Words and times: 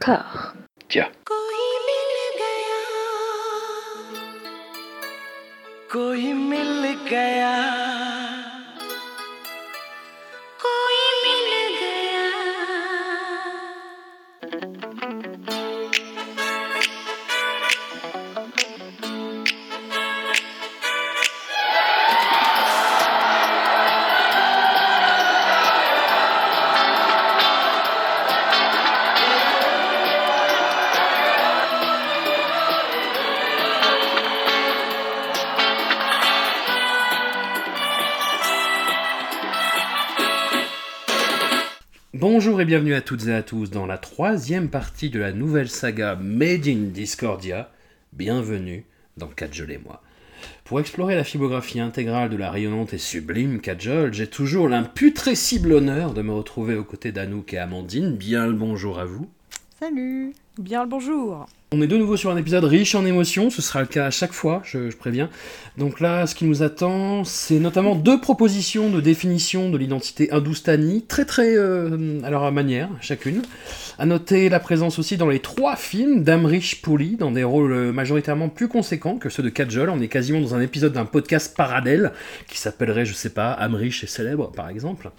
cœur. 0.00 0.54
Tiens. 0.88 1.10
कोई 5.92 6.32
मिल 6.32 6.84
गया 7.10 7.69
Bonjour 42.20 42.60
et 42.60 42.66
bienvenue 42.66 42.92
à 42.92 43.00
toutes 43.00 43.28
et 43.28 43.32
à 43.32 43.42
tous 43.42 43.70
dans 43.70 43.86
la 43.86 43.96
troisième 43.96 44.68
partie 44.68 45.08
de 45.08 45.18
la 45.18 45.32
nouvelle 45.32 45.70
saga 45.70 46.16
Made 46.16 46.68
in 46.68 46.90
Discordia. 46.92 47.72
Bienvenue 48.12 48.84
dans 49.16 49.26
Kajol 49.26 49.70
et 49.70 49.78
moi. 49.78 50.02
Pour 50.64 50.80
explorer 50.80 51.14
la 51.14 51.24
filmographie 51.24 51.80
intégrale 51.80 52.28
de 52.28 52.36
la 52.36 52.50
rayonnante 52.50 52.92
et 52.92 52.98
sublime 52.98 53.62
Kajol, 53.62 54.12
j'ai 54.12 54.26
toujours 54.26 54.68
l'imputrescible 54.68 55.72
honneur 55.72 56.12
de 56.12 56.20
me 56.20 56.32
retrouver 56.32 56.74
aux 56.74 56.84
côtés 56.84 57.10
d'Anouk 57.10 57.54
et 57.54 57.58
Amandine. 57.58 58.14
Bien 58.14 58.46
le 58.46 58.52
bonjour 58.52 58.98
à 58.98 59.06
vous. 59.06 59.26
Salut 59.78 60.34
Bien 60.58 60.82
le 60.82 60.90
bonjour 60.90 61.46
On 61.72 61.80
est 61.82 61.86
de 61.86 61.96
nouveau 61.96 62.16
sur 62.16 62.32
un 62.32 62.36
épisode 62.36 62.64
riche 62.64 62.96
en 62.96 63.06
émotions, 63.06 63.48
ce 63.48 63.62
sera 63.62 63.80
le 63.80 63.86
cas 63.86 64.06
à 64.06 64.10
chaque 64.10 64.32
fois, 64.32 64.60
je, 64.64 64.92
préviens. 64.96 65.30
Donc 65.78 66.00
là, 66.00 66.26
ce 66.26 66.34
qui 66.34 66.44
nous 66.44 66.64
attend, 66.64 67.22
c'est 67.22 67.60
notamment 67.60 67.94
deux 67.94 68.20
propositions 68.20 68.90
de 68.90 69.00
définition 69.00 69.70
de 69.70 69.78
l'identité 69.78 70.32
hindoustanie, 70.32 71.04
très 71.06 71.24
très 71.24 71.56
euh, 71.56 72.20
à 72.24 72.30
leur 72.30 72.50
manière, 72.50 72.88
chacune. 73.00 73.42
À 74.00 74.06
noter 74.06 74.48
la 74.48 74.58
présence 74.58 74.98
aussi 74.98 75.16
dans 75.16 75.28
les 75.28 75.38
trois 75.38 75.76
films 75.76 76.24
d'Amrish 76.24 76.82
Puri, 76.82 77.14
dans 77.14 77.30
des 77.30 77.44
rôles 77.44 77.72
euh, 77.72 77.92
majoritairement 77.92 78.48
plus 78.48 78.66
conséquents 78.66 79.16
que 79.16 79.28
ceux 79.28 79.44
de 79.44 79.48
Kajol. 79.48 79.90
On 79.90 80.00
est 80.00 80.08
quasiment 80.08 80.40
dans 80.40 80.56
un 80.56 80.60
épisode 80.60 80.94
d'un 80.94 81.04
podcast 81.04 81.56
parallèle, 81.56 82.10
qui 82.48 82.58
s'appellerait, 82.58 83.06
je 83.06 83.14
sais 83.14 83.30
pas, 83.30 83.52
Amrish 83.52 84.02
est 84.02 84.08
célèbre, 84.08 84.50
par 84.50 84.70
exemple. 84.70 85.12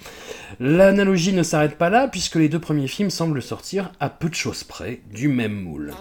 L'analogie 0.59 1.31
ne 1.31 1.43
s'arrête 1.43 1.77
pas 1.77 1.89
là, 1.89 2.09
puisque 2.09 2.35
les 2.35 2.49
deux 2.49 2.59
premiers 2.59 2.89
films 2.89 3.09
semblent 3.09 3.41
sortir 3.41 3.93
à 4.01 4.09
peu 4.09 4.27
de 4.27 4.35
choses 4.35 4.65
près 4.65 4.99
du 5.13 5.29
même 5.29 5.53
moule. 5.53 5.93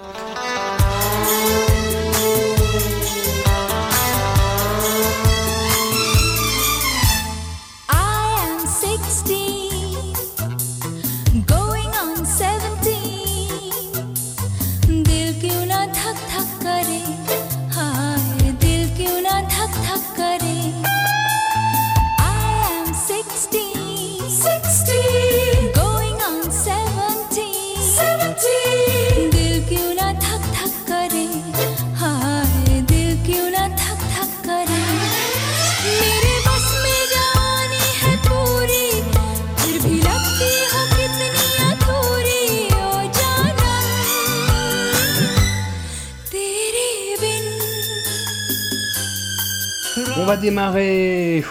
Va 50.30 50.36
démarrer 50.36 51.42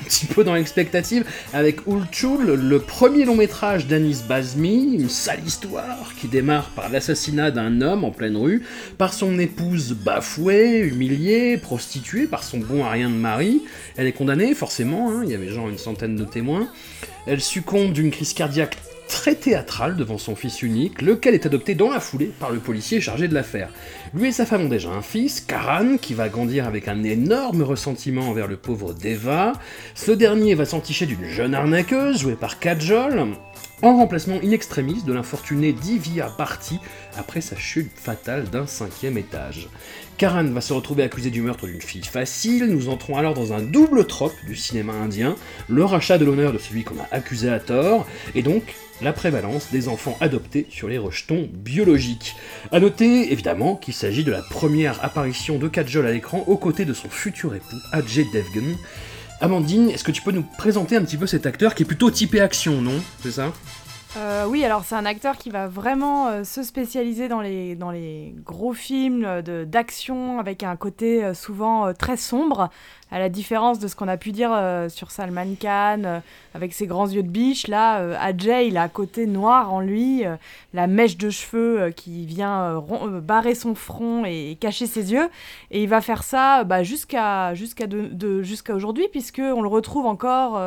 un 0.00 0.04
petit 0.04 0.24
peu 0.24 0.44
dans 0.44 0.54
l'expectative 0.54 1.26
avec 1.52 1.86
Ulchul, 1.86 2.54
le 2.54 2.78
premier 2.78 3.26
long 3.26 3.36
métrage 3.36 3.86
d'Anis 3.86 4.22
Bazmi, 4.26 4.94
une 4.94 5.10
sale 5.10 5.40
histoire 5.46 6.14
qui 6.18 6.26
démarre 6.26 6.70
par 6.70 6.88
l'assassinat 6.88 7.50
d'un 7.50 7.82
homme 7.82 8.04
en 8.04 8.10
pleine 8.10 8.38
rue, 8.38 8.62
par 8.96 9.12
son 9.12 9.38
épouse 9.38 9.92
bafouée, 9.92 10.78
humiliée, 10.78 11.58
prostituée 11.58 12.26
par 12.26 12.44
son 12.44 12.60
bon 12.60 12.82
à 12.82 12.92
rien 12.92 13.10
de 13.10 13.14
mari. 13.14 13.60
Elle 13.98 14.06
est 14.06 14.12
condamnée, 14.12 14.54
forcément, 14.54 15.10
hein, 15.10 15.20
il 15.24 15.30
y 15.30 15.34
avait 15.34 15.50
genre 15.50 15.68
une 15.68 15.76
centaine 15.76 16.16
de 16.16 16.24
témoins. 16.24 16.68
Elle 17.26 17.42
succombe 17.42 17.92
d'une 17.92 18.10
crise 18.10 18.32
cardiaque 18.32 18.78
très 19.12 19.34
théâtrale 19.34 19.94
devant 19.94 20.16
son 20.16 20.34
fils 20.34 20.62
unique, 20.62 21.02
lequel 21.02 21.34
est 21.34 21.44
adopté 21.44 21.74
dans 21.74 21.90
la 21.90 22.00
foulée 22.00 22.32
par 22.40 22.50
le 22.50 22.58
policier 22.58 22.98
chargé 22.98 23.28
de 23.28 23.34
l'affaire. 23.34 23.68
Lui 24.14 24.28
et 24.28 24.32
sa 24.32 24.46
femme 24.46 24.62
ont 24.62 24.68
déjà 24.70 24.88
un 24.88 25.02
fils, 25.02 25.40
Karan, 25.42 25.98
qui 26.00 26.14
va 26.14 26.30
grandir 26.30 26.66
avec 26.66 26.88
un 26.88 27.04
énorme 27.04 27.62
ressentiment 27.62 28.22
envers 28.22 28.48
le 28.48 28.56
pauvre 28.56 28.94
Deva. 28.94 29.52
Ce 29.94 30.12
dernier 30.12 30.54
va 30.54 30.64
s'enticher 30.64 31.04
d'une 31.04 31.26
jeune 31.26 31.54
arnaqueuse, 31.54 32.20
jouée 32.22 32.36
par 32.36 32.58
Kajol, 32.58 33.26
en 33.82 33.96
remplacement 33.96 34.40
in 34.42 34.50
extremis 34.50 35.02
de 35.02 35.12
l'infortuné 35.12 35.72
Divya 35.72 36.32
Bharti 36.38 36.78
après 37.18 37.42
sa 37.42 37.56
chute 37.56 37.92
fatale 37.94 38.44
d'un 38.44 38.66
cinquième 38.66 39.18
étage. 39.18 39.68
Karan 40.18 40.44
va 40.44 40.60
se 40.60 40.72
retrouver 40.72 41.02
accusé 41.02 41.30
du 41.30 41.42
meurtre 41.42 41.66
d'une 41.66 41.80
fille 41.80 42.04
facile, 42.04 42.66
nous 42.66 42.88
entrons 42.88 43.16
alors 43.16 43.34
dans 43.34 43.52
un 43.52 43.60
double 43.60 44.06
trope 44.06 44.34
du 44.46 44.54
cinéma 44.54 44.92
indien, 44.92 45.34
le 45.68 45.84
rachat 45.84 46.18
de 46.18 46.24
l'honneur 46.24 46.52
de 46.52 46.58
celui 46.58 46.84
qu'on 46.84 46.98
a 47.00 47.08
accusé 47.10 47.48
à 47.48 47.58
tort, 47.58 48.06
et 48.34 48.42
donc 48.42 48.74
la 49.00 49.12
prévalence 49.12 49.68
des 49.72 49.88
enfants 49.88 50.16
adoptés 50.20 50.66
sur 50.70 50.88
les 50.88 50.98
rejetons 50.98 51.48
biologiques. 51.52 52.36
A 52.70 52.78
noter 52.78 53.32
évidemment 53.32 53.74
qu'il 53.74 53.94
s'agit 53.94 54.22
de 54.22 54.30
la 54.30 54.42
première 54.42 55.04
apparition 55.04 55.58
de 55.58 55.66
Kajol 55.66 56.06
à 56.06 56.12
l'écran 56.12 56.44
aux 56.46 56.56
côtés 56.56 56.84
de 56.84 56.94
son 56.94 57.08
futur 57.08 57.54
époux 57.54 57.76
Ajay 57.90 58.26
Devgan. 58.32 58.76
Amandine, 59.40 59.90
est-ce 59.90 60.04
que 60.04 60.12
tu 60.12 60.22
peux 60.22 60.30
nous 60.30 60.44
présenter 60.56 60.94
un 60.94 61.02
petit 61.02 61.16
peu 61.16 61.26
cet 61.26 61.46
acteur 61.46 61.74
qui 61.74 61.82
est 61.82 61.86
plutôt 61.86 62.12
typé 62.12 62.40
action, 62.40 62.80
non? 62.80 63.02
C'est 63.24 63.32
ça? 63.32 63.52
Euh, 64.16 64.46
Oui, 64.46 64.62
alors 64.64 64.84
c'est 64.84 64.94
un 64.94 65.06
acteur 65.06 65.38
qui 65.38 65.48
va 65.48 65.68
vraiment 65.68 66.28
euh, 66.28 66.44
se 66.44 66.62
spécialiser 66.62 67.28
dans 67.28 67.40
les, 67.40 67.74
dans 67.76 67.90
les 67.90 68.34
gros 68.44 68.74
films 68.74 69.24
euh, 69.24 69.64
d'action 69.64 70.38
avec 70.38 70.62
un 70.62 70.76
côté 70.76 71.24
euh, 71.24 71.32
souvent 71.34 71.94
très 71.94 72.18
sombre, 72.18 72.68
à 73.12 73.18
la 73.18 73.28
différence 73.28 73.78
de 73.78 73.86
ce 73.88 73.94
qu'on 73.94 74.08
a 74.08 74.16
pu 74.16 74.32
dire 74.32 74.50
euh, 74.52 74.88
sur 74.88 75.10
Salman 75.10 75.54
Khan, 75.60 76.02
euh, 76.04 76.18
avec 76.54 76.72
ses 76.72 76.86
grands 76.86 77.06
yeux 77.08 77.22
de 77.22 77.28
biche. 77.28 77.68
Là, 77.68 78.00
euh, 78.00 78.16
Ajay, 78.18 78.68
il 78.68 78.78
a 78.78 78.82
un 78.84 78.88
côté 78.88 79.26
noir 79.26 79.72
en 79.72 79.80
lui, 79.80 80.24
euh, 80.24 80.36
la 80.72 80.86
mèche 80.86 81.18
de 81.18 81.28
cheveux 81.28 81.90
qui 81.90 82.24
vient 82.24 82.82
barrer 83.22 83.54
son 83.54 83.74
front 83.74 84.24
et, 84.24 84.56
cacher 84.58 84.86
ses 84.86 85.12
yeux. 85.12 85.28
Et 85.70 85.82
il 85.82 85.88
va 85.90 86.00
faire 86.00 86.22
ça 86.22 86.64
bah, 86.64 86.82
jusqu'à 86.82 87.54
jusqu'à 87.54 87.86
de- 87.86 88.08
de- 88.08 88.42
aujourd'hui, 88.72 89.06
puisqu'on 89.10 89.60
le 89.60 89.68
retrouve 89.68 90.06
encore 90.06 90.58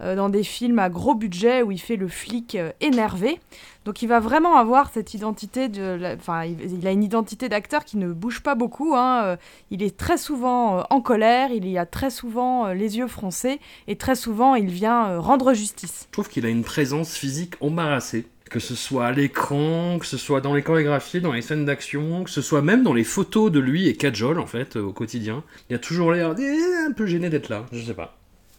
dans 0.00 0.28
des 0.28 0.42
films 0.42 0.78
à 0.78 0.90
gros 0.90 1.14
budget 1.14 1.62
où 1.62 1.72
il 1.72 1.80
fait 1.80 1.96
le 1.96 2.08
flic 2.08 2.56
énervé. 2.80 3.40
Donc 3.88 4.02
il 4.02 4.06
va 4.06 4.20
vraiment 4.20 4.58
avoir 4.58 4.90
cette 4.92 5.14
identité 5.14 5.70
de, 5.70 6.14
enfin 6.14 6.44
il, 6.44 6.86
a 6.86 6.90
une 6.90 7.02
identité 7.02 7.48
d'acteur 7.48 7.86
qui 7.86 7.96
ne 7.96 8.12
bouge 8.12 8.40
pas 8.40 8.54
beaucoup. 8.54 8.94
hein, 8.94 9.22
euh, 9.24 9.36
Il 9.70 9.82
est 9.82 9.96
très 9.96 10.18
souvent 10.18 10.80
euh, 10.80 10.82
en 10.90 11.00
colère, 11.00 11.52
il 11.52 11.66
y 11.66 11.78
a 11.78 11.86
très 11.86 12.10
souvent 12.10 12.66
euh, 12.66 12.74
les 12.74 12.98
yeux 12.98 13.06
froncés 13.06 13.60
et 13.86 13.96
très 13.96 14.14
souvent 14.14 14.56
il 14.56 14.68
vient 14.68 15.18
rendre 15.18 15.54
justice. 15.54 16.04
Je 16.08 16.12
trouve 16.12 16.28
qu'il 16.28 16.44
a 16.44 16.50
une 16.50 16.64
présence 16.64 17.14
physique 17.14 17.54
embarrassée. 17.62 18.26
Que 18.50 18.60
ce 18.60 18.74
soit 18.74 19.06
à 19.06 19.12
l'écran, 19.12 19.98
que 19.98 20.06
ce 20.06 20.18
soit 20.18 20.42
dans 20.42 20.52
les 20.52 20.62
chorégraphies, 20.62 21.22
dans 21.22 21.32
les 21.32 21.42
scènes 21.42 21.64
d'action, 21.64 22.24
que 22.24 22.30
ce 22.30 22.42
soit 22.42 22.60
même 22.60 22.82
dans 22.82 22.94
les 22.94 23.04
photos 23.04 23.50
de 23.50 23.58
lui 23.58 23.88
et 23.88 23.94
Kajol, 23.94 24.38
en 24.38 24.46
fait, 24.46 24.76
au 24.76 24.92
quotidien. 24.92 25.44
Il 25.70 25.76
a 25.76 25.78
toujours 25.78 26.12
l'air 26.12 26.34
eh, 26.38 26.86
un 26.86 26.92
peu 26.92 27.06
gêné 27.06 27.30
d'être 27.30 27.48
là, 27.48 27.64
je 27.72 27.80
sais 27.82 27.94
pas. 27.94 28.17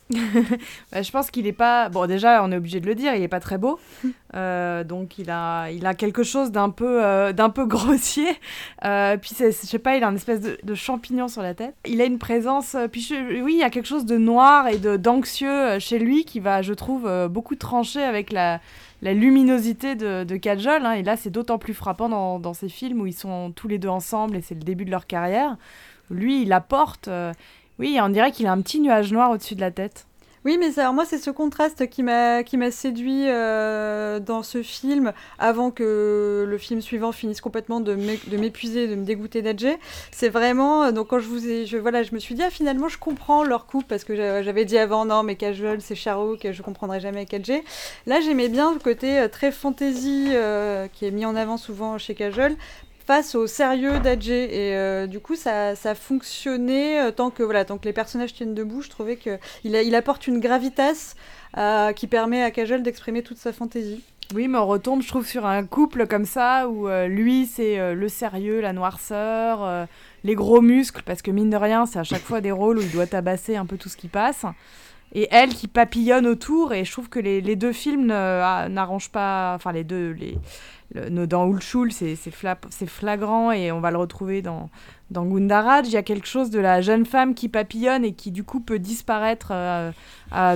Bah, 0.91 1.01
je 1.03 1.11
pense 1.11 1.29
qu'il 1.31 1.45
est 1.47 1.53
pas. 1.53 1.89
Bon, 1.89 2.07
déjà, 2.07 2.43
on 2.43 2.51
est 2.51 2.57
obligé 2.57 2.79
de 2.79 2.87
le 2.87 2.95
dire, 2.95 3.13
il 3.13 3.21
est 3.21 3.27
pas 3.27 3.39
très 3.39 3.57
beau. 3.57 3.79
Euh, 4.35 4.83
donc, 4.83 5.17
il 5.17 5.31
a, 5.31 5.71
il 5.71 5.87
a 5.87 5.95
quelque 5.95 6.21
chose 6.21 6.51
d'un 6.51 6.69
peu, 6.69 7.03
euh, 7.03 7.33
d'un 7.33 7.49
peu 7.49 7.65
grossier. 7.75 8.27
Euh, 8.85 9.17
puis, 9.17 9.31
c'est- 9.33 9.49
je 9.51 9.65
sais 9.65 9.79
pas, 9.79 9.97
il 9.97 10.03
a 10.03 10.07
une 10.07 10.17
espèce 10.17 10.39
de, 10.39 10.59
de 10.61 10.75
champignon 10.75 11.27
sur 11.27 11.41
la 11.41 11.55
tête. 11.55 11.73
Il 11.87 11.99
a 11.99 12.05
une 12.05 12.19
présence. 12.19 12.75
Puis, 12.91 13.01
je- 13.01 13.41
oui, 13.41 13.53
il 13.53 13.59
y 13.59 13.63
a 13.63 13.71
quelque 13.71 13.87
chose 13.87 14.05
de 14.05 14.17
noir 14.19 14.67
et 14.67 14.77
de 14.77 14.97
d'anxieux 14.97 15.79
chez 15.79 15.97
lui 15.97 16.25
qui 16.25 16.39
va, 16.39 16.61
je 16.61 16.73
trouve, 16.73 17.09
beaucoup 17.27 17.55
trancher 17.55 18.03
avec 18.03 18.31
la, 18.31 18.59
la 19.01 19.13
luminosité 19.15 19.95
de, 19.95 20.23
de 20.25 20.37
Kajol. 20.37 20.85
hein. 20.85 20.91
Et 20.91 21.01
là, 21.01 21.17
c'est 21.17 21.31
d'autant 21.31 21.57
plus 21.57 21.73
frappant 21.73 22.07
dans, 22.07 22.37
dans 22.37 22.53
ces 22.53 22.69
films 22.69 23.01
où 23.01 23.07
ils 23.07 23.13
sont 23.13 23.51
tous 23.55 23.67
les 23.67 23.79
deux 23.79 23.89
ensemble 23.89 24.35
et 24.37 24.41
c'est 24.43 24.53
le 24.53 24.61
début 24.61 24.85
de 24.85 24.91
leur 24.91 25.07
carrière. 25.07 25.57
Lui, 26.11 26.43
il 26.43 26.53
apporte. 26.53 27.07
euh, 27.07 27.33
oui, 27.79 27.97
on 28.01 28.09
dirait 28.09 28.31
qu'il 28.31 28.45
a 28.47 28.51
un 28.51 28.61
petit 28.61 28.79
nuage 28.79 29.11
noir 29.11 29.31
au-dessus 29.31 29.55
de 29.55 29.61
la 29.61 29.71
tête. 29.71 30.05
Oui, 30.45 30.57
mais 30.57 30.79
alors 30.79 30.93
moi, 30.93 31.03
c'est 31.03 31.17
ce 31.17 31.31
contraste 31.31 31.89
qui 31.89 32.01
m'a 32.01 32.71
séduit 32.71 33.25
euh, 33.27 34.21
dans 34.21 34.41
ce 34.41 34.63
film 34.63 35.11
avant 35.37 35.69
que 35.69 36.45
le 36.47 36.57
film 36.57 36.79
suivant 36.79 37.11
finisse 37.11 37.41
complètement 37.41 37.81
de 37.81 37.93
m'é- 37.93 38.21
de 38.25 38.37
m'épuiser, 38.37 38.87
de 38.87 38.95
me 38.95 39.03
dégoûter 39.03 39.41
d'Adjé. 39.41 39.77
C'est 40.11 40.29
vraiment 40.29 40.83
euh, 40.85 40.91
donc 40.93 41.07
quand 41.09 41.19
je 41.19 41.27
vous 41.27 41.45
ai 41.45 41.65
je 41.65 41.75
voilà, 41.75 42.03
je 42.03 42.13
me 42.15 42.19
suis 42.19 42.35
dit 42.35 42.41
ah 42.41 42.49
finalement 42.49 42.87
je 42.87 42.97
comprends 42.97 43.43
leur 43.43 43.65
couple 43.65 43.87
parce 43.89 44.05
que 44.05 44.15
j'a- 44.15 44.41
j'avais 44.41 44.63
dit 44.63 44.77
avant 44.77 45.03
non 45.03 45.23
mais 45.23 45.35
Cajol 45.35 45.81
c'est 45.81 45.95
Charo 45.95 46.37
que 46.37 46.53
je 46.53 46.61
comprendrai 46.61 47.01
jamais 47.01 47.17
avec 47.17 47.33
Adjé. 47.33 47.65
Là, 48.07 48.21
j'aimais 48.21 48.47
bien 48.47 48.71
le 48.73 48.79
côté 48.79 49.19
euh, 49.19 49.27
très 49.27 49.51
fantasy 49.51 50.29
qui 50.93 51.05
est 51.05 51.11
mis 51.11 51.25
en 51.25 51.35
avant 51.35 51.57
souvent 51.57 51.97
chez 51.97 52.15
Cajol 52.15 52.55
face 53.09 53.33
au 53.33 53.47
sérieux 53.47 53.99
d'Adjé 53.99 54.43
et 54.43 54.75
euh, 54.75 55.07
du 55.07 55.19
coup 55.19 55.35
ça, 55.35 55.75
ça 55.75 55.95
fonctionnait 55.95 57.01
euh, 57.01 57.11
tant 57.11 57.31
que 57.31 57.41
voilà 57.41 57.65
tant 57.65 57.79
que 57.79 57.85
les 57.85 57.91
personnages 57.91 58.35
tiennent 58.35 58.53
debout 58.53 58.83
je 58.83 58.89
trouvais 58.91 59.15
que 59.15 59.39
il, 59.63 59.95
apporte 59.95 60.27
une 60.27 60.39
gravitas 60.39 61.15
euh, 61.57 61.91
qui 61.91 62.05
permet 62.05 62.43
à 62.43 62.51
Kajol 62.51 62.83
d'exprimer 62.83 63.23
toute 63.23 63.37
sa 63.37 63.51
fantaisie 63.51 64.03
Oui, 64.35 64.47
mais 64.47 64.59
on 64.59 64.67
retombe, 64.67 65.01
je 65.01 65.07
trouve, 65.07 65.25
sur 65.25 65.47
un 65.47 65.65
couple 65.65 66.05
comme 66.05 66.25
ça 66.25 66.69
où 66.69 66.87
lui, 67.07 67.47
c'est 67.47 67.95
le 67.95 68.09
sérieux, 68.09 68.61
la 68.61 68.73
noirceur, 68.73 69.87
les 70.23 70.35
gros 70.35 70.61
muscles, 70.61 71.01
parce 71.03 71.23
que 71.23 71.31
mine 71.31 71.49
de 71.49 71.57
rien, 71.57 71.87
c'est 71.87 71.97
à 71.97 72.03
chaque 72.03 72.21
fois 72.21 72.41
des 72.41 72.51
rôles 72.51 72.77
où 72.77 72.81
il 72.81 72.91
doit 72.91 73.07
tabasser 73.07 73.55
un 73.55 73.65
peu 73.65 73.77
tout 73.77 73.89
ce 73.89 73.97
qui 73.97 74.07
passe. 74.07 74.45
Et 75.13 75.27
elle 75.31 75.49
qui 75.49 75.67
papillonne 75.67 76.27
autour, 76.27 76.73
et 76.73 76.85
je 76.85 76.91
trouve 76.91 77.09
que 77.09 77.19
les, 77.19 77.41
les 77.41 77.55
deux 77.55 77.73
films 77.73 78.11
ah, 78.11 78.67
n'arrangent 78.69 79.11
pas. 79.11 79.53
Enfin, 79.55 79.71
les 79.71 79.83
deux. 79.83 80.11
Les, 80.11 80.37
le- 80.93 81.27
dans 81.27 81.47
Ulchul, 81.47 81.91
c'est 81.91 82.15
c'est 82.15 82.31
fla- 82.33 82.57
c'est 82.69 82.89
flagrant, 82.89 83.51
et 83.51 83.71
on 83.71 83.79
va 83.79 83.91
le 83.91 83.97
retrouver 83.97 84.41
dans, 84.41 84.69
dans 85.11 85.23
Gundaraj. 85.25 85.87
Il 85.87 85.93
y 85.93 85.97
a 85.97 86.03
quelque 86.03 86.27
chose 86.27 86.49
de 86.49 86.59
la 86.59 86.81
jeune 86.81 87.05
femme 87.05 87.35
qui 87.35 87.47
papillonne 87.47 88.03
et 88.03 88.13
qui, 88.13 88.31
du 88.31 88.43
coup, 88.43 88.59
peut 88.59 88.79
disparaître 88.79 89.51
euh, 89.51 89.91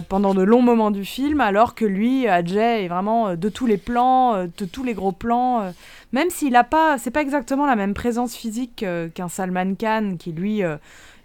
pendant 0.10 0.34
de 0.34 0.42
longs 0.42 0.64
moments 0.64 0.92
du 0.92 1.06
film, 1.06 1.40
alors 1.40 1.76
que 1.76 1.86
lui, 1.86 2.28
Adjay, 2.28 2.86
est 2.86 2.88
vraiment 2.88 3.30
euh, 3.30 3.36
de 3.36 3.50
tous 3.50 3.68
les 3.68 3.78
plans, 3.78 4.34
euh, 4.36 4.48
de 4.58 4.66
tous 4.66 4.84
les 4.84 4.94
gros 4.96 5.12
plans. 5.12 5.72
même 6.12 6.30
s'il 6.30 6.56
a 6.56 6.64
pas, 6.64 6.98
c'est 6.98 7.12
pas 7.12 7.22
exactement 7.22 7.66
la 7.66 7.76
même 7.76 7.94
présence 7.94 8.36
physique 8.36 8.86
qu'un 9.16 9.30
Salman 9.30 9.76
Khan, 9.76 10.16
qui 10.18 10.32
lui 10.32 10.62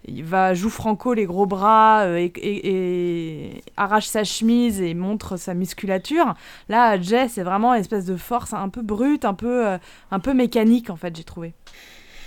il 0.08 0.24
va 0.24 0.54
joue 0.54 0.70
franco 0.70 1.14
les 1.14 1.26
gros 1.26 1.46
bras 1.46 2.02
euh, 2.04 2.28
et, 2.36 3.62
arrache 3.76 4.06
sa 4.06 4.24
chemise 4.24 4.80
et 4.80 4.94
montre 4.94 5.36
sa 5.36 5.54
musculature. 5.54 6.34
Là, 6.68 6.84
Adjay, 6.90 7.28
c'est 7.28 7.42
vraiment 7.42 7.74
une 7.74 7.80
espèce 7.80 8.06
de 8.06 8.16
force 8.16 8.52
un 8.52 8.68
peu 8.68 8.82
brute, 8.82 9.24
un 9.24 9.34
peu, 9.34 9.66
euh, 9.66 9.78
un 10.10 10.18
peu 10.20 10.34
mécanique 10.34 10.90
en 10.90 10.96
fait, 10.96 11.14
j'ai 11.16 11.24
trouvé. 11.24 11.54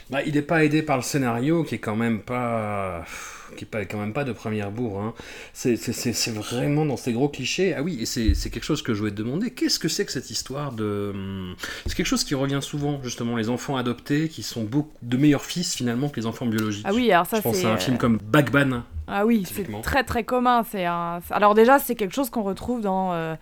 Bah, 0.10 0.22
il 0.26 0.34
n'est 0.34 0.42
pas 0.42 0.64
aidé 0.64 0.82
par 0.82 0.98
le 0.98 1.04
scénario 1.04 1.64
qui 1.64 1.76
est 1.76 1.80
quand 1.80 1.96
même 1.96 2.20
pas 2.20 3.04
qui 3.56 3.66
est 3.66 3.68
pas, 3.68 3.86
quand 3.86 3.98
même 3.98 4.14
pas 4.14 4.24
de 4.24 4.34
première 4.34 4.72
bourre. 4.72 5.00
Hein. 5.02 5.14
C'est, 5.54 5.76
vraiment 6.32 6.86
dans 6.86 6.98
ces 6.98 7.14
gros 7.14 7.30
clichés. 7.30 7.74
Ah 7.76 7.82
oui, 7.82 8.00
et 8.02 8.06
c'est, 8.06 8.50
quelque 8.50 8.64
chose 8.64 8.82
que 8.82 8.94
je 8.94 9.00
voulais 9.00 9.12
te 9.12 9.18
demander. 9.18 9.52
Qu'est-ce 9.52 9.80
que 9.80 9.88
c'est 9.88 10.06
que 10.06 10.12
cette 10.12 10.30
histoire 10.30 10.72
de... 10.72 11.12
hum, 11.14 11.56
C'est 11.86 11.96
quelque 11.96 12.06
chose 12.06 12.24
qui 12.24 12.36
revient 12.36 12.60
souvent, 12.62 13.02
justement, 13.04 13.38
les 13.38 13.50
enfants 13.50 13.78
adoptés 13.78 14.30
qui 14.30 14.44
sont 14.44 14.64
beaucoup 14.64 14.92
de 15.02 15.18
meilleurs 15.18 15.46
fils 15.46 15.76
finalement 15.76 16.10
que 16.10 16.20
les 16.20 16.26
enfants 16.26 16.46
biologiques. 16.46 16.86
Ah 16.88 16.94
oui, 16.94 17.12
alors 17.12 17.26
ça 17.26 17.38
je 17.38 17.42
pense 17.42 17.64
à 17.64 17.74
un 17.74 17.78
film 17.78 17.98
comme 17.98 18.18
Bagban. 18.18 18.84
Ah 19.08 19.26
oui, 19.26 19.44
c'est 19.46 19.68
très 19.82 20.04
très 20.04 20.24
commun. 20.24 20.64
Un... 20.74 21.20
Alors 21.32 21.54
déjà, 21.54 21.80
c'est 21.80 21.96
quelque 21.96 22.14
chose 22.14 22.30
qu'on 22.30 22.44
retrouve 22.44 22.82
dans, 22.82 23.14
euh, 23.14 23.36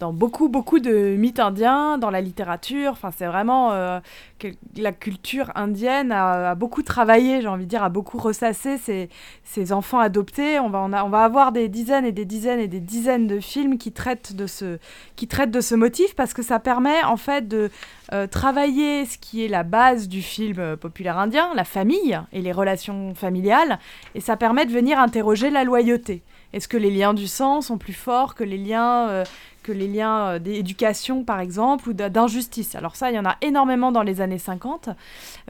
dans 0.00 0.12
beaucoup 0.12 0.48
beaucoup 0.48 0.80
de 0.80 1.14
mythes 1.16 1.38
indiens, 1.38 1.98
dans 1.98 2.10
la 2.10 2.20
littérature. 2.20 2.92
Enfin, 2.92 3.10
c'est 3.16 3.26
vraiment 3.26 3.72
euh, 3.72 4.00
que 4.38 4.48
la 4.76 4.92
culture 4.92 5.50
indienne 5.54 6.10
a, 6.12 6.54
beaucoup 6.54 6.82
travaillé, 6.82 7.40
j'ai 7.40 7.48
envie 7.48 7.64
de 7.64 7.70
dire, 7.70 7.82
a 7.82 7.88
beaucoup 7.88 8.18
ressassé 8.18 8.76
ces, 8.78 9.08
ces 9.44 9.72
enfants 9.72 10.00
adoptés. 10.00 10.58
On 10.58 10.68
va, 10.68 10.80
on, 10.80 10.92
a- 10.92 11.04
on 11.04 11.08
va 11.08 11.24
avoir 11.24 11.52
des 11.52 11.68
dizaines 11.68 12.04
et 12.04 12.12
des 12.12 12.24
dizaines 12.24 12.60
et 12.60 12.68
des 12.68 12.80
dizaines 12.80 13.26
de 13.26 13.40
films 13.40 13.78
qui 13.78 13.92
traitent 13.92 14.34
de 14.34 14.46
ce, 14.46 14.78
qui 15.16 15.28
traitent 15.28 15.52
de 15.52 15.60
ce 15.60 15.74
motif 15.74 16.14
parce 16.14 16.34
que 16.34 16.42
ça 16.42 16.58
permet 16.58 17.02
en 17.04 17.16
fait 17.16 17.46
de 17.46 17.70
euh, 18.12 18.26
travailler 18.26 19.06
ce 19.06 19.16
qui 19.18 19.44
est 19.44 19.48
la 19.48 19.62
base 19.62 20.08
du 20.08 20.22
film 20.22 20.58
euh, 20.58 20.76
populaire 20.76 21.18
indien, 21.18 21.50
la 21.54 21.64
famille 21.64 22.20
et 22.32 22.42
les 22.42 22.52
relations 22.52 23.14
familiales, 23.14 23.78
et 24.14 24.20
ça 24.20 24.36
permet 24.36 24.66
de 24.66 24.72
venir 24.72 24.98
interroger 24.98 25.50
la 25.50 25.64
loyauté. 25.64 26.22
Est-ce 26.52 26.68
que 26.68 26.76
les 26.76 26.90
liens 26.90 27.14
du 27.14 27.26
sang 27.26 27.62
sont 27.62 27.78
plus 27.78 27.92
forts 27.94 28.34
que 28.34 28.44
les 28.44 28.58
liens, 28.58 29.24
que 29.64 29.72
les 29.72 29.88
liens 29.88 30.26
euh, 30.34 30.38
d'éducation, 30.38 31.24
par 31.24 31.40
exemple, 31.40 31.88
ou 31.88 31.92
d'injustice 31.94 32.76
Alors 32.76 32.94
ça, 32.94 33.10
il 33.10 33.16
y 33.16 33.18
en 33.18 33.24
a 33.24 33.36
énormément 33.40 33.90
dans 33.90 34.02
les 34.04 34.20
années 34.20 34.38
50. 34.38 34.88
Euh, 34.88 34.92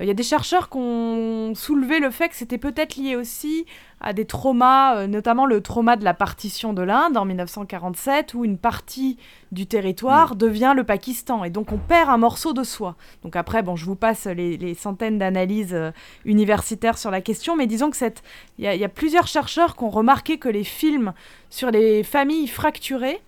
Il 0.01 0.07
y 0.07 0.11
a 0.11 0.15
des 0.15 0.23
chercheurs 0.23 0.71
qui 0.71 0.79
ont 0.79 1.55
soulevé 1.55 1.99
le 2.01 2.11
fait 2.11 2.31
que 2.31 2.37
c'était 2.37 2.57
peut-être 2.57 2.97
lié 2.97 3.17
aussi 3.17 3.67
à 4.01 4.13
des 4.13 4.25
traumas, 4.27 4.97
euh, 4.97 5.07
notamment 5.07 5.47
le 5.47 5.61
trauma 5.63 5.97
de 5.97 6.05
la 6.05 6.15
partition 6.15 6.73
de 6.73 6.83
l'Inde 6.83 7.17
en 7.17 7.25
1947, 7.25 8.35
où 8.35 8.45
une 8.45 8.59
partie 8.59 9.19
du 9.53 9.67
territoire 9.67 10.35
devient 10.37 10.73
le 10.77 10.85
Pakistan, 10.85 11.45
et 11.45 11.51
donc 11.51 11.73
on 11.73 11.79
perd 11.79 12.11
un 12.11 12.17
morceau 12.19 12.53
de 12.53 12.65
soi. 12.65 12.97
Donc 13.23 13.35
après, 13.37 13.63
bon, 13.63 13.77
je 13.77 13.85
vous 13.87 13.95
passe 13.97 14.27
les, 14.27 14.57
les 14.57 14.75
centaines 14.75 15.19
d'analyses 15.19 15.77
universitaires 16.25 16.99
sur 16.99 17.11
la 17.11 17.21
question, 17.21 17.57
mais 17.57 17.67
disons 17.67 17.91
que 17.91 17.97
cette 17.97 18.23
il 18.59 18.65
y, 18.65 18.69
a- 18.69 18.75
il 18.75 18.81
y 18.81 18.85
a 18.85 18.89
plusieurs 18.89 19.27
chercheurs 19.27 19.77
qui 19.77 19.85
ont 19.85 19.91
remarqué 19.91 20.39
que 20.39 20.49
les 20.49 20.65
films 20.65 21.13
sur 21.51 21.71
les 21.71 22.03
familles 22.03 22.49
fracturées 22.49 23.21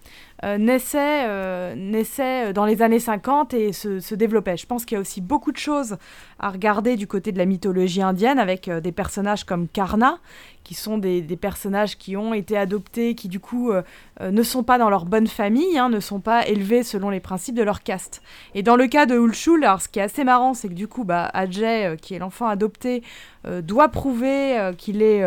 euh, 0.44 0.58
naissaient, 0.58 1.26
euh, 1.26 1.74
naissaient 1.74 2.52
dans 2.52 2.66
les 2.66 2.82
années 2.82 3.00
50 3.00 3.54
et 3.54 3.72
se, 3.72 4.00
se 4.00 4.14
développaient. 4.14 4.56
Je 4.56 4.66
pense 4.66 4.84
qu'il 4.84 4.96
y 4.96 4.98
a 4.98 5.00
aussi 5.00 5.20
beaucoup 5.20 5.50
de 5.50 5.56
choses 5.56 5.96
à 6.38 6.50
regarder 6.50 6.96
du 6.96 7.06
côté 7.06 7.32
de 7.32 7.38
la 7.38 7.46
mythologie 7.46 8.02
indienne 8.02 8.38
avec 8.38 8.68
euh, 8.68 8.80
des 8.80 8.92
personnages 8.92 9.44
comme 9.44 9.66
Karna, 9.68 10.18
qui 10.66 10.74
sont 10.74 10.98
des, 10.98 11.22
personnages 11.40 11.96
qui 11.96 12.16
ont 12.16 12.34
été 12.34 12.58
adoptés, 12.58 13.14
qui 13.14 13.28
du 13.28 13.38
coup 13.38 13.70
euh, 13.70 13.82
euh, 14.20 14.32
ne 14.32 14.42
sont 14.42 14.64
pas 14.64 14.78
dans 14.78 14.90
leur 14.90 15.04
bonne 15.04 15.28
famille, 15.28 15.78
hein, 15.78 15.88
ne 15.88 16.00
sont 16.00 16.18
pas 16.18 16.44
élevés 16.44 16.82
selon 16.82 17.08
les 17.08 17.20
principes 17.20 17.54
de 17.54 17.62
leur 17.62 17.84
caste. 17.84 18.20
Et 18.52 18.64
dans 18.64 18.74
le 18.74 18.88
cas 18.88 19.06
de 19.06 19.14
Ulchul, 19.14 19.62
alors 19.62 19.80
ce 19.80 19.88
qui 19.88 20.00
est 20.00 20.02
assez 20.02 20.24
marrant, 20.24 20.54
c'est 20.54 20.68
que 20.68 20.74
du 20.74 20.88
coup, 20.88 21.04
bah, 21.04 21.30
Ajay, 21.34 21.86
euh, 21.86 21.96
qui 21.96 22.14
est 22.14 22.18
l'enfant 22.18 22.48
adopté, 22.48 23.02
doit 23.62 23.90
prouver 23.90 24.72
qu'il 24.76 25.02
est 25.02 25.22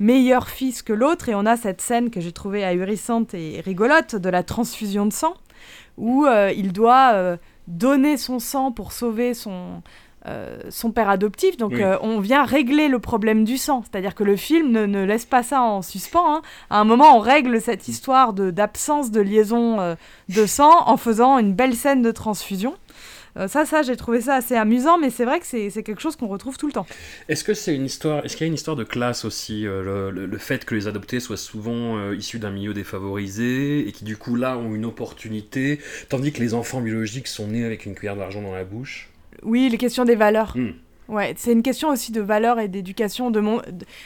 meilleur 0.00 0.48
fils 0.48 0.82
que 0.82 0.92
l'autre. 0.92 1.28
Et 1.28 1.36
on 1.36 1.46
a 1.46 1.56
cette 1.56 1.80
scène 1.80 2.10
que 2.10 2.20
j'ai 2.20 2.32
trouvée 2.32 2.64
ahurissante 2.64 3.32
et 3.32 3.60
rigolote 3.60 4.16
de 4.16 4.28
la 4.28 4.42
transfusion 4.42 5.06
de 5.06 5.12
sang, 5.12 5.34
où 5.96 6.26
il 6.26 6.72
doit 6.72 7.38
donner 7.68 8.16
son 8.16 8.40
sang 8.40 8.72
pour 8.72 8.90
sauver 8.90 9.34
son, 9.34 9.82
euh, 10.26 10.58
son 10.70 10.92
père 10.92 11.08
adoptif. 11.08 11.56
Donc 11.56 11.72
Oui. 11.74 11.82
euh, 11.82 11.96
on 12.02 12.20
vient 12.20 12.44
régler 12.44 12.88
le 12.88 12.98
problème 12.98 13.44
du 13.44 13.56
sang. 13.58 13.82
C'est-à-dire 13.90 14.14
que 14.14 14.24
le 14.24 14.36
film 14.36 14.70
ne, 14.70 14.86
ne 14.86 15.04
laisse 15.04 15.24
pas 15.24 15.42
ça 15.42 15.62
en 15.62 15.82
suspens. 15.82 16.36
hein. 16.36 16.42
À 16.70 16.78
un 16.80 16.84
moment, 16.84 17.16
on 17.16 17.20
règle 17.20 17.60
cette 17.60 17.88
histoire 17.88 18.32
de- 18.32 18.50
d'absence 18.50 19.10
de, 19.10 19.20
liaison 19.20 19.80
euh, 19.80 19.94
de 20.28 20.46
sang 20.46 20.72
en 20.86 20.96
faisant 20.96 21.38
une 21.38 21.54
belle 21.54 21.74
scène 21.74 22.02
de 22.02 22.10
transfusion. 22.10 22.74
Euh, 23.36 23.46
ça, 23.46 23.64
ça, 23.64 23.82
j'ai 23.82 23.96
trouvé 23.96 24.20
ça 24.20 24.34
assez 24.34 24.56
amusant, 24.56 24.98
mais 24.98 25.08
c'est 25.08 25.24
vrai 25.24 25.38
que 25.38 25.46
c'est 25.46 25.70
c'est 25.70 25.84
quelque 25.84 26.00
chose 26.02 26.16
qu'on 26.16 26.26
retrouve 26.26 26.58
tout 26.58 26.66
le 26.66 26.72
temps. 26.72 26.84
Est-ce 27.28 27.44
que 27.44 27.54
c'est 27.54 27.72
une 27.76 27.84
histoire 27.86 28.24
Est-ce 28.24 28.36
qu'il 28.36 28.44
y 28.44 28.48
a 28.48 28.48
une 28.48 28.54
histoire 28.54 28.74
de 28.76 28.82
classe 28.82 29.24
aussi 29.24 29.68
euh, 29.68 29.84
le, 29.84 30.10
le- 30.10 30.26
le 30.26 30.38
fait 30.38 30.64
que 30.64 30.74
les 30.74 30.88
adoptés 30.88 31.20
soient 31.20 31.36
souvent 31.36 31.96
euh, 31.96 32.16
issus 32.16 32.40
d'un 32.40 32.50
milieu 32.50 32.74
défavorisé 32.74 33.86
et 33.88 33.92
qui 33.92 34.02
du 34.04 34.16
coup 34.16 34.34
là 34.34 34.58
ont 34.58 34.74
une 34.74 34.84
opportunité, 34.84 35.78
tandis 36.08 36.32
que 36.32 36.40
les 36.40 36.54
enfants 36.54 36.80
biologiques 36.80 37.28
sont 37.28 37.46
nés 37.46 37.64
avec 37.64 37.86
une 37.86 37.94
cuillère 37.94 38.16
d'argent 38.16 38.42
dans 38.42 38.52
la 38.52 38.64
bouche? 38.64 39.08
Oui, 39.42 39.68
les 39.68 39.78
questions 39.78 40.04
des 40.04 40.16
valeurs. 40.16 40.52
Hmm. 40.56 40.72
Ouais, 41.08 41.34
c'est 41.36 41.52
une 41.52 41.62
question 41.62 41.88
aussi 41.88 42.12
de 42.12 42.20
valeurs 42.20 42.60
et 42.60 42.68
d'éducation. 42.68 43.30
De 43.30 43.40
mon... 43.40 43.60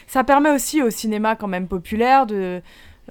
Ça 0.07 0.25
permet 0.25 0.51
aussi 0.51 0.83
au 0.83 0.89
cinéma 0.89 1.37
quand 1.37 1.49
même 1.49 1.69
populaire 1.69 2.25
de, 2.25 2.63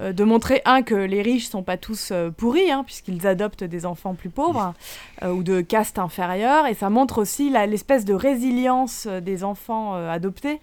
euh, 0.02 0.14
de 0.14 0.24
montrer, 0.24 0.64
un, 0.66 0.82
que 0.82 0.96
les 0.96 1.22
riches 1.22 1.48
sont 1.48 1.62
pas 1.62 1.78
tous 1.78 2.10
euh, 2.12 2.32
pourris, 2.32 2.72
hein, 2.72 2.84
puisqu'ils 2.84 3.28
adoptent 3.28 3.64
des 3.64 3.86
enfants 3.86 4.16
plus 4.16 4.32
pauvres 4.32 4.74
euh, 5.22 5.30
ou 5.30 5.44
de 5.44 5.62
caste 5.62 6.00
inférieure. 6.00 6.66
Et 6.66 6.74
ça 6.74 6.90
montre 6.90 7.20
aussi 7.20 7.52
l'espèce 7.52 8.04
de 8.04 8.16
résilience 8.16 9.06
des 9.06 9.44
enfants 9.44 9.96
euh, 9.96 10.10
adoptés 10.10 10.60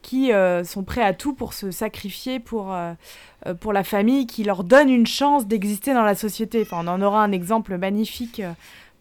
qui 0.00 0.32
euh, 0.32 0.64
sont 0.64 0.82
prêts 0.82 1.02
à 1.02 1.12
tout 1.12 1.34
pour 1.34 1.52
se 1.52 1.70
sacrifier 1.70 2.40
pour, 2.40 2.74
pour 3.60 3.74
la 3.74 3.84
famille, 3.84 4.26
qui 4.26 4.44
leur 4.44 4.64
donne 4.64 4.88
une 4.88 5.06
chance 5.06 5.46
d'exister 5.46 5.92
dans 5.92 6.04
la 6.04 6.14
société. 6.14 6.62
Enfin, 6.62 6.78
on 6.82 6.88
en 6.88 7.02
aura 7.02 7.22
un 7.22 7.32
exemple 7.32 7.76
magnifique 7.76 8.40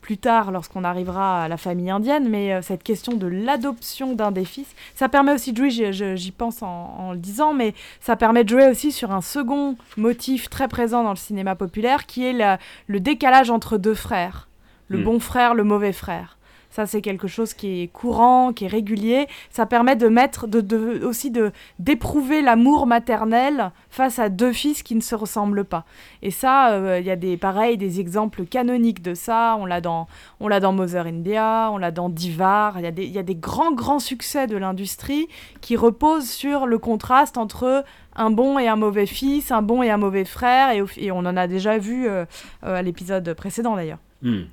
plus 0.09 0.17
tard 0.17 0.49
lorsqu'on 0.49 0.83
arrivera 0.83 1.43
à 1.43 1.47
la 1.47 1.57
famille 1.57 1.91
indienne, 1.91 2.27
mais 2.27 2.51
euh, 2.51 2.63
cette 2.63 2.81
question 2.81 3.13
de 3.13 3.27
l'adoption 3.27 4.15
d'un 4.15 4.31
des 4.31 4.43
fils, 4.43 4.65
ça 4.95 5.07
permet 5.07 5.33
aussi 5.33 5.53
de 5.53 5.69
jouer, 5.69 5.93
j'y- 6.17 6.31
pense 6.31 6.63
en, 6.63 6.67
en 6.97 7.11
le 7.11 7.19
disant, 7.19 7.53
mais 7.53 7.75
ça 8.01 8.15
permet 8.15 8.43
de 8.43 8.49
jouer 8.49 8.67
aussi 8.67 8.91
sur 8.91 9.11
un 9.11 9.21
second 9.21 9.75
motif 9.97 10.49
très 10.49 10.67
présent 10.67 11.03
dans 11.03 11.11
le 11.11 11.15
cinéma 11.15 11.53
populaire, 11.53 12.07
qui 12.07 12.25
est 12.25 12.33
la- 12.33 12.57
le 12.87 12.99
décalage 12.99 13.51
entre 13.51 13.77
deux 13.77 13.93
frères, 13.93 14.47
le 14.87 14.97
Mm. 14.97 15.03
bon 15.03 15.19
frère, 15.19 15.53
le 15.53 15.63
mauvais 15.63 15.93
frère. 15.93 16.38
Ça, 16.69 16.85
c'est 16.85 17.01
quelque 17.01 17.27
chose 17.27 17.53
qui 17.53 17.81
est 17.81 17.87
courant, 17.87 18.53
qui 18.53 18.65
est 18.65 18.67
régulier. 18.69 19.27
Ça 19.49 19.65
permet 19.65 19.95
de 19.95 20.07
mettre, 20.07 20.47
de, 20.47 21.03
aussi 21.03 21.31
de 21.31 21.51
d'éprouver 21.79 22.41
l'amour 22.41 22.85
maternel 22.85 23.71
face 23.89 24.19
à 24.19 24.29
deux 24.29 24.51
fils 24.51 24.83
qui 24.83 24.95
ne 24.95 25.01
se 25.01 25.15
ressemblent 25.15 25.65
pas. 25.65 25.85
Et 26.21 26.31
ça, 26.31 26.71
euh, 26.71 26.99
il 26.99 27.05
y 27.05 27.11
a 27.11 27.15
des 27.15 27.37
pareil, 27.37 27.77
des 27.77 27.99
exemples 27.99 28.45
canoniques 28.45 29.01
de 29.01 29.13
ça. 29.13 29.57
On 29.59 29.65
l'a 29.65 29.81
dans, 29.81 30.07
on 30.39 30.47
l'a 30.47 30.59
dans 30.59 30.73
Mother 30.73 31.05
India, 31.05 31.69
on 31.71 31.77
l'a 31.77 31.91
dans 31.91 32.09
Divar. 32.09 32.77
Il 32.79 32.83
y 32.83 32.87
a 32.87 32.91
des, 32.91 33.05
y 33.05 33.17
a 33.17 33.23
des 33.23 33.35
grands 33.35 33.73
grands 33.73 33.99
succès 33.99 34.47
de 34.47 34.57
l'industrie 34.57 35.27
qui 35.61 35.75
reposent 35.75 36.29
sur 36.29 36.67
le 36.67 36.77
contraste 36.77 37.37
entre 37.37 37.83
un 38.15 38.29
bon 38.29 38.59
et 38.59 38.67
un 38.67 38.75
mauvais 38.75 39.05
fils, 39.05 39.51
un 39.51 39.61
bon 39.61 39.81
et 39.81 39.89
un 39.89 39.97
mauvais 39.97 40.25
frère, 40.25 40.71
et 40.97 41.11
on 41.11 41.19
en 41.19 41.37
a 41.37 41.47
déjà 41.47 41.77
vu 41.77 42.07
euh, 42.07 42.25
euh, 42.63 42.75
à 42.75 42.81
l'épisode 42.81 43.33
précédent 43.33 43.75
d'ailleurs. 43.75 43.99
Hmm. 44.21 44.43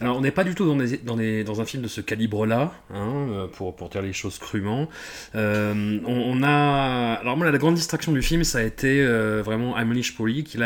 Alors, 0.00 0.16
on 0.16 0.20
n'est 0.20 0.30
pas 0.30 0.44
du 0.44 0.54
tout 0.54 0.66
dans, 0.66 0.76
des- 0.76 0.98
dans, 0.98 1.16
des- 1.16 1.44
dans 1.44 1.60
un 1.60 1.64
film 1.64 1.82
de 1.82 1.88
ce 1.88 2.00
calibre-là, 2.00 2.72
hein, 2.92 3.26
euh, 3.30 3.46
pour, 3.46 3.74
pour 3.76 3.88
dire 3.88 4.02
les 4.02 4.12
choses 4.12 4.38
crûment. 4.38 4.88
Euh, 5.34 5.98
on, 6.06 6.42
a. 6.42 7.14
Alors, 7.20 7.36
moi, 7.36 7.50
la 7.50 7.58
grande 7.58 7.74
distraction 7.74 8.12
du 8.12 8.22
film, 8.22 8.44
ça 8.44 8.58
a 8.58 8.62
été 8.62 9.00
euh, 9.02 9.42
vraiment 9.44 9.74
Amelish 9.76 10.16
Puri, 10.16 10.44
qui, 10.44 10.58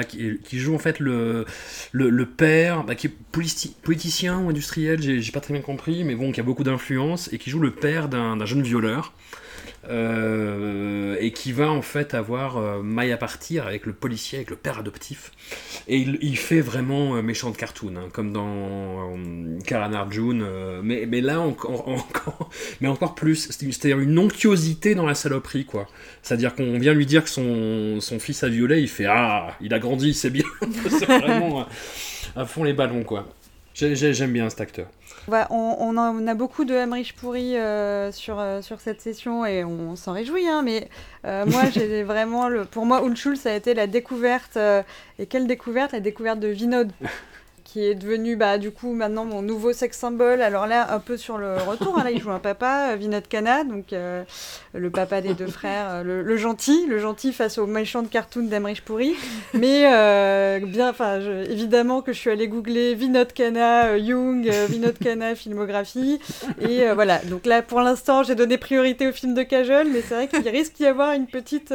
qui, 0.44 0.58
joue 0.58 0.74
en 0.74 0.78
fait 0.78 1.00
le, 1.00 1.44
le, 1.92 2.10
le 2.10 2.26
père, 2.26 2.84
bah, 2.84 2.94
qui 2.94 3.08
est 3.08 3.12
politi- 3.32 3.74
politicien 3.82 4.38
ou 4.38 4.48
industriel, 4.50 5.00
j'ai 5.00 5.32
pas 5.32 5.40
très 5.40 5.52
bien 5.52 5.62
compris, 5.62 6.04
mais 6.04 6.14
bon, 6.14 6.32
qui 6.32 6.40
a 6.40 6.42
beaucoup 6.42 6.64
d'influence, 6.64 7.32
et 7.32 7.38
qui 7.38 7.50
joue 7.50 7.60
le 7.60 7.70
père 7.72 8.08
d'un 8.08 8.44
jeune 8.46 8.62
violeur. 8.62 9.12
Euh, 9.88 11.16
et 11.20 11.32
qui 11.32 11.52
va 11.52 11.70
en 11.70 11.82
fait 11.82 12.14
avoir 12.14 12.56
euh, 12.58 12.82
maille 12.82 13.12
à 13.12 13.16
partir 13.16 13.66
avec 13.66 13.86
le 13.86 13.92
policier, 13.92 14.38
avec 14.38 14.50
le 14.50 14.56
père 14.56 14.78
adoptif. 14.78 15.32
Et 15.88 15.98
il, 15.98 16.36
fait 16.36 16.60
vraiment 16.60 17.16
euh, 17.16 17.22
méchant 17.22 17.50
de 17.50 17.56
cartoon, 17.56 17.94
hein, 17.96 18.08
comme 18.12 18.32
dans 18.32 19.16
euh, 19.16 19.58
Karan 19.66 19.92
Arjun, 19.94 20.40
euh, 20.42 20.80
mais, 20.82 21.06
mais 21.06 21.20
là 21.20 21.40
encore, 21.40 21.88
mais 22.80 22.88
encore 22.88 23.14
plus. 23.14 23.48
C'est- 23.50 23.72
C'est-à-dire 23.72 23.98
une 24.00 24.18
onctuosité 24.18 24.94
dans 24.94 25.06
la 25.06 25.14
saloperie, 25.14 25.64
quoi. 25.64 25.86
C'est-à-dire 26.22 26.54
qu'on 26.54 26.78
vient 26.78 26.92
lui 26.94 27.06
dire 27.06 27.24
que 27.24 27.30
son, 27.30 27.98
fils 28.20 28.42
a 28.42 28.48
violé, 28.48 28.80
il 28.80 28.88
fait 28.88 29.06
Ah, 29.06 29.56
il 29.60 29.72
a 29.74 29.78
grandi, 29.78 30.12
c'est 30.14 30.30
bien. 30.30 30.44
c'est 30.90 31.06
vraiment 31.06 31.66
à, 32.36 32.44
fond 32.44 32.64
les 32.64 32.72
ballons, 32.74 33.04
quoi. 33.04 33.26
J'ai- 33.74 33.96
j'ai- 33.96 34.12
J'aime 34.14 34.32
bien 34.32 34.50
cet 34.50 34.60
acteur. 34.60 34.88
On, 35.50 35.76
on 35.78 35.96
en- 35.96 36.16
on 36.16 36.26
a 36.26 36.34
beaucoup 36.34 36.64
de 36.64 36.74
Emmerich 36.74 37.14
pourri 37.14 37.56
euh, 37.56 38.10
sur, 38.12 38.38
euh, 38.40 38.62
sur 38.62 38.80
cette 38.80 39.00
session 39.00 39.44
et 39.44 39.62
on 39.64 39.94
s'en 39.96 40.12
réjouit, 40.12 40.48
hein, 40.48 40.62
mais 40.64 40.88
euh, 41.26 41.44
moi, 41.46 41.64
j'ai 41.72 42.02
vraiment. 42.02 42.48
Le, 42.48 42.64
pour 42.64 42.86
moi, 42.86 43.02
Ulchul, 43.04 43.36
ça 43.36 43.50
a 43.50 43.54
été 43.54 43.74
la 43.74 43.86
découverte. 43.86 44.56
et 45.18 45.26
quelle 45.26 45.46
découverte? 45.46 45.92
La 45.92 46.00
découverte 46.00 46.40
de 46.40 46.48
Vinod, 46.48 46.90
qui 47.64 47.84
est 47.84 47.94
devenu, 47.94 48.36
bah, 48.36 48.56
du 48.56 48.70
coup, 48.70 48.94
maintenant 48.94 49.26
mon 49.26 49.42
nouveau 49.42 49.74
sex 49.74 49.98
symbole. 49.98 50.40
Alors 50.40 50.66
là, 50.66 50.92
un 50.94 51.00
peu 51.00 51.18
sur 51.18 51.36
le 51.36 51.56
retour, 51.58 51.98
hein, 51.98 52.04
là, 52.04 52.10
il 52.10 52.20
joue 52.20 52.30
un 52.30 52.38
papa, 52.38 52.96
Vinod 52.96 53.28
Khanna, 53.28 53.64
donc 53.64 53.92
le 54.78 54.90
papa 54.90 55.20
des 55.20 55.34
deux 55.34 55.46
frères, 55.46 55.86
euh, 55.90 56.02
le, 56.02 56.22
le 56.22 56.36
gentil, 56.36 56.86
le 56.88 56.98
gentil 56.98 57.32
face 57.32 57.58
au 57.58 57.66
méchant 57.66 58.02
de 58.02 58.08
cartoon 58.08 58.44
d'Emmerich 58.44 58.82
pourri. 58.84 59.14
Mais 59.54 59.92
euh, 59.92 60.60
bien, 60.64 60.90
enfin, 60.90 61.20
évidemment 61.48 62.02
que 62.02 62.12
je 62.12 62.18
suis 62.18 62.30
allée 62.30 62.48
googler 62.48 62.94
Vinod 62.94 63.32
Khanna, 63.32 63.86
euh, 63.86 63.98
Jung, 64.04 64.48
euh, 64.48 64.66
Vinod 64.68 64.98
Khanna, 64.98 65.34
filmographie. 65.34 66.18
Et 66.60 66.82
euh, 66.82 66.94
voilà, 66.94 67.18
donc 67.18 67.46
là, 67.46 67.62
pour 67.62 67.80
l'instant, 67.80 68.22
j'ai 68.22 68.34
donné 68.34 68.58
priorité 68.58 69.08
au 69.08 69.12
film 69.12 69.34
de 69.34 69.42
Kajol, 69.42 69.88
mais 69.92 70.00
c'est 70.00 70.14
vrai 70.14 70.28
qu'il 70.28 70.48
risque 70.48 70.74
d'y 70.76 70.86
avoir 70.86 71.12
une 71.12 71.26
petite, 71.26 71.72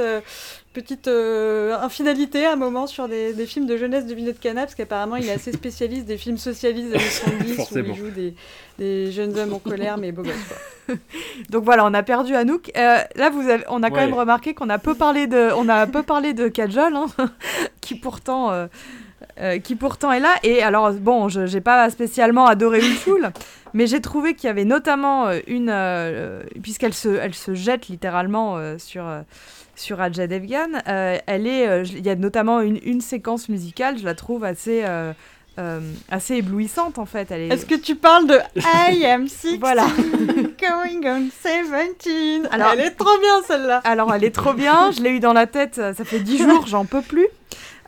petite 0.74 1.08
euh, 1.08 1.76
infinalité 1.78 2.46
à 2.46 2.54
un 2.54 2.56
moment 2.56 2.88
sur 2.88 3.08
des, 3.08 3.34
des 3.34 3.46
films 3.46 3.68
de 3.68 3.78
jeunesse 3.78 4.06
de 4.06 4.14
Vinod 4.14 4.38
Khanna, 4.40 4.62
parce 4.62 4.76
qu'apparemment, 4.76 5.16
il 5.16 5.28
est 5.28 5.32
assez 5.32 5.52
spécialiste 5.52 6.06
des 6.06 6.18
films 6.18 6.38
socialistes 6.38 6.90
des 6.90 6.96
années 6.96 7.54
70, 7.56 7.72
où 7.72 7.78
il 7.78 7.96
joue 7.96 8.10
des, 8.10 8.34
des 8.80 9.12
jeunes 9.12 9.38
hommes 9.38 9.54
en 9.54 9.60
colère, 9.60 9.98
mais 9.98 10.12
beaux 10.12 10.24
gosses, 10.24 10.34
quoi. 10.48 10.96
Donc 11.50 11.64
voilà, 11.64 11.86
on 11.86 11.94
a 11.94 12.04
perdu 12.04 12.36
Anouk. 12.36 12.72
Euh, 12.76 12.98
là, 13.16 13.30
vous 13.30 13.48
avez, 13.50 13.64
on 13.70 13.84
a 13.84 13.90
quand 13.90 13.96
Ouais. 13.98 14.06
même 14.08 14.14
remarqué 14.14 14.54
qu'on 14.54 14.70
a 14.70 14.78
peu 14.80 14.96
parlé 14.96 15.28
de, 15.28 15.52
on 15.56 15.70
a 15.70 15.88
peu 15.88 16.04
parlé 16.04 16.34
de 16.34 16.48
Kajol, 16.48 16.96
hein, 16.96 17.06
qui 17.82 17.96
pourtant, 17.96 18.52
euh, 18.52 18.68
euh, 19.40 19.60
qui 19.60 19.76
pourtant 19.76 20.12
est 20.12 20.20
là. 20.20 20.34
Et 20.44 20.62
alors, 20.64 20.92
bon, 20.94 21.30
je 21.30 21.46
j'ai 21.46 21.62
pas 21.62 21.90
spécialement 21.90 22.46
adoré 22.48 22.80
Ulful, 22.80 23.32
mais 23.74 23.88
j'ai 23.88 24.02
trouvé 24.02 24.34
qu'il 24.34 24.48
y 24.48 24.50
avait 24.50 24.66
notamment 24.66 25.28
euh, 25.28 25.40
une, 25.48 25.70
euh, 25.72 26.44
puisqu'elle 26.62 26.94
se, 26.94 27.10
elle 27.10 27.34
se 27.36 27.54
jette 27.54 27.88
littéralement 27.88 28.58
euh, 28.58 28.78
sur. 28.78 29.08
euh, 29.08 29.22
sur 29.76 30.00
Ajay 30.00 30.28
Devgan, 30.28 30.68
euh, 30.88 31.18
elle 31.26 31.48
est, 31.48 31.68
euh, 31.68 31.84
il 31.84 32.06
y 32.06 32.10
a 32.12 32.16
notamment 32.16 32.62
une, 32.62 32.78
une 32.84 33.02
séquence 33.02 33.50
musicale, 33.50 33.98
je 33.98 34.06
la 34.06 34.14
trouve 34.14 34.44
assez, 34.44 34.84
euh, 35.60 35.80
euh, 35.80 35.80
assez 36.10 36.36
éblouissante 36.38 36.98
en 37.00 37.06
fait. 37.06 37.30
Elle 37.32 37.42
est, 37.42 37.48
Est-ce 37.50 37.66
que 37.66 37.76
tu 37.76 37.96
parles 37.96 38.28
de 38.28 38.40
I 38.58 39.06
am 39.06 39.28
16, 39.28 39.58
Voilà. 39.60 39.86
going 40.60 41.06
on 41.06 41.20
17 41.22 42.48
Alors- 42.52 42.72
Elle 42.74 42.80
est 42.82 42.92
trop 42.92 43.18
bien 43.20 43.42
celle-là 43.48 43.82
Alors, 43.84 44.14
elle 44.14 44.24
est 44.24 44.34
trop 44.36 44.54
bien. 44.54 44.92
Je 44.92 45.02
l'ai 45.02 45.12
eu 45.12 45.20
dans 45.20 45.34
la 45.34 45.48
tête. 45.48 45.76
Ça 45.76 45.94
ça 45.94 46.04
fait 46.06 46.20
dix 46.20 46.38
jours, 46.40 46.66
j'en 46.68 46.86
peux 46.86 47.02
plus. 47.02 47.28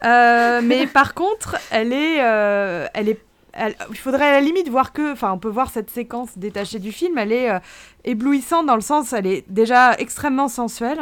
Euh, 0.03 0.61
mais 0.63 0.85
par 0.87 1.13
contre, 1.13 1.55
elle 1.71 1.91
est, 1.93 2.21
euh, 2.21 2.85
elle 2.93 3.09
est. 3.09 3.19
il 3.89 3.97
faudrait 3.97 4.27
à 4.27 4.31
la 4.33 4.41
limite 4.41 4.69
voir 4.69 4.93
que, 4.93 5.13
enfin, 5.13 5.31
on 5.31 5.39
peut 5.39 5.49
voir 5.49 5.69
cette 5.71 5.89
séquence 5.89 6.37
détachée 6.37 6.79
du 6.79 6.91
film. 6.91 7.17
Elle 7.17 7.31
est 7.31 7.49
euh, 7.49 7.59
éblouissante 8.03 8.65
dans 8.67 8.75
le 8.75 8.81
sens, 8.81 9.13
elle 9.13 9.25
est 9.25 9.43
déjà 9.49 9.93
extrêmement 9.97 10.49
sensuelle. 10.49 10.99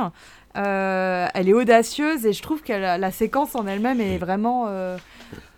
Euh, 0.56 1.26
elle 1.34 1.50
est 1.50 1.54
audacieuse 1.54 2.26
et 2.28 2.32
je 2.34 2.42
trouve 2.44 2.62
que 2.62 2.72
la, 2.74 2.98
la 3.00 3.12
séquence 3.12 3.56
en 3.56 3.66
elle-même 3.68 4.00
est 4.00 4.18
vraiment. 4.20 4.66
euh, 4.70 4.98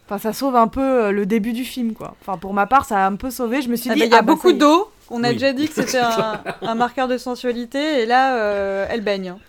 Enfin, 0.05 0.19
ça 0.19 0.33
sauve 0.33 0.55
un 0.55 0.67
peu 0.67 0.81
euh, 0.81 1.11
le 1.11 1.25
début 1.25 1.53
du 1.53 1.63
film, 1.63 1.93
quoi. 1.93 2.15
Enfin, 2.21 2.37
pour 2.37 2.53
ma 2.53 2.67
part, 2.67 2.85
ça 2.85 3.03
a 3.03 3.07
un 3.07 3.15
peu 3.15 3.31
sauvé. 3.31 3.61
Je 3.61 3.69
me 3.69 3.75
suis 3.75 3.89
Ah 3.89 3.95
dit, 3.95 4.01
bah, 4.01 4.05
Il 4.05 4.11
y 4.11 4.15
a 4.15 4.17
ah 4.19 4.21
bah, 4.21 4.33
beaucoup 4.33 4.53
d'eau. 4.53 4.89
On 5.11 5.23
a 5.23 5.27
Oui. 5.29 5.33
déjà 5.35 5.53
dit 5.53 5.67
que 5.67 5.73
c'était 5.75 5.99
un, 5.99 6.41
un 6.61 6.75
marqueur 6.75 7.07
de 7.07 7.17
sensualité. 7.17 8.01
Et 8.01 8.05
là, 8.05 8.35
euh, 8.37 8.85
elle 8.89 9.01
baigne. 9.01 9.29
hein. 9.29 9.39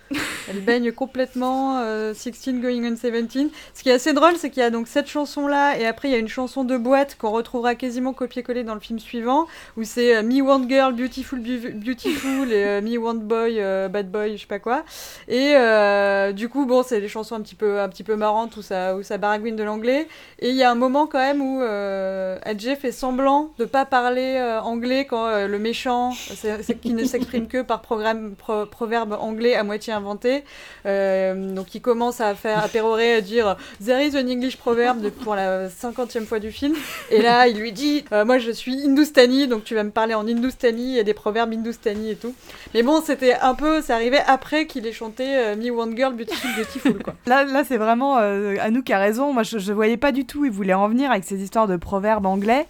Elle 0.48 0.60
baigne 0.60 0.92
complètement. 0.92 1.80
euh, 1.80 2.14
16 2.14 2.60
going 2.60 2.84
on 2.86 2.90
17. 2.92 3.50
Ce 3.74 3.82
qui 3.82 3.88
est 3.88 3.92
assez 3.94 4.12
drôle, 4.12 4.36
c'est 4.36 4.50
qu'il 4.50 4.62
y 4.62 4.66
a 4.66 4.70
donc 4.70 4.86
cette 4.86 5.08
chanson-là. 5.08 5.78
Et 5.78 5.86
après, 5.86 6.08
il 6.08 6.12
y 6.12 6.14
a 6.14 6.18
une 6.18 6.28
chanson 6.28 6.62
de 6.62 6.76
boîte 6.76 7.16
qu'on 7.18 7.30
retrouvera 7.30 7.74
quasiment 7.74 8.12
copié-collé 8.12 8.62
dans 8.64 8.74
le 8.74 8.80
film 8.80 8.98
suivant. 8.98 9.46
Où 9.76 9.82
c'est 9.82 10.16
euh, 10.16 10.22
Me 10.22 10.40
Want 10.42 10.68
Girl, 10.68 10.92
Beautiful, 10.94 11.40
Beautiful. 11.40 12.52
et 12.52 12.64
euh, 12.64 12.80
Me 12.82 12.96
Want 12.98 13.14
Boy, 13.14 13.56
euh, 13.58 13.88
Bad 13.88 14.10
Boy, 14.10 14.36
je 14.36 14.42
sais 14.42 14.46
pas 14.46 14.58
quoi. 14.60 14.84
Et 15.26 15.54
euh, 15.56 16.32
du 16.32 16.48
coup, 16.48 16.66
bon, 16.66 16.82
c'est 16.82 17.00
des 17.00 17.08
chansons 17.08 17.34
un 17.34 17.40
petit 17.40 17.54
peu, 17.56 17.80
un 17.80 17.88
petit 17.88 18.04
peu 18.04 18.14
marrantes 18.14 18.56
où 18.56 18.62
ça, 18.62 18.94
où 18.94 19.02
ça 19.02 19.18
baragouine 19.18 19.56
de 19.56 19.64
l'anglais. 19.64 20.06
Et 20.38 20.50
il 20.50 20.56
y 20.56 20.62
a 20.62 20.70
un 20.70 20.74
moment 20.76 21.06
quand 21.06 21.18
même 21.18 21.40
où 21.40 21.60
euh, 21.62 22.38
Adjé 22.44 22.76
fait 22.76 22.92
semblant 22.92 23.50
de 23.58 23.64
pas 23.64 23.84
parler 23.86 24.36
euh, 24.38 24.60
anglais 24.60 25.06
quand 25.08 25.26
euh, 25.46 25.48
le 25.48 25.58
méchant, 25.58 26.12
c'est 26.12 26.80
qui 26.80 26.92
ne 26.92 27.04
s'exprime 27.04 27.46
que 27.48 27.62
par 27.62 27.80
programme, 27.80 28.34
pro- 28.36 28.66
proverbe 28.66 29.16
anglais 29.20 29.54
à 29.54 29.62
moitié 29.62 29.92
inventé. 29.92 30.44
Euh, 30.84 31.54
donc 31.54 31.74
il 31.74 31.80
commence 31.80 32.20
à 32.20 32.34
faire 32.34 32.62
à 32.62 32.68
pérorer, 32.68 33.14
à 33.14 33.20
dire 33.20 33.56
There 33.84 34.04
is 34.04 34.16
an 34.16 34.28
English 34.28 34.56
proverb 34.56 35.08
pour 35.22 35.34
la 35.34 35.68
cinquantième 35.70 36.26
fois 36.26 36.38
du 36.38 36.50
film. 36.50 36.74
Et 37.10 37.22
là, 37.22 37.48
il 37.48 37.58
lui 37.58 37.72
dit 37.72 38.04
euh, 38.12 38.24
Moi 38.24 38.38
je 38.38 38.50
suis 38.50 38.84
Hindustani, 38.84 39.48
donc 39.48 39.64
tu 39.64 39.74
vas 39.74 39.84
me 39.84 39.90
parler 39.90 40.14
en 40.14 40.26
y 40.26 40.98
a 40.98 41.02
des 41.02 41.14
proverbes 41.14 41.52
Hindustani 41.52 42.10
et 42.10 42.16
tout. 42.16 42.34
Mais 42.74 42.82
bon, 42.82 43.00
c'était 43.00 43.34
un 43.34 43.54
peu, 43.54 43.82
c'est 43.82 43.92
arrivé 43.92 44.18
après 44.26 44.66
qu'il 44.66 44.86
ait 44.86 44.92
chanté 44.92 45.24
euh, 45.26 45.56
Me 45.56 45.70
One 45.70 45.96
Girl, 45.96 46.14
Beautiful, 46.14 46.50
Beautiful, 46.56 47.02
quoi. 47.02 47.14
Là, 47.26 47.44
là 47.44 47.62
c'est 47.66 47.76
vraiment 47.76 48.16
Anouk 48.16 48.90
a 48.90 48.98
raison. 48.98 49.32
Moi, 49.32 49.42
je, 49.42 49.58
je 49.58 49.72
voyais 49.72 49.96
pas 49.96 50.12
du 50.12 50.24
tout 50.24 50.44
il 50.44 50.50
voulait 50.50 50.74
en 50.74 50.88
venir 50.88 51.10
avec 51.10 51.24
ces 51.24 51.42
histoires 51.42 51.66
de 51.66 51.76
proverbes 51.76 52.26
anglais. 52.26 52.66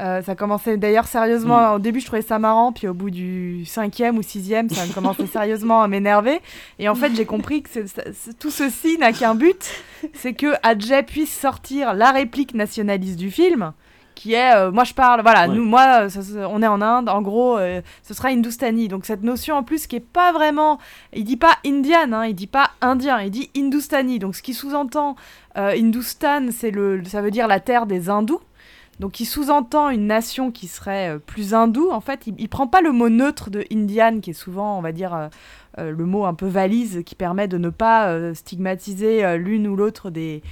Euh, 0.00 0.20
ça 0.22 0.34
commençait 0.34 0.76
d'ailleurs 0.76 1.06
sérieusement. 1.06 1.72
Au 1.74 1.78
début, 1.78 2.00
je 2.00 2.06
trouvais 2.06 2.20
ça 2.22 2.38
marrant, 2.38 2.70
puis 2.72 2.86
au 2.86 2.92
bout 2.94 3.10
du 3.10 3.64
cinquième 3.64 4.18
ou 4.18 4.22
sixième, 4.22 4.68
ça 4.68 4.82
commençait 4.94 5.26
sérieusement 5.32 5.80
à 5.82 5.88
m'énerver. 5.88 6.40
Et 6.78 6.88
en 6.88 6.94
fait, 6.94 7.14
j'ai 7.14 7.24
compris 7.24 7.62
que 7.62 7.70
tout 8.38 8.50
ceci 8.50 8.98
n'a 8.98 9.12
qu'un 9.12 9.34
but, 9.34 9.70
c'est 10.12 10.34
que 10.34 10.48
Adjay 10.62 11.02
puisse 11.02 11.34
sortir 11.34 11.94
la 11.94 12.10
réplique 12.10 12.52
nationaliste 12.54 13.16
du 13.16 13.30
film, 13.30 13.72
qui 14.14 14.34
est, 14.34 14.54
euh, 14.54 14.70
moi 14.70 14.84
je 14.84 14.92
parle, 14.92 15.22
voilà, 15.22 15.48
Ouais. 15.48 15.54
nous, 15.54 15.64
moi, 15.64 16.10
ça, 16.10 16.20
on 16.50 16.62
est 16.62 16.66
en 16.66 16.82
Inde, 16.82 17.08
en 17.08 17.22
gros, 17.22 17.56
euh, 17.56 17.80
ce 18.02 18.12
sera 18.12 18.28
Hindustani. 18.28 18.88
Donc 18.88 19.06
cette 19.06 19.22
notion 19.22 19.56
en 19.56 19.62
plus 19.62 19.86
qui 19.86 19.96
est 19.96 20.00
pas 20.00 20.30
vraiment, 20.32 20.78
il 21.14 21.24
dit 21.24 21.36
pas 21.38 21.52
Indian, 21.64 22.12
hein, 22.12 22.26
il 22.26 22.34
dit 22.34 22.46
pas 22.46 22.70
Indien, 22.82 23.20
il 23.22 23.30
dit 23.30 23.50
Hindustani. 23.56 24.18
Donc 24.18 24.36
ce 24.36 24.42
qui 24.42 24.52
sous-entend 24.52 25.16
Hindustan, 25.54 26.48
c'est 26.50 26.70
le, 26.70 27.02
ça 27.04 27.22
veut 27.22 27.30
dire 27.30 27.46
la 27.48 27.60
terre 27.60 27.86
des 27.86 28.10
hindous. 28.10 28.40
Donc 29.00 29.20
il 29.20 29.26
sous-entend 29.26 29.90
une 29.90 30.06
nation 30.06 30.50
qui 30.50 30.68
serait 30.68 31.16
euh, 31.16 31.18
plus 31.18 31.54
hindoue. 31.54 31.90
En 31.90 32.00
fait, 32.00 32.26
il, 32.26 32.34
il 32.38 32.48
prend 32.48 32.66
pas 32.66 32.80
le 32.80 32.92
mot 32.92 33.08
neutre 33.08 33.50
de 33.50 33.64
Indian, 33.70 34.20
qui 34.20 34.30
est 34.30 34.34
souvent, 34.34 34.78
on 34.78 34.82
va 34.82 34.92
dire, 34.92 35.30
euh, 35.78 35.90
le 35.90 36.06
mot 36.06 36.24
un 36.24 36.32
peu 36.32 36.46
valise 36.46 37.02
qui 37.04 37.14
permet 37.14 37.48
de 37.48 37.58
ne 37.58 37.68
pas 37.68 38.08
euh, 38.08 38.32
stigmatiser 38.32 39.22
euh, 39.22 39.36
l'une 39.36 39.68
ou 39.68 39.76
l'autre 39.76 40.08
des, 40.08 40.42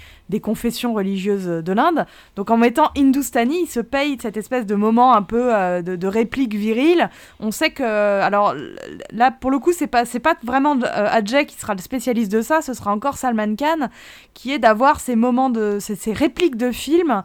confessions 0.42 0.92
religieuses 0.92 1.46
de 1.46 1.72
l'Inde. 1.72 2.06
Donc 2.36 2.50
en 2.50 2.56
mettant 2.56 2.90
Hindustani, 2.96 3.62
il 3.62 3.66
se 3.66 3.78
paye 3.78 4.18
cette 4.20 4.36
espèce 4.36 4.66
de 4.66 4.74
moment 4.74 5.14
un 5.14 5.22
peu 5.22 5.52
de, 5.80 6.06
réplique 6.08 6.54
virile. 6.54 7.08
On 7.38 7.52
sait 7.52 7.70
que, 7.70 7.84
alors 7.84 8.52
là 9.12 9.30
pour 9.30 9.52
le 9.52 9.60
coup, 9.60 9.72
c'est 9.72 9.86
pas 9.86 10.02
pas 10.04 10.34
vraiment 10.42 10.76
Ajay 10.82 11.46
qui 11.46 11.56
sera 11.56 11.74
le 11.74 11.80
spécialiste 11.80 12.32
de 12.32 12.42
ça, 12.42 12.62
ce 12.62 12.74
sera 12.74 12.92
encore 12.92 13.16
Salman 13.16 13.54
Khan 13.54 13.88
qui 14.34 14.52
est 14.52 14.58
d'avoir 14.58 14.98
ces 14.98 15.14
moments 15.14 15.50
de 15.50 15.78
ces, 15.78 16.12
répliques 16.12 16.56
de 16.56 16.72
films 16.72 17.22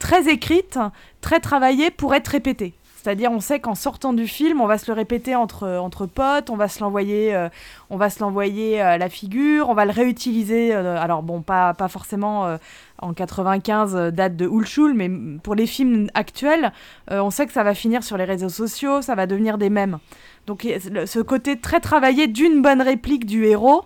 très 0.00 0.28
écrites, 0.28 0.78
très 1.20 1.38
travaillées 1.38 1.92
pour 1.92 2.14
être 2.16 2.28
répétées. 2.28 2.74
C'est-à-dire, 3.02 3.32
on 3.32 3.40
sait 3.40 3.60
qu'en 3.60 3.74
sortant 3.74 4.12
du 4.12 4.26
film, 4.26 4.60
on 4.60 4.66
va 4.66 4.76
se 4.76 4.86
le 4.90 4.92
répéter 4.92 5.34
entre, 5.34 5.66
entre 5.66 6.04
potes, 6.04 6.50
on 6.50 6.56
va 6.56 6.68
se 6.68 6.80
l'envoyer, 6.80 7.34
euh, 7.34 7.48
on 7.88 7.96
va 7.96 8.10
se 8.10 8.20
l'envoyer 8.20 8.78
à 8.78 8.98
la 8.98 9.08
figure, 9.08 9.70
on 9.70 9.74
va 9.74 9.86
le 9.86 9.90
réutiliser. 9.90 10.74
euh, 10.74 11.00
alors 11.00 11.22
bon, 11.22 11.40
pas, 11.40 11.72
pas 11.72 11.88
forcément 11.88 12.44
euh, 12.44 12.58
en 12.98 13.14
95 13.14 13.96
euh, 13.96 14.10
date 14.10 14.36
de 14.36 14.46
Hulchul, 14.46 14.92
mais 14.92 15.10
pour 15.42 15.54
les 15.54 15.66
films 15.66 16.08
actuels, 16.12 16.72
euh, 17.10 17.20
on 17.22 17.30
sait 17.30 17.46
que 17.46 17.52
ça 17.52 17.62
va 17.62 17.72
finir 17.72 18.04
sur 18.04 18.18
les 18.18 18.24
réseaux 18.24 18.50
sociaux, 18.50 19.00
ça 19.00 19.14
va 19.14 19.26
devenir 19.26 19.56
des 19.56 19.70
mèmes. 19.70 19.98
Donc 20.46 20.66
ce 21.06 21.20
côté 21.20 21.58
très 21.58 21.80
travaillé 21.80 22.26
d'une 22.26 22.60
bonne 22.60 22.82
réplique 22.82 23.24
du 23.24 23.46
héros. 23.46 23.84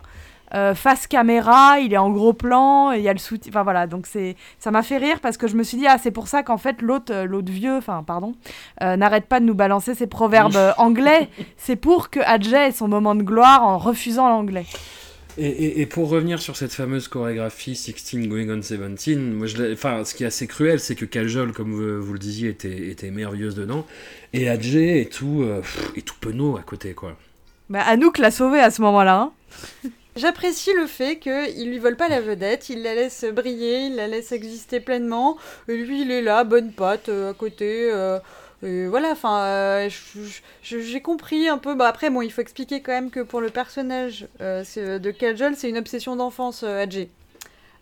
Euh, 0.55 0.75
face 0.75 1.07
caméra, 1.07 1.79
il 1.81 1.93
est 1.93 1.99
en 1.99 2.11
gros 2.11 2.33
plan, 2.33 2.93
et 2.93 2.99
il 2.99 3.03
y 3.03 3.09
a 3.09 3.13
le 3.13 3.19
soutien. 3.19 3.51
Enfin 3.53 3.63
voilà, 3.65 3.87
donc 3.87 4.07
c'est 4.07 4.37
ça 4.59 4.71
m'a 4.71 4.83
fait 4.83 4.99
rire 4.99 5.21
parce 5.21 5.37
que 5.37 5.49
je 5.49 5.57
me 5.57 5.63
suis 5.63 5.77
dit 5.77 5.87
ah 5.87 5.97
c'est 6.03 6.11
pour 6.13 6.29
ça 6.29 6.43
qu'en 6.43 6.59
fait 6.59 6.81
l'autre 6.81 7.13
euh, 7.13 7.25
l'autre 7.25 7.51
vieux, 7.53 7.77
enfin 7.77 8.03
pardon, 8.07 8.35
euh, 8.83 8.97
n'arrête 8.97 9.27
pas 9.27 9.41
de 9.41 9.45
nous 9.45 9.55
balancer 9.55 9.95
ses 9.95 10.07
proverbes 10.07 10.57
anglais. 10.79 11.29
C'est 11.57 11.77
pour 11.77 12.11
que 12.11 12.21
Adjay 12.21 12.69
ait 12.69 12.73
son 12.73 12.89
moment 12.89 13.15
de 13.15 13.23
gloire 13.23 13.65
en 13.65 13.79
refusant 13.79 14.29
l'anglais. 14.29 14.67
Et, 15.37 15.47
et- 15.49 15.81
et 15.81 15.87
pour 15.87 16.09
revenir 16.11 16.41
sur 16.41 16.55
cette 16.57 16.73
fameuse 16.73 17.09
chorégraphie 17.09 17.75
16 17.75 18.29
Going 18.29 18.49
on 18.51 18.59
17, 18.59 19.19
moi 19.19 19.49
je 19.49 19.73
enfin, 19.73 20.05
ce 20.05 20.15
qui 20.15 20.23
est 20.23 20.27
assez 20.29 20.47
cruel, 20.47 20.79
c'est 20.79 20.95
que 20.95 21.05
Kajol, 21.05 21.53
comme 21.53 21.73
vous, 21.73 22.01
vous 22.01 22.13
le 22.13 22.21
disiez, 22.21 22.51
était, 22.51 22.89
était 22.91 23.11
merveilleuse 23.11 23.57
dedans, 23.57 23.85
et 24.33 24.49
Adjé 24.49 25.01
est 25.01 25.11
tout, 25.13 25.43
euh, 25.43 25.61
tout 26.05 26.15
penaud 26.21 26.57
à 26.57 26.63
côté, 26.63 26.93
quoi. 26.95 27.17
Bah, 27.69 27.81
Anouk 27.85 28.19
l'a 28.19 28.31
sauvé 28.31 28.61
à 28.61 28.71
ce 28.71 28.81
moment-là. 28.83 29.33
hein. 29.85 29.89
J'apprécie 30.17 30.73
le 30.73 30.87
fait 30.87 31.19
qu'ils 31.19 31.69
lui 31.69 31.79
volent 31.79 31.97
pas 31.97 32.09
la 32.09 32.21
vedette, 32.21 32.69
ils 32.69 32.83
la 32.83 32.95
laissent 32.95 33.25
briller, 33.25 33.87
ils 33.87 33.97
la 33.97 34.07
laissent 34.07 34.31
exister 34.31 34.79
pleinement. 34.79 35.37
Et 35.69 35.77
lui, 35.77 36.03
il 36.03 36.11
est 36.13 36.23
là, 36.23 36.45
bonne 36.45 36.73
patte, 36.73 37.09
euh, 37.09 37.31
à 37.33 37.35
côté. 37.35 37.91
euh, 37.93 38.19
voilà, 38.63 39.11
enfin, 39.11 39.43
euh, 39.45 39.89
j'ai 40.63 41.01
compris 41.03 41.49
un 41.49 41.59
peu. 41.59 41.75
Bah 41.75 41.89
après, 41.89 42.11
bon, 42.11 42.23
il 42.23 42.31
faut 42.33 42.41
expliquer 42.41 42.81
quand 42.81 42.93
même 42.93 43.11
que 43.11 43.21
pour 43.21 43.41
le 43.41 43.51
personnage 43.51 44.29
de 44.41 45.11
Kajol, 45.11 45.55
c'est 45.57 45.69
une 45.69 45.79
obsession 45.79 46.17
d'enfance, 46.17 46.63
Adjé. 46.63 47.11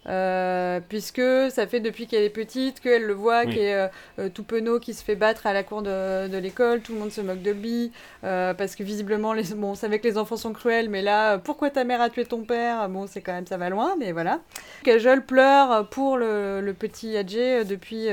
Euh, 0.08 0.80
puisque 0.88 1.22
ça 1.50 1.68
fait 1.68 1.78
depuis 1.78 2.08
qu'elle 2.08 2.24
est 2.24 2.28
petite 2.30 2.80
qu'elle 2.80 3.04
le 3.04 3.12
voit, 3.14 3.42
Oui. 3.46 3.52
qui 3.54 3.60
est 3.60 3.74
euh, 3.74 3.86
euh, 4.18 4.28
tout 4.28 4.42
penaud, 4.42 4.80
qui 4.80 4.94
se 4.94 5.04
fait 5.04 5.14
battre 5.14 5.46
à 5.46 5.52
la 5.52 5.62
cour 5.62 5.82
de, 5.82 6.26
de 6.26 6.38
l'école, 6.38 6.80
tout 6.80 6.92
le 6.92 6.98
monde 6.98 7.12
se 7.12 7.20
moque 7.20 7.40
de 7.40 7.52
lui, 7.52 7.92
euh, 8.24 8.52
parce 8.52 8.74
que 8.74 8.82
visiblement, 8.82 9.32
les... 9.32 9.44
bon, 9.54 9.70
on 9.70 9.74
savait 9.76 10.00
que 10.00 10.08
les 10.08 10.18
enfants 10.18 10.36
sont 10.36 10.52
cruels, 10.52 10.88
mais 10.88 11.02
là, 11.02 11.38
pourquoi 11.38 11.70
ta 11.70 11.84
mère 11.84 12.00
a 12.00 12.10
tué 12.10 12.24
ton 12.24 12.42
père? 12.42 12.88
Bon, 12.88 13.06
c'est 13.06 13.20
quand 13.20 13.32
même, 13.32 13.46
ça 13.46 13.56
va 13.58 13.70
loin, 13.70 13.94
mais 13.96 14.10
voilà. 14.10 14.40
Kajol 14.82 15.24
pleure 15.24 15.86
pour 15.88 16.16
le, 16.16 16.60
le 16.60 16.74
petit 16.74 17.16
Adjé 17.16 17.60
euh, 17.60 17.64
depuis, 17.64 18.06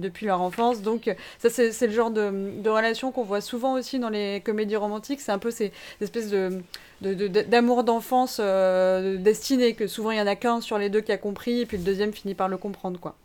depuis 0.00 0.24
leur 0.24 0.40
enfance, 0.40 0.80
donc 0.80 1.14
ça, 1.38 1.50
c'est 1.50 1.72
c'est 1.72 1.86
le 1.88 1.92
genre 1.92 2.10
de, 2.10 2.52
de 2.62 2.70
relation 2.70 3.12
qu'on 3.12 3.22
voit 3.24 3.40
souvent 3.42 3.74
aussi 3.74 3.98
dans 3.98 4.08
les 4.08 4.40
comédies 4.42 4.76
romantiques, 4.76 5.20
c'est 5.20 5.32
un 5.32 5.38
peu 5.38 5.50
ces 5.50 5.72
espèces 6.00 6.30
de 6.30 6.62
de- 7.12 7.28
de- 7.28 7.42
d'amour 7.42 7.84
d'enfance 7.84 8.38
euh, 8.40 9.16
destiné, 9.18 9.74
que 9.74 9.86
souvent 9.86 10.10
il 10.12 10.18
y 10.18 10.20
en 10.20 10.26
a 10.26 10.36
qu'un 10.36 10.60
sur 10.60 10.78
les 10.78 10.88
deux 10.88 11.02
qui 11.02 11.12
a 11.12 11.18
compris, 11.18 11.60
et 11.60 11.66
puis 11.66 11.76
le 11.76 11.84
deuxième 11.84 12.12
finit 12.12 12.34
par 12.34 12.48
le 12.48 12.56
comprendre, 12.56 12.98
quoi. 12.98 13.16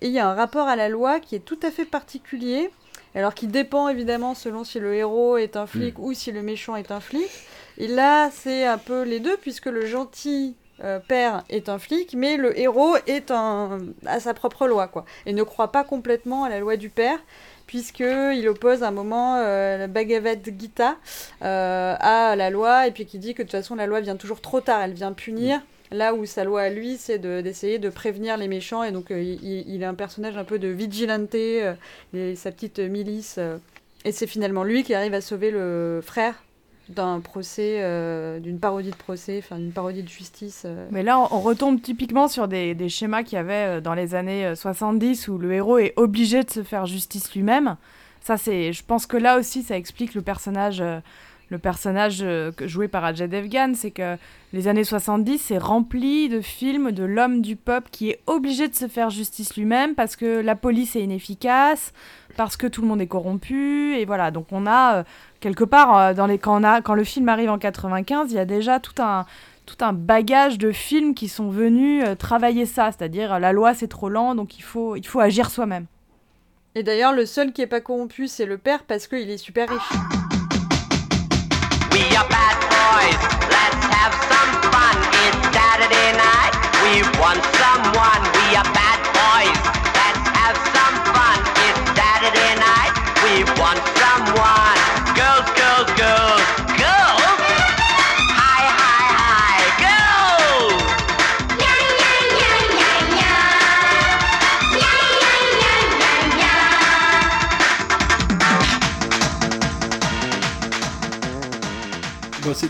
Et 0.00 0.08
il 0.08 0.12
y 0.12 0.18
a 0.18 0.28
un 0.28 0.34
rapport 0.34 0.66
à 0.68 0.76
la 0.76 0.88
loi 0.88 1.20
qui 1.20 1.36
est 1.36 1.44
tout 1.44 1.58
à 1.62 1.70
fait 1.70 1.84
particulier, 1.84 2.70
alors 3.14 3.34
qui 3.34 3.46
dépend 3.46 3.88
évidemment 3.88 4.34
selon 4.34 4.64
si 4.64 4.80
le 4.80 4.94
héros 4.94 5.36
est 5.36 5.56
un 5.56 5.66
flic 5.66 5.98
ou 5.98 6.12
si 6.12 6.32
le 6.32 6.42
méchant 6.42 6.76
est 6.76 6.90
un 6.90 7.00
flic. 7.00 7.28
Et 7.78 7.86
là, 7.86 8.30
c'est 8.30 8.66
un 8.66 8.78
peu 8.78 9.02
les 9.02 9.20
deux, 9.20 9.36
puisque 9.36 9.66
le 9.66 9.86
gentil 9.86 10.56
euh, 10.82 10.98
père 10.98 11.44
est 11.48 11.68
un 11.68 11.78
flic, 11.78 12.14
mais 12.14 12.36
le 12.36 12.58
héros 12.58 12.96
est 13.06 13.30
un, 13.30 13.78
à 14.06 14.18
sa 14.18 14.34
propre 14.34 14.66
loi, 14.66 14.88
quoi, 14.88 15.04
et 15.26 15.32
ne 15.32 15.42
croit 15.42 15.70
pas 15.70 15.84
complètement 15.84 16.44
à 16.44 16.48
la 16.48 16.58
loi 16.58 16.76
du 16.76 16.88
père, 16.88 17.18
puisqu'il 17.72 18.46
oppose 18.50 18.82
à 18.82 18.88
un 18.88 18.90
moment 18.90 19.36
euh, 19.38 19.78
la 19.78 19.86
Bhagavad 19.86 20.40
Gita 20.44 20.98
euh, 21.40 21.96
à 21.98 22.36
la 22.36 22.50
loi, 22.50 22.86
et 22.86 22.90
puis 22.90 23.06
qui 23.06 23.18
dit 23.18 23.32
que 23.32 23.40
de 23.40 23.48
toute 23.48 23.52
façon 23.52 23.76
la 23.76 23.86
loi 23.86 24.02
vient 24.02 24.16
toujours 24.16 24.42
trop 24.42 24.60
tard, 24.60 24.82
elle 24.82 24.92
vient 24.92 25.14
punir. 25.14 25.62
Là 25.90 26.12
où 26.12 26.26
sa 26.26 26.44
loi 26.44 26.60
à 26.60 26.68
lui, 26.68 26.98
c'est 26.98 27.18
de- 27.18 27.40
d'essayer 27.40 27.78
de, 27.78 27.88
prévenir 27.88 28.36
les 28.36 28.46
méchants, 28.46 28.82
et 28.82 28.92
donc 28.92 29.10
euh, 29.10 29.22
il, 29.22 29.66
il 29.66 29.82
est 29.82 29.86
un 29.86 29.94
personnage 29.94 30.36
un 30.36 30.44
peu 30.44 30.58
de 30.58 30.68
vigilante, 30.68 31.32
il 31.32 31.64
a 32.14 32.36
sa 32.36 32.52
petite 32.52 32.78
milice, 32.78 33.40
et 34.04 34.12
c'est 34.12 34.26
finalement 34.26 34.64
lui 34.64 34.84
qui 34.84 34.92
arrive 34.92 35.14
à 35.14 35.22
sauver 35.22 35.50
le 35.50 36.02
frère 36.04 36.34
d'un 36.94 37.20
procès, 37.20 37.76
euh, 37.80 38.40
d'une 38.40 38.58
parodie 38.58 38.90
de 38.90 38.96
procès, 38.96 39.38
enfin 39.42 39.58
d'une 39.58 39.72
parodie 39.72 40.02
de 40.02 40.08
justice. 40.08 40.62
euh. 40.64 40.86
Mais 40.90 41.02
là, 41.02 41.18
on 41.18 41.40
retombe 41.40 41.80
typiquement 41.80 42.28
sur 42.28 42.48
des, 42.48 42.74
des 42.74 42.88
schémas 42.88 43.22
qu'il 43.22 43.34
y 43.34 43.38
avait 43.38 43.78
euh, 43.78 43.80
dans 43.80 43.94
les 43.94 44.14
années 44.14 44.46
euh, 44.46 44.54
70 44.54 45.28
où 45.28 45.38
le 45.38 45.52
héros 45.52 45.78
est 45.78 45.94
obligé 45.96 46.42
de 46.44 46.50
se 46.50 46.62
faire 46.62 46.86
justice 46.86 47.34
lui-même. 47.34 47.76
Ça, 48.20 48.36
c'est, 48.36 48.72
je 48.72 48.84
pense 48.84 49.06
que 49.06 49.16
là 49.16 49.38
aussi, 49.38 49.62
ça 49.62 49.76
explique 49.76 50.14
le 50.14 50.22
personnage, 50.22 50.82
le 51.52 51.58
personnage 51.58 52.18
euh, 52.22 52.50
joué 52.62 52.88
par 52.88 53.04
Ajay 53.04 53.28
Devgan. 53.28 53.74
C'est 53.74 53.92
que 53.92 54.16
les 54.52 54.66
années 54.66 54.82
70, 54.82 55.38
c'est 55.38 55.58
rempli 55.58 56.28
de 56.28 56.40
films 56.40 56.90
de 56.90 57.04
l'homme 57.04 57.42
du 57.42 57.54
peuple 57.54 57.88
qui 57.92 58.10
est 58.10 58.20
obligé 58.26 58.66
de 58.66 58.74
se 58.74 58.88
faire 58.88 59.10
justice 59.10 59.56
lui-même 59.56 59.94
parce 59.94 60.16
que 60.16 60.40
la 60.40 60.56
police 60.56 60.96
est 60.96 61.02
inefficace, 61.02 61.92
parce 62.36 62.56
que 62.56 62.66
tout 62.66 62.82
le 62.82 62.88
monde 62.88 63.00
est 63.00 63.06
corrompu. 63.06 63.94
Et 63.94 64.04
voilà, 64.04 64.32
donc 64.32 64.46
on 64.50 64.66
a 64.66 64.96
euh, 64.96 65.02
quelque 65.40 65.64
part, 65.64 65.96
euh, 65.96 66.14
dans 66.14 66.26
les, 66.26 66.38
quand, 66.38 66.60
on 66.60 66.64
a, 66.64 66.80
quand 66.80 66.94
le 66.94 67.04
film 67.04 67.28
arrive 67.28 67.50
en 67.50 67.58
95, 67.58 68.32
il 68.32 68.36
y 68.36 68.40
a 68.40 68.44
déjà 68.44 68.80
tout 68.80 69.00
un 69.00 69.26
tout 69.64 69.76
un 69.84 69.92
bagage 69.92 70.58
de 70.58 70.72
films 70.72 71.14
qui 71.14 71.28
sont 71.28 71.48
venus 71.48 72.04
travailler 72.18 72.66
ça, 72.66 72.90
c'est-à-dire 72.90 73.38
la 73.38 73.52
loi 73.52 73.74
c'est 73.74 73.86
trop 73.86 74.08
lent, 74.08 74.34
donc 74.34 74.58
il 74.58 74.62
faut, 74.62 74.96
il 74.96 75.06
faut 75.06 75.20
agir 75.20 75.50
soi-même. 75.50 75.86
Et 76.74 76.82
d'ailleurs, 76.82 77.12
le 77.12 77.26
seul 77.26 77.52
qui 77.52 77.62
est 77.62 77.66
pas 77.66 77.80
corrompu, 77.80 78.26
c'est 78.26 78.46
le 78.46 78.58
père, 78.58 78.84
parce 78.84 79.06
qu'il 79.06 79.30
est 79.30 79.36
super 79.36 79.68
riche. 79.68 80.21
We 86.92 87.00
want 87.18 87.40
someone. 87.56 88.20
We 88.36 88.54
are 88.54 88.68
bad 88.76 88.91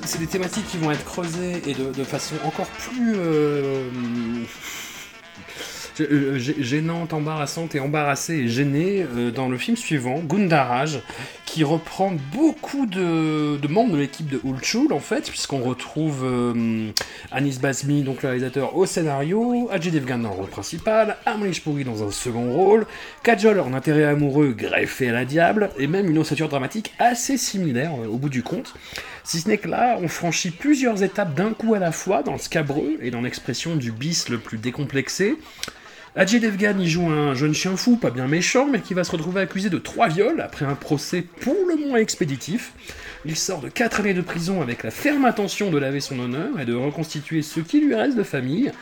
c'est 0.04 0.18
des 0.18 0.26
thématiques 0.26 0.66
qui 0.68 0.78
vont 0.78 0.90
être 0.90 1.04
creusées 1.04 1.62
et 1.66 1.74
de, 1.74 2.04
façon 2.04 2.34
encore 2.44 2.66
plus 2.66 3.14
euh, 3.16 3.88
euh, 6.00 6.38
gê- 6.38 6.60
gênante, 6.62 7.12
embarrassante 7.12 7.74
et 7.74 7.80
embarrassée 7.80 8.34
et 8.34 8.48
gênée 8.48 9.06
euh, 9.14 9.30
dans 9.30 9.48
le 9.48 9.58
film 9.58 9.76
suivant, 9.76 10.18
Gundaraj, 10.20 11.00
qui 11.44 11.64
reprend 11.64 12.12
beaucoup 12.34 12.86
de, 12.86 13.58
membres 13.68 13.92
de 13.92 13.98
l'équipe 13.98 14.26
de 14.28 14.40
Ulchul 14.44 14.92
en 14.92 15.00
fait, 15.00 15.28
puisqu'on 15.28 15.60
retrouve 15.62 16.24
euh, 16.24 16.90
Anis 17.30 17.58
Basmi, 17.60 18.02
donc 18.02 18.22
le 18.22 18.30
réalisateur, 18.30 18.74
au 18.76 18.86
scénario, 18.86 19.68
Ajay 19.70 19.90
Devgan 19.90 20.18
dans 20.18 20.30
le 20.30 20.36
rôle 20.36 20.48
principal, 20.48 21.18
Amrish 21.26 21.62
Puri 21.62 21.84
dans 21.84 22.02
un 22.02 22.10
second 22.10 22.52
rôle, 22.52 22.86
Kajol 23.22 23.60
en 23.60 23.74
intérêt 23.74 24.04
amoureux 24.04 24.54
greffé 24.56 25.10
à 25.10 25.12
la 25.12 25.24
diable, 25.26 25.70
et 25.78 25.86
même 25.86 26.08
une 26.08 26.18
ossature 26.18 26.48
dramatique 26.48 26.94
assez 26.98 27.36
similaire 27.36 27.92
euh, 28.02 28.06
au 28.08 28.16
bout 28.16 28.30
du 28.30 28.42
compte. 28.42 28.74
Si 29.24 29.40
ce 29.40 29.48
n'est 29.48 29.58
que 29.58 29.68
là, 29.68 29.98
on 30.02 30.08
franchit 30.08 30.50
plusieurs 30.50 31.02
étapes 31.02 31.34
d'un 31.34 31.52
coup 31.52 31.74
à 31.74 31.78
la 31.78 31.92
fois 31.92 32.22
dans 32.22 32.32
le 32.32 32.38
scabreux 32.38 32.98
et 33.00 33.10
dans 33.10 33.20
l'expression 33.20 33.76
du 33.76 33.92
bis 33.92 34.28
le 34.28 34.38
plus 34.38 34.58
décomplexé. 34.58 35.36
Ajay 36.14 36.40
Devgan 36.40 36.78
y 36.78 36.88
joue 36.88 37.08
un 37.08 37.34
jeune 37.34 37.54
chien 37.54 37.74
fou, 37.76 37.96
pas 37.96 38.10
bien 38.10 38.26
méchant, 38.26 38.66
mais 38.66 38.80
qui 38.80 38.92
va 38.92 39.02
se 39.02 39.12
retrouver 39.12 39.40
accusé 39.40 39.70
de 39.70 39.78
trois 39.78 40.08
viols 40.08 40.42
après 40.42 40.66
un 40.66 40.74
procès 40.74 41.22
pour 41.40 41.56
le 41.66 41.76
moins 41.76 41.98
expéditif. 42.00 42.72
Il 43.24 43.36
sort 43.36 43.60
de 43.60 43.68
quatre 43.68 44.00
années 44.00 44.12
de 44.12 44.20
prison 44.20 44.60
avec 44.60 44.82
la 44.82 44.90
ferme 44.90 45.24
intention 45.24 45.70
de 45.70 45.78
laver 45.78 46.00
son 46.00 46.18
honneur 46.18 46.60
et 46.60 46.66
de 46.66 46.74
reconstituer 46.74 47.40
ce 47.40 47.60
qui 47.60 47.80
lui 47.80 47.94
reste 47.94 48.16
de 48.16 48.24
famille. 48.24 48.72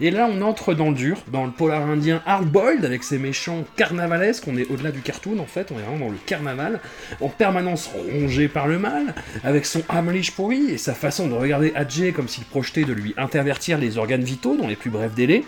Et 0.00 0.10
là, 0.10 0.28
on 0.30 0.40
entre 0.42 0.74
dans 0.74 0.88
le 0.88 0.94
dur, 0.94 1.18
dans 1.32 1.44
le 1.44 1.50
polar 1.50 1.82
indien 1.88 2.22
hard-boiled, 2.26 2.84
avec 2.84 3.02
ses 3.04 3.18
méchants 3.18 3.64
carnavalesques. 3.76 4.44
On 4.48 4.56
est 4.56 4.70
au-delà 4.70 4.90
du 4.90 5.00
cartoon, 5.00 5.38
en 5.38 5.46
fait, 5.46 5.70
on 5.72 5.78
est 5.78 5.82
vraiment 5.82 6.06
dans 6.06 6.10
le 6.12 6.18
carnaval, 6.26 6.80
en 7.20 7.28
permanence 7.28 7.90
rongé 8.12 8.48
par 8.48 8.66
le 8.66 8.78
mal, 8.78 9.14
avec 9.44 9.66
son 9.66 9.82
Amlish 9.88 10.30
pourri 10.32 10.70
et 10.70 10.78
sa 10.78 10.94
façon 10.94 11.28
de 11.28 11.34
regarder 11.34 11.72
Adjé 11.74 12.12
comme 12.12 12.28
s'il 12.28 12.44
projetait 12.44 12.84
de 12.84 12.92
lui 12.92 13.14
intervertir 13.16 13.78
les 13.78 13.98
organes 13.98 14.24
vitaux 14.24 14.56
dans 14.56 14.66
les 14.66 14.76
plus 14.76 14.90
brefs 14.90 15.14
délais. 15.14 15.44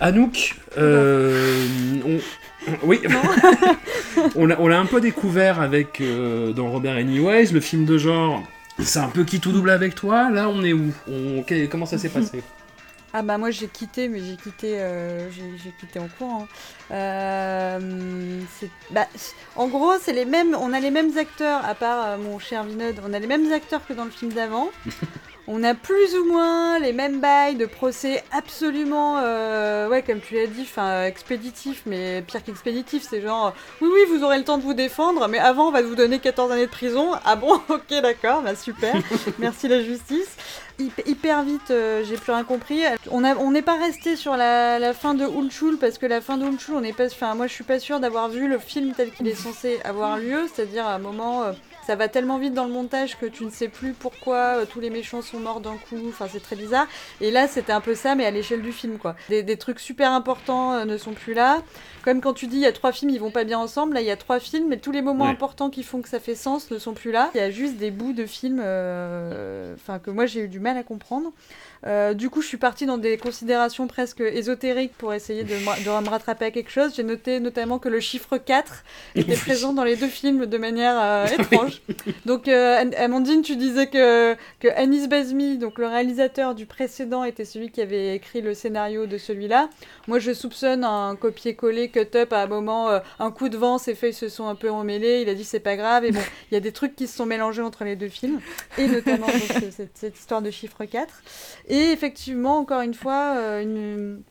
Anouk, 0.00 0.56
euh, 0.76 1.64
on- 2.04 2.18
oui, 2.82 3.00
on 4.36 4.46
l'a 4.46 4.80
un 4.80 4.86
peu 4.86 5.00
découvert 5.00 5.60
avec 5.60 6.00
euh, 6.00 6.52
dans 6.52 6.70
Robert 6.70 6.96
Anyways, 6.96 7.52
le 7.52 7.60
film 7.60 7.84
de 7.84 7.98
genre. 7.98 8.42
C'est 8.80 8.98
un 8.98 9.08
peu 9.08 9.22
qui 9.24 9.38
tout 9.38 9.52
double 9.52 9.70
avec 9.70 9.94
toi. 9.94 10.30
Là, 10.30 10.48
on 10.48 10.64
est 10.64 10.72
où? 10.72 10.92
On- 11.08 11.44
Comment 11.70 11.86
ça 11.86 11.98
s'est 11.98 12.08
passé? 12.08 12.42
Ah 13.16 13.22
bah 13.22 13.38
moi 13.38 13.52
j'ai 13.52 13.68
quitté, 13.68 14.08
mais 14.08 14.18
j'ai 14.18 14.34
quitté, 14.36 14.80
euh, 14.80 15.30
j'ai 15.30 15.70
quitté 15.78 16.00
en 16.00 16.08
courant. 16.18 16.48
Euh, 16.90 18.40
c'est- 18.58 18.70
bah, 18.90 19.06
en 19.54 19.68
gros, 19.68 19.92
c'est 20.02 20.12
les 20.12 20.24
mêmes, 20.24 20.56
on 20.60 20.72
a 20.72 20.80
les 20.80 20.90
mêmes 20.90 21.16
acteurs, 21.16 21.64
à 21.64 21.76
part 21.76 22.04
euh, 22.06 22.16
mon 22.18 22.40
cher 22.40 22.64
Vinod, 22.64 22.96
on 23.08 23.12
a 23.12 23.18
les 23.20 23.28
mêmes 23.28 23.52
acteurs 23.52 23.86
que 23.86 23.92
dans 23.92 24.04
le 24.04 24.10
film 24.10 24.32
d'avant. 24.32 24.68
On 25.46 25.62
a 25.62 25.74
plus 25.74 26.14
ou 26.16 26.24
moins 26.24 26.78
les 26.78 26.94
mêmes 26.94 27.20
bails 27.20 27.56
de 27.56 27.66
procès 27.66 28.24
absolument, 28.32 29.18
euh, 29.18 29.90
ouais, 29.90 30.00
comme 30.00 30.20
tu 30.22 30.36
l'as 30.36 30.46
dit, 30.46 30.62
enfin 30.62 31.04
expéditif, 31.04 31.82
mais 31.84 32.22
pire 32.22 32.42
qu'expéditif, 32.42 33.06
c'est 33.06 33.20
genre, 33.20 33.52
oui, 33.82 33.90
oui, 33.92 34.00
vous 34.08 34.24
aurez 34.24 34.38
le 34.38 34.44
temps 34.44 34.56
de 34.56 34.62
vous 34.62 34.72
défendre, 34.72 35.28
mais 35.28 35.38
avant, 35.38 35.68
on 35.68 35.70
va 35.70 35.82
vous 35.82 35.96
donner 35.96 36.18
14 36.18 36.50
années 36.50 36.64
de 36.64 36.70
prison. 36.70 37.10
Ah 37.26 37.36
bon, 37.36 37.60
ok, 37.68 37.90
d'accord, 38.00 38.40
bah 38.40 38.54
super, 38.56 38.94
merci 39.38 39.68
la 39.68 39.82
justice. 39.82 40.34
Hyp- 40.78 41.06
Hyper 41.06 41.42
vite, 41.44 41.70
euh, 41.70 42.02
j'ai 42.04 42.16
plus 42.16 42.32
rien 42.32 42.44
compris. 42.44 42.82
On 43.10 43.50
n'est 43.50 43.62
pas 43.62 43.78
resté 43.78 44.16
sur 44.16 44.36
la, 44.36 44.92
fin 44.92 45.14
de 45.14 45.24
Hulchul 45.24 45.78
parce 45.78 45.98
que 45.98 46.06
la 46.06 46.20
fin 46.20 46.36
de 46.36 46.44
Hulchul, 46.44 46.74
on 46.74 46.80
n'est 46.80 46.92
pas, 46.92 47.06
enfin 47.06 47.34
moi 47.34 47.46
je 47.46 47.52
suis 47.52 47.64
pas 47.64 47.78
sûre 47.78 48.00
d'avoir 48.00 48.28
vu 48.28 48.48
le 48.48 48.58
film 48.58 48.92
tel 48.96 49.10
qu'il 49.10 49.28
est 49.28 49.34
censé 49.34 49.80
avoir 49.84 50.18
lieu, 50.18 50.48
c'est-à-dire 50.52 50.86
à 50.86 50.94
un 50.94 50.98
moment. 50.98 51.44
Ça 51.86 51.96
va 51.96 52.08
tellement 52.08 52.38
vite 52.38 52.54
dans 52.54 52.64
le 52.64 52.72
montage 52.72 53.18
que 53.18 53.26
tu 53.26 53.44
ne 53.44 53.50
sais 53.50 53.68
plus 53.68 53.92
pourquoi 53.92 54.36
euh, 54.36 54.64
tous 54.66 54.80
les 54.80 54.90
méchants 54.90 55.22
sont 55.22 55.38
morts 55.40 55.60
d'un 55.60 55.76
coup. 55.76 55.98
Enfin, 56.08 56.26
c'est 56.30 56.42
très 56.42 56.56
bizarre. 56.56 56.86
Et 57.20 57.30
là, 57.30 57.48
c'était 57.48 57.72
un 57.72 57.80
peu 57.80 57.94
ça, 57.94 58.14
mais 58.14 58.24
à 58.24 58.30
l'échelle 58.30 58.62
du 58.62 58.72
film, 58.72 58.98
quoi. 58.98 59.16
Des, 59.28 59.42
des 59.42 59.56
trucs 59.56 59.80
super 59.80 60.12
importants 60.12 60.72
euh, 60.74 60.84
ne 60.84 60.96
sont 60.96 61.12
plus 61.12 61.34
là. 61.34 61.62
Comme 62.04 62.20
quand 62.20 62.34
tu 62.34 62.46
dis 62.46 62.56
il 62.56 62.62
y 62.62 62.66
a 62.66 62.72
trois 62.72 62.92
films, 62.92 63.10
ils 63.10 63.20
vont 63.20 63.30
pas 63.30 63.44
bien 63.44 63.58
ensemble. 63.58 63.94
Là, 63.94 64.00
il 64.00 64.06
y 64.06 64.10
a 64.10 64.16
trois 64.16 64.40
films, 64.40 64.68
mais 64.68 64.76
tous 64.78 64.92
les 64.92 65.02
moments 65.02 65.24
Ouais. 65.24 65.30
importants 65.30 65.70
qui 65.70 65.82
font 65.82 66.02
que 66.02 66.08
ça 66.08 66.20
fait 66.20 66.34
sens 66.34 66.70
ne 66.70 66.78
sont 66.78 66.92
plus 66.94 67.12
là. 67.12 67.30
Il 67.34 67.38
y 67.38 67.40
a 67.40 67.50
juste 67.50 67.76
des 67.76 67.90
bouts 67.90 68.12
de 68.12 68.26
films, 68.26 68.60
euh, 68.62 69.74
enfin 69.74 69.98
que 69.98 70.10
moi 70.10 70.26
j'ai 70.26 70.40
eu 70.40 70.48
du 70.48 70.60
mal 70.60 70.76
à 70.76 70.82
comprendre. 70.82 71.32
Euh, 71.86 72.14
du 72.14 72.30
coup, 72.30 72.40
je 72.40 72.46
suis 72.48 72.56
partie 72.56 72.86
dans 72.86 72.96
des 72.98 73.18
considérations 73.18 73.86
presque 73.86 74.20
ésotériques 74.20 74.94
pour 74.96 75.12
essayer 75.12 75.44
de, 75.44 75.54
me- 75.54 75.84
de 75.84 76.04
me 76.04 76.08
rattraper 76.08 76.46
à 76.46 76.50
quelque 76.50 76.70
chose. 76.70 76.92
J'ai 76.96 77.02
noté 77.02 77.40
notamment 77.40 77.78
que 77.78 77.88
le 77.90 78.00
chiffre 78.00 78.38
4 78.38 78.84
était 79.16 79.34
présent 79.36 79.72
dans 79.74 79.84
les 79.84 79.96
deux 79.96 80.08
films 80.08 80.46
de 80.46 80.58
manière 80.58 80.96
euh, 80.98 81.26
étrange. 81.26 81.82
Donc, 82.24 82.48
euh, 82.48 82.82
An- 82.82 82.90
Amandine, 82.96 83.42
tu 83.42 83.56
disais 83.56 83.88
que, 83.88 84.34
que 84.60 84.68
Anis 84.76 85.08
Bazmi, 85.08 85.58
donc 85.58 85.78
le 85.78 85.86
réalisateur 85.86 86.54
du 86.54 86.64
précédent, 86.64 87.22
était 87.24 87.44
celui 87.44 87.70
qui 87.70 87.82
avait 87.82 88.14
écrit 88.16 88.40
le 88.40 88.54
scénario 88.54 89.04
de 89.06 89.18
celui-là. 89.18 89.68
Moi, 90.08 90.18
je 90.20 90.32
soupçonne 90.32 90.84
un 90.84 91.16
copier-coller, 91.16 91.90
cut-up 91.90 92.32
à 92.32 92.42
un 92.44 92.46
moment, 92.46 92.88
euh, 92.88 93.00
un 93.18 93.30
coup 93.30 93.48
de 93.50 93.58
vent, 93.58 93.76
ses 93.76 93.94
feuilles 93.94 94.14
se 94.14 94.28
sont 94.30 94.48
un 94.48 94.54
peu 94.54 94.70
emmêlées. 94.70 95.20
Il 95.22 95.28
a 95.28 95.34
dit 95.34 95.44
c'est 95.44 95.60
pas 95.60 95.76
grave. 95.76 96.04
Et 96.06 96.12
bon, 96.12 96.20
il 96.50 96.54
y 96.54 96.56
a 96.56 96.60
des 96.60 96.72
trucs 96.72 96.96
qui 96.96 97.06
se 97.06 97.16
sont 97.16 97.26
mélangés 97.26 97.60
entre 97.62 97.84
les 97.84 97.96
deux 97.96 98.08
films, 98.08 98.40
et 98.78 98.86
notamment 98.86 99.26
donc, 99.26 99.62
cette, 99.70 99.90
cette 99.98 100.18
histoire 100.18 100.40
de 100.40 100.50
chiffre 100.50 100.84
4. 100.84 101.12
Et 101.68 101.73
effectivement, 101.76 102.58
encore 102.58 102.80
une 102.82 102.94
fois, 102.94 103.34
euh, 103.36 103.62
une- 103.62 104.22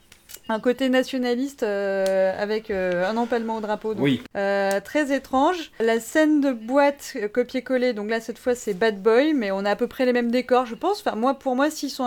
un 0.49 0.59
côté 0.59 0.89
nationaliste 0.89 1.63
euh, 1.63 2.33
avec 2.37 2.69
euh, 2.69 3.09
un 3.09 3.15
empalement 3.15 3.57
au 3.57 3.59
drapeau. 3.61 3.93
donc 3.93 4.03
Oui, 4.03 4.21
euh, 4.35 4.79
très 4.81 5.15
étrange. 5.15 5.71
La 5.79 5.99
scène 6.01 6.41
de 6.41 6.51
boîte 6.51 7.15
copier-coller, 7.33 7.93
donc 7.93 8.09
là 8.09 8.19
cette 8.19 8.37
fois 8.37 8.53
c'est 8.53 8.73
Bad 8.73 9.01
Boy, 9.01 9.33
mais 9.33 9.51
on 9.51 9.63
a 9.63 9.71
à 9.71 9.75
peu 9.77 9.87
près 9.87 10.05
les 10.05 10.11
mêmes 10.13 10.31
décors, 10.31 10.65
je 10.65 10.75
pense. 10.75 10.99
Enfin 10.99 11.15
moi, 11.15 11.33
pour 11.35 11.55
moi, 11.55 11.69
s'ils 11.71 12.01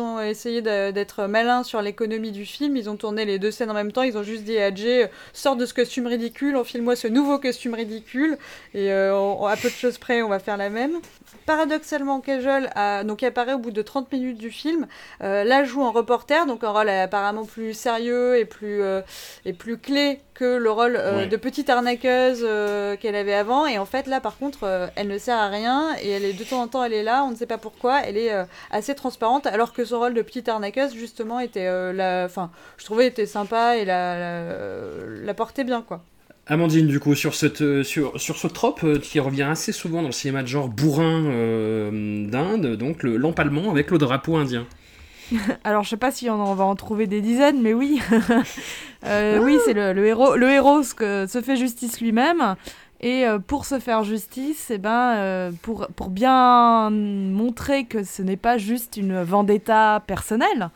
ont 0.00 0.20
essayé 0.20 0.62
d'être 0.62 1.26
malins 1.26 1.62
sur 1.64 1.82
l'économie 1.82 2.32
du 2.32 2.46
film, 2.46 2.76
ils 2.76 2.88
ont 2.88 2.96
tourné 2.96 3.24
les 3.26 3.38
deux 3.38 3.50
scènes 3.50 3.70
en 3.70 3.74
même 3.74 3.92
temps. 3.92 4.02
Ils 4.02 4.16
ont 4.16 4.22
juste 4.22 4.44
dit 4.44 4.58
à 4.58 4.74
Jay, 4.74 5.10
sors 5.34 5.56
de 5.56 5.66
ce 5.66 5.74
costume 5.74 6.06
ridicule, 6.06 6.56
enfile-moi 6.56 6.96
ce 6.96 7.08
nouveau 7.08 7.38
costume 7.38 7.74
ridicule, 7.74 8.38
et 8.74 8.90
on- 9.12 9.42
on- 9.42 9.46
à 9.46 9.56
peu 9.56 9.68
de 9.68 9.74
choses 9.74 9.98
près, 9.98 10.22
on 10.22 10.28
va 10.28 10.38
faire 10.38 10.56
la 10.56 10.70
même. 10.70 10.92
Paradoxalement, 11.44 12.20
Cajol 12.20 12.70
a, 12.74 13.04
donc 13.04 13.22
apparaît 13.22 13.52
au 13.52 13.58
bout 13.58 13.70
de 13.70 13.82
30 13.82 14.10
minutes 14.12 14.38
du 14.38 14.50
film. 14.50 14.86
Là, 15.20 15.64
joue 15.64 15.82
en 15.82 15.92
reporter, 15.92 16.46
donc 16.46 16.64
un 16.64 16.70
rôle 16.70 16.88
apparemment 16.88 17.44
plus 17.44 17.65
sérieux 17.74 18.38
et 18.38 18.44
plus, 18.44 18.82
euh, 18.82 19.00
et 19.44 19.52
plus 19.52 19.78
clé 19.78 20.20
que 20.34 20.56
le 20.58 20.70
rôle 20.70 20.96
euh, 20.96 21.18
Ouais. 21.18 21.26
de 21.26 21.36
petite 21.36 21.70
arnaqueuse 21.70 22.40
euh, 22.42 22.96
qu'elle 22.96 23.14
avait 23.16 23.34
avant. 23.34 23.66
Et 23.66 23.78
en 23.78 23.86
fait, 23.86 24.06
là, 24.06 24.20
par 24.20 24.36
contre, 24.38 24.90
elle 24.96 25.08
ne 25.08 25.18
sert 25.18 25.36
à 25.38 25.48
rien 25.48 25.94
et 26.02 26.10
elle 26.10 26.24
est 26.24 26.32
de 26.32 26.44
temps 26.44 26.60
en 26.62 26.68
temps, 26.68 26.84
elle 26.84 26.92
est 26.92 27.02
là, 27.02 27.24
on 27.24 27.30
ne 27.30 27.36
sait 27.36 27.46
pas 27.46 27.58
pourquoi. 27.58 28.00
Elle 28.04 28.16
est 28.16 28.32
assez 28.70 28.94
transparente, 28.94 29.46
alors 29.46 29.72
que 29.72 29.84
son 29.84 29.98
rôle 29.98 30.14
de 30.14 30.22
petite 30.22 30.48
arnaqueuse, 30.48 30.94
justement, 30.94 31.40
était 31.40 31.92
la, 31.92 32.24
enfin, 32.26 32.50
je 32.76 32.84
trouvais 32.84 33.06
était 33.06 33.26
sympa 33.26 33.76
et 33.76 33.84
la, 33.84 34.18
la, 34.18 34.40
la 35.24 35.34
portait 35.34 35.64
bien, 35.64 35.82
quoi. 35.86 36.02
Amandine, 36.48 36.86
du 36.86 37.00
coup, 37.00 37.16
sur, 37.16 37.34
cette, 37.34 37.82
sur, 37.82 38.20
sur 38.20 38.36
ce 38.36 38.46
trope 38.46 38.84
euh, 38.84 39.00
qui 39.00 39.18
revient 39.18 39.42
assez 39.50 39.72
souvent 39.72 40.00
dans 40.02 40.06
le 40.08 40.12
cinéma 40.12 40.42
de 40.42 40.46
genre 40.46 40.68
bourrin 40.68 41.24
euh, 41.26 42.28
d'Inde, 42.30 42.76
donc 42.76 43.02
le- 43.02 43.16
l'empalement 43.16 43.70
avec 43.72 43.90
le 43.90 43.98
drapeau 43.98 44.36
indien. 44.36 44.64
Alors, 45.64 45.82
je 45.84 45.90
sais 45.90 45.96
pas 45.96 46.10
si 46.10 46.28
on 46.30 46.40
en 46.40 46.54
va 46.54 46.64
en 46.64 46.74
trouver 46.76 47.06
des 47.06 47.20
dizaines, 47.20 47.60
mais 47.62 47.74
oui. 47.74 48.00
Euh, 49.04 49.38
Oui, 49.38 49.58
c'est 49.64 49.72
le, 49.74 49.92
le 49.92 50.06
héros, 50.06 50.34
le 50.36 50.50
héros 50.50 50.80
que- 50.96 51.26
se 51.28 51.40
fait 51.40 51.54
justice 51.56 52.00
lui-même. 52.00 52.56
Et 53.00 53.26
euh, 53.26 53.38
pour 53.38 53.64
se 53.66 53.78
faire 53.78 54.02
justice, 54.02 54.70
eh 54.70 54.78
ben, 54.78 55.14
euh, 55.16 55.50
pour, 55.62 55.86
pour 55.94 56.08
bien 56.08 56.90
montrer 56.90 57.84
que 57.84 58.02
ce 58.02 58.22
n'est 58.22 58.38
pas 58.38 58.58
juste 58.58 58.96
une 58.96 59.22
vendetta 59.22 60.02
personnelle, 60.06 60.70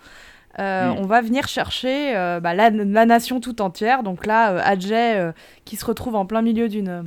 euh, 0.59 0.91
Mm. 0.93 0.97
on 0.99 1.07
va 1.07 1.23
venir 1.23 1.49
chercher 1.49 2.13
bah, 2.43 2.55
la, 2.55 2.71
la 2.71 3.07
nation 3.07 3.41
tout 3.41 3.63
entière. 3.63 4.03
Donc 4.05 4.27
là, 4.27 4.63
Adjay, 4.65 5.33
qui 5.65 5.77
se 5.77 5.85
retrouve 5.85 6.15
en 6.15 6.27
plein 6.27 6.43
milieu 6.43 6.69
d'une 6.69 7.03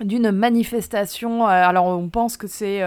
d'une 0.00 0.32
manifestation. 0.32 1.46
alors 1.46 1.86
on 1.86 2.08
pense 2.08 2.36
que 2.36 2.48
c'est 2.48 2.82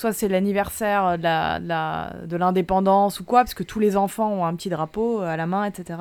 soit 0.00 0.12
c'est 0.12 0.28
l'anniversaire 0.28 1.18
de 1.18 1.22
la- 1.22 2.10
l'indépendance 2.30 3.20
ou 3.20 3.24
quoi, 3.24 3.40
parce 3.40 3.54
que 3.54 3.62
tous 3.62 3.78
les 3.80 3.96
enfants 3.96 4.30
ont 4.32 4.44
un 4.46 4.54
petit 4.54 4.68
drapeau 4.70 5.20
euh, 5.20 5.26
à 5.32 5.36
la 5.36 5.46
main, 5.46 5.64
etc. 5.64 5.98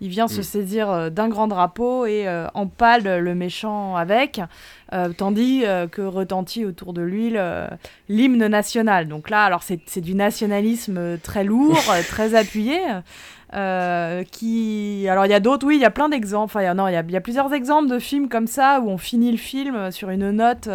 Il 0.00 0.08
vient 0.10 0.28
se 0.28 0.40
Mm. 0.40 0.44
saisir 0.44 0.90
euh, 0.90 1.10
d'un 1.10 1.28
grand 1.28 1.48
drapeau 1.48 2.04
et 2.06 2.28
euh, 2.28 2.46
empale 2.54 3.18
le 3.20 3.34
méchant 3.34 3.96
avec, 3.96 4.40
euh, 4.92 5.08
tandis 5.16 5.62
euh, 5.64 5.86
que 5.88 6.02
retentit 6.02 6.64
autour 6.66 6.92
de 6.92 7.00
lui 7.02 7.30
le- 7.30 7.66
l'hymne 8.08 8.46
national. 8.48 9.08
Donc 9.08 9.30
là, 9.30 9.44
alors 9.44 9.62
c'est 9.62 10.00
du 10.00 10.14
nationalisme 10.14 11.18
très 11.22 11.44
lourd, 11.44 11.78
très 12.08 12.34
appuyé. 12.34 12.78
qui 14.30 15.06
alors 15.08 15.24
il 15.26 15.30
y 15.30 15.34
a 15.34 15.40
d'autres 15.40 15.66
oui 15.66 15.76
il 15.76 15.80
y 15.80 15.84
a 15.86 15.90
plein 15.90 16.08
d'exemples 16.10 16.44
enfin 16.44 16.60
il 16.60 16.64
y 16.64 16.66
a- 16.66 16.74
non 16.74 16.86
il 16.88 16.92
y 16.92 16.96
a, 16.96 17.00
il 17.02 17.10
y 17.10 17.16
a 17.16 17.20
plusieurs 17.22 17.52
exemples 17.54 17.88
de 17.88 17.98
films 17.98 18.28
comme 18.28 18.46
ça 18.46 18.80
où 18.82 18.88
on 18.90 18.98
finit 18.98 19.30
le 19.30 19.38
film 19.38 19.90
sur 19.90 20.10
une 20.10 20.30
note 20.32 20.68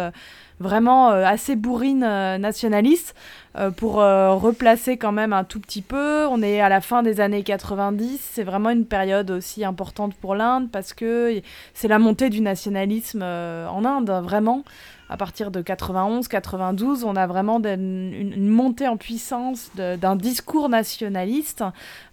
vraiment 0.60 1.10
euh, 1.10 1.24
assez 1.24 1.56
bourrine 1.56 2.04
euh, 2.04 2.38
nationaliste 2.38 3.14
euh, 3.56 3.70
pour 3.70 3.94
replacer 3.94 4.96
quand 4.96 5.12
même 5.12 5.32
un 5.32 5.44
tout 5.44 5.60
petit 5.60 5.82
peu. 5.82 6.26
On 6.26 6.42
est 6.42 6.60
à 6.60 6.68
la 6.68 6.80
fin 6.80 7.02
des 7.02 7.20
années 7.20 7.42
90, 7.42 8.20
c'est 8.32 8.42
vraiment 8.44 8.70
une 8.70 8.86
période 8.86 9.30
aussi 9.30 9.64
importante 9.64 10.14
pour 10.14 10.34
l'Inde 10.34 10.68
parce 10.70 10.92
que 10.92 11.40
c'est 11.72 11.88
la 11.88 11.98
montée 11.98 12.30
du 12.30 12.40
nationalisme 12.40 13.22
en 13.22 13.84
Inde, 13.84 14.10
vraiment. 14.22 14.64
À 15.10 15.18
partir 15.18 15.50
de 15.50 15.60
91, 15.60 16.28
92, 16.28 17.04
on 17.04 17.14
a 17.14 17.26
vraiment 17.26 17.58
une, 17.62 18.48
montée 18.48 18.88
en 18.88 18.96
puissance 18.96 19.70
d'un 19.76 20.16
discours 20.16 20.68
nationaliste. 20.70 21.62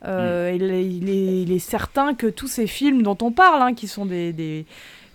Euh, 0.06 0.52
il 0.54 0.64
est- 0.64 0.86
il 0.86 1.10
est- 1.10 1.42
il 1.44 1.52
est 1.54 1.60
certain 1.60 2.14
que 2.14 2.28
tous 2.28 2.48
ces 2.50 2.68
films 2.68 3.02
dont 3.02 3.18
on 3.22 3.32
parle, 3.32 3.62
hein, 3.62 3.74
qui 3.74 3.88
sont 3.88 4.06
des, 4.06 4.34
des, 4.34 4.66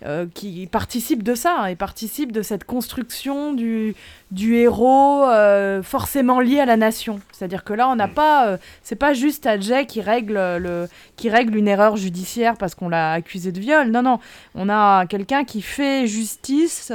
euh, 0.05 0.25
qui 0.33 0.67
participent 0.67 1.23
de 1.23 1.33
ça, 1.35 1.55
hein, 1.61 1.65
et 1.67 1.75
participent 1.75 2.31
de 2.31 2.41
cette 2.41 2.65
construction 2.65 3.53
du, 3.53 3.95
du 4.31 4.55
héros 4.55 5.23
euh, 5.25 5.81
forcément 5.81 6.39
lié 6.39 6.59
à 6.59 6.65
la 6.65 6.77
nation. 6.77 7.19
C'est-à-dire 7.31 7.63
que 7.63 7.73
là, 7.73 7.89
on 7.89 7.95
n'a 7.95 8.07
Mm. 8.07 8.13
pas, 8.13 8.47
euh, 8.47 8.57
c'est 8.83 8.95
pas 8.95 9.13
juste 9.13 9.45
Adjay 9.47 9.85
qui 9.85 10.01
règle 10.01 10.33
le, 10.57 10.87
qui 11.15 11.29
règle 11.29 11.55
une 11.55 11.67
erreur 11.67 11.97
judiciaire 11.97 12.55
parce 12.57 12.75
qu'on 12.75 12.89
l'a 12.89 13.13
accusé 13.13 13.51
de 13.51 13.59
viol. 13.59 13.89
Non, 13.89 14.01
non, 14.03 14.19
on 14.55 14.69
a 14.69 15.05
quelqu'un 15.07 15.43
qui 15.43 15.61
fait 15.61 16.05
justice 16.07 16.91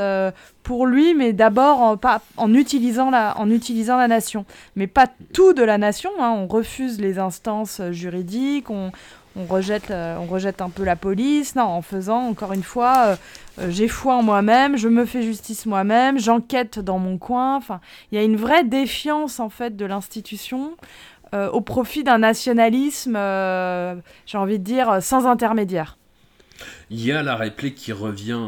pour 0.62 0.86
lui, 0.86 1.14
mais 1.14 1.32
d'abord 1.32 1.98
en, 2.36 2.54
utilisant 2.54 3.10
la, 3.10 3.36
en 3.38 3.50
utilisant 3.50 3.96
la 3.96 4.06
nation, 4.06 4.44
mais 4.76 4.86
pas 4.86 5.08
tout 5.32 5.54
de 5.54 5.62
la 5.64 5.76
nation. 5.76 6.10
hein. 6.20 6.30
On 6.30 6.46
refuse 6.46 7.00
les 7.00 7.18
instances 7.18 7.80
juridiques, 7.90 8.70
on 8.70 8.92
on 9.36 9.44
rejette, 9.44 9.90
euh, 9.90 10.16
on 10.18 10.26
rejette 10.26 10.60
un 10.60 10.70
peu 10.70 10.84
la 10.84 10.96
police, 10.96 11.54
non, 11.56 11.64
en 11.64 11.82
faisant, 11.82 12.28
encore 12.28 12.52
une 12.52 12.62
fois, 12.62 13.04
euh, 13.06 13.16
euh, 13.60 13.70
j'ai 13.70 13.88
foi 13.88 14.16
en 14.16 14.22
moi-même, 14.22 14.76
je 14.76 14.88
me 14.88 15.04
fais 15.04 15.22
justice 15.22 15.66
moi-même, 15.66 16.18
j'enquête 16.18 16.78
dans 16.78 16.98
mon 16.98 17.18
coin. 17.18 17.60
Il 18.10 18.16
y 18.16 18.18
a 18.18 18.24
une 18.24 18.36
vraie 18.36 18.64
défiance, 18.64 19.40
en 19.40 19.48
fait, 19.48 19.76
de 19.76 19.84
l'institution 19.84 20.76
au 21.34 21.62
profit 21.62 22.04
d'un 22.04 22.18
nationalisme, 22.18 23.14
j'ai 23.14 24.36
envie 24.36 24.58
de 24.58 24.64
dire, 24.64 25.02
sans 25.02 25.26
intermédiaire. 25.26 25.96
Il 26.90 27.02
y 27.02 27.10
a 27.10 27.22
la 27.22 27.36
réplique 27.36 27.74
qui 27.74 27.90
revient 27.90 28.38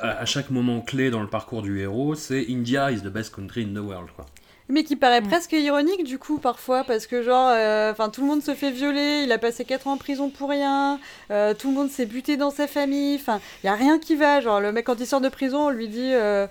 à 0.00 0.24
chaque 0.24 0.50
moment 0.50 0.80
clé 0.80 1.10
dans 1.10 1.20
le 1.20 1.28
parcours 1.28 1.62
du 1.62 1.78
héros, 1.78 2.16
c'est 2.16 2.46
India 2.48 2.90
is 2.90 3.02
the 3.02 3.12
best 3.12 3.32
country 3.32 3.62
in 3.62 3.74
the 3.74 3.84
world. 3.84 4.10
Quoi. 4.16 4.26
Mais 4.70 4.84
qui 4.84 4.96
paraît 4.96 5.20
Mm. 5.20 5.26
presque 5.28 5.52
ironique 5.52 6.04
du 6.04 6.18
coup 6.18 6.38
parfois 6.38 6.84
parce 6.84 7.06
que 7.06 7.22
genre, 7.22 7.48
euh, 7.52 7.90
enfin 7.92 8.08
tout 8.08 8.20
le 8.20 8.26
monde 8.28 8.42
se 8.42 8.54
fait 8.54 8.70
violer, 8.70 9.22
il 9.24 9.32
a 9.32 9.38
passé 9.38 9.64
4 9.64 9.86
ans 9.88 9.92
en 9.92 9.96
prison 9.96 10.30
pour 10.30 10.48
rien, 10.50 10.98
euh, 11.30 11.54
tout 11.54 11.68
le 11.68 11.74
monde 11.74 11.90
s'est 11.90 12.06
buté 12.06 12.36
dans 12.36 12.50
sa 12.50 12.66
famille, 12.66 13.16
enfin 13.16 13.40
il 13.62 13.66
y 13.66 13.68
a 13.70 13.74
rien 13.74 13.98
qui 13.98 14.14
va. 14.16 14.40
Genre 14.40 14.60
le 14.60 14.70
mec 14.72 14.86
quand 14.86 14.98
il 15.00 15.06
sort 15.06 15.20
de 15.20 15.28
prison, 15.28 15.66
on 15.66 15.70
lui 15.70 15.88
dit 15.88 16.12
euh, 16.12 16.46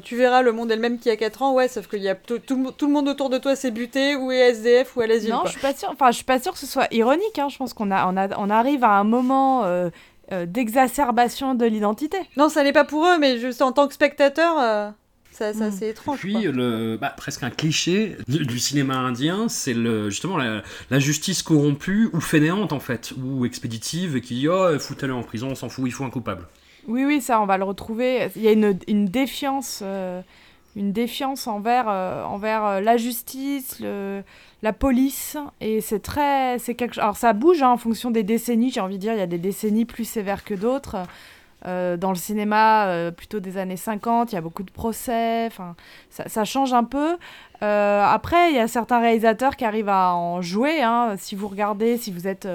tu 0.00 0.16
verras 0.16 0.42
le 0.42 0.52
monde 0.52 0.70
est 0.70 0.76
le 0.76 0.80
même 0.82 0.98
qu'il 0.98 1.10
y 1.10 1.12
a 1.12 1.16
4 1.16 1.42
ans, 1.42 1.52
ouais 1.52 1.68
sauf 1.68 1.88
qu'il 1.88 2.02
y 2.02 2.08
a 2.08 2.14
tout, 2.14 2.38
tout, 2.38 2.86
le 2.86 2.92
monde 2.92 3.08
autour 3.08 3.30
de 3.30 3.38
toi 3.38 3.56
s'est 3.56 3.70
buté 3.72 4.14
ou 4.16 4.30
est 4.30 4.50
SDF 4.50 4.96
ou 4.96 5.00
à 5.00 5.06
l'asile. 5.06 5.30
Non, 5.30 5.42
je 5.44 5.50
suis 5.50 5.60
pas 5.60 5.74
sûre. 5.74 5.90
Enfin, 5.92 6.10
je 6.10 6.16
suis 6.16 6.24
pas 6.24 6.38
sûre 6.38 6.52
que 6.52 6.58
ce 6.58 6.66
soit 6.66 6.86
ironique. 6.92 7.38
hein. 7.38 7.48
Je 7.48 7.56
pense 7.56 7.74
qu'on 7.74 7.90
a, 7.90 8.06
on 8.06 8.16
a, 8.16 8.28
on 8.38 8.48
arrive 8.50 8.84
à 8.84 8.90
un 8.92 9.04
moment 9.04 9.64
d'exacerbation 10.46 11.54
de 11.54 11.64
l'identité. 11.66 12.18
Non 12.36 12.48
ça 12.48 12.62
n'est 12.62 12.72
pas 12.72 12.84
pour 12.84 13.04
eux 13.06 13.18
mais 13.18 13.38
juste 13.38 13.62
en 13.62 13.72
tant 13.72 13.88
que 13.88 13.94
spectateur, 13.94 14.92
ça, 15.30 15.54
ça 15.54 15.68
Mm. 15.68 15.72
c'est 15.72 15.88
étrange. 15.88 16.18
Puis 16.18 16.32
quoi. 16.34 16.42
le, 16.52 16.98
bah, 17.00 17.14
presque 17.16 17.42
un 17.42 17.50
cliché 17.50 18.16
du, 18.28 18.44
du 18.44 18.58
cinéma 18.58 18.96
indien, 18.98 19.48
c'est 19.48 19.74
le, 19.74 20.10
justement 20.10 20.36
la, 20.36 20.62
la 20.90 20.98
justice 20.98 21.42
corrompue 21.42 22.10
ou 22.12 22.20
fainéante 22.20 22.72
en 22.72 22.80
fait, 22.80 23.12
ou 23.22 23.44
expéditive 23.44 24.16
et 24.16 24.20
qui 24.20 24.34
dit 24.34 24.48
oh 24.48 24.78
foutez-le 24.78 25.14
en 25.14 25.22
prison, 25.22 25.48
on 25.50 25.54
s'en 25.54 25.68
fout, 25.68 25.84
il 25.86 25.92
faut 25.92 26.04
un 26.04 26.10
coupable. 26.10 26.46
Oui, 26.88 27.04
oui, 27.04 27.20
ça, 27.20 27.40
on 27.40 27.46
va 27.46 27.58
le 27.58 27.64
retrouver. 27.64 28.28
Il 28.36 28.42
y 28.42 28.48
a 28.48 28.52
une, 28.52 28.78
une 28.88 29.04
défiance, 29.06 29.80
euh, 29.82 30.22
une 30.76 30.92
défiance 30.92 31.46
envers, 31.46 31.86
euh, 31.88 32.24
envers 32.24 32.64
euh, 32.64 32.80
la 32.80 32.96
justice, 32.96 33.80
le, 33.80 34.22
la 34.62 34.72
police, 34.72 35.36
et 35.60 35.80
c'est 35.82 36.00
très, 36.00 36.58
c'est 36.58 36.74
quelque. 36.74 36.98
Alors 36.98 37.16
ça 37.18 37.32
bouge 37.34 37.62
hein, 37.62 37.68
en 37.70 37.76
fonction 37.76 38.10
des 38.10 38.22
décennies. 38.22 38.70
J'ai 38.72 38.80
envie 38.80 38.96
de 38.96 39.00
dire, 39.02 39.12
il 39.12 39.18
y 39.18 39.22
a 39.22 39.26
des 39.26 39.38
décennies 39.38 39.84
plus 39.84 40.06
sévères 40.06 40.42
que 40.42 40.54
d'autres. 40.54 40.96
Euh, 41.66 41.96
dans 41.96 42.10
le 42.10 42.16
cinéma, 42.16 42.86
euh, 42.86 43.10
plutôt 43.10 43.40
des 43.40 43.58
années 43.58 43.76
50, 43.76 44.32
il 44.32 44.34
y 44.34 44.38
a 44.38 44.40
beaucoup 44.40 44.62
de 44.62 44.70
procès. 44.70 45.50
Ça, 46.08 46.28
ça 46.28 46.44
change 46.44 46.72
un 46.72 46.84
peu. 46.84 47.18
Euh, 47.62 48.02
après, 48.02 48.50
il 48.50 48.56
y 48.56 48.58
a 48.58 48.66
certains 48.66 49.00
réalisateurs 49.00 49.56
qui 49.56 49.66
arrivent 49.66 49.90
à 49.90 50.14
en 50.14 50.40
jouer. 50.40 50.80
hein. 50.82 51.16
Si 51.18 51.34
vous 51.34 51.48
regardez, 51.48 51.98
si 51.98 52.10
vous 52.10 52.26
êtes 52.26 52.48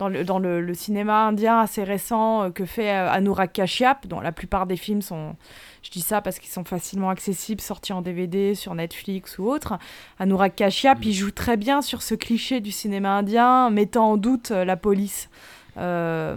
dans, 0.00 0.08
le, 0.08 0.24
dans 0.24 0.40
le, 0.40 0.60
le 0.60 0.74
cinéma 0.74 1.26
indien 1.26 1.60
assez 1.60 1.84
récent 1.84 2.50
que 2.50 2.64
fait 2.64 2.90
Anurag 2.90 3.52
Kashyap, 3.52 4.08
dont 4.08 4.20
la 4.20 4.32
plupart 4.32 4.66
des 4.66 4.76
films 4.76 5.02
sont, 5.02 5.36
je 5.82 5.90
dis 5.90 6.00
ça 6.00 6.20
parce 6.20 6.40
qu'ils 6.40 6.50
sont 6.50 6.64
facilement 6.64 7.10
accessibles, 7.10 7.60
sortis 7.60 7.92
en 7.92 8.02
DVD 8.02 8.56
sur 8.56 8.74
Netflix 8.74 9.38
ou 9.38 9.48
autre. 9.48 9.78
Anurag 10.18 10.56
Kashyap, 10.56 10.98
il 11.04 11.12
joue 11.12 11.30
très 11.30 11.56
bien 11.56 11.80
sur 11.80 12.02
ce 12.02 12.16
cliché 12.16 12.58
du 12.60 12.72
cinéma 12.72 13.10
indien, 13.18 13.70
mettant 13.70 14.10
en 14.10 14.16
doute 14.16 14.50
la 14.50 14.76
police. 14.76 15.30
Euh, 15.78 16.36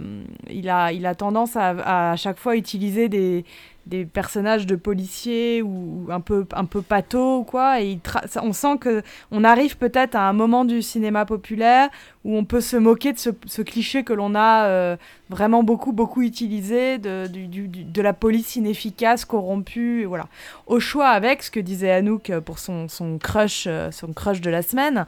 il, 0.50 0.68
a, 0.68 0.92
il 0.92 1.06
a 1.06 1.14
tendance 1.14 1.56
à, 1.56 2.12
à, 2.12 2.16
chaque 2.16 2.38
fois 2.38 2.56
utiliser 2.56 3.08
des, 3.08 3.44
des 3.86 4.04
personnages 4.04 4.66
de 4.66 4.76
policiers 4.76 5.62
ou, 5.62 6.06
un 6.10 6.20
peu 6.20 6.46
un 6.52 6.64
peu 6.64 6.82
pato 6.82 7.38
ou 7.38 7.44
quoi. 7.44 7.80
Et 7.80 7.98
on 8.40 8.52
sent 8.52 8.78
que 8.80 9.02
on 9.30 9.42
arrive 9.42 9.76
peut-être 9.76 10.14
à 10.14 10.28
un 10.28 10.32
moment 10.32 10.64
du 10.64 10.82
cinéma 10.82 11.24
populaire 11.24 11.88
où 12.24 12.36
on 12.36 12.44
peut 12.44 12.60
se 12.60 12.76
moquer 12.76 13.12
de 13.12 13.18
ce, 13.18 13.62
cliché 13.62 14.04
que 14.04 14.12
l'on 14.12 14.36
a 14.36 14.66
euh, 14.66 14.96
vraiment 15.28 15.64
beaucoup 15.64 15.92
beaucoup 15.92 16.22
utilisé 16.22 16.98
de, 16.98 17.26
du, 17.26 17.66
de 17.66 18.02
la 18.02 18.12
police 18.12 18.54
inefficace 18.54 19.24
corrompue 19.24 20.04
voilà. 20.04 20.28
Au 20.66 20.78
choix 20.78 21.08
avec 21.08 21.42
ce 21.42 21.50
que 21.50 21.58
disait 21.58 21.90
Anouk 21.90 22.30
euh, 22.30 22.40
pour 22.40 22.60
son, 22.60 22.86
son 22.88 23.18
crush 23.18 23.66
son 23.90 24.12
crush 24.12 24.40
de 24.40 24.50
la 24.50 24.62
semaine 24.62 25.06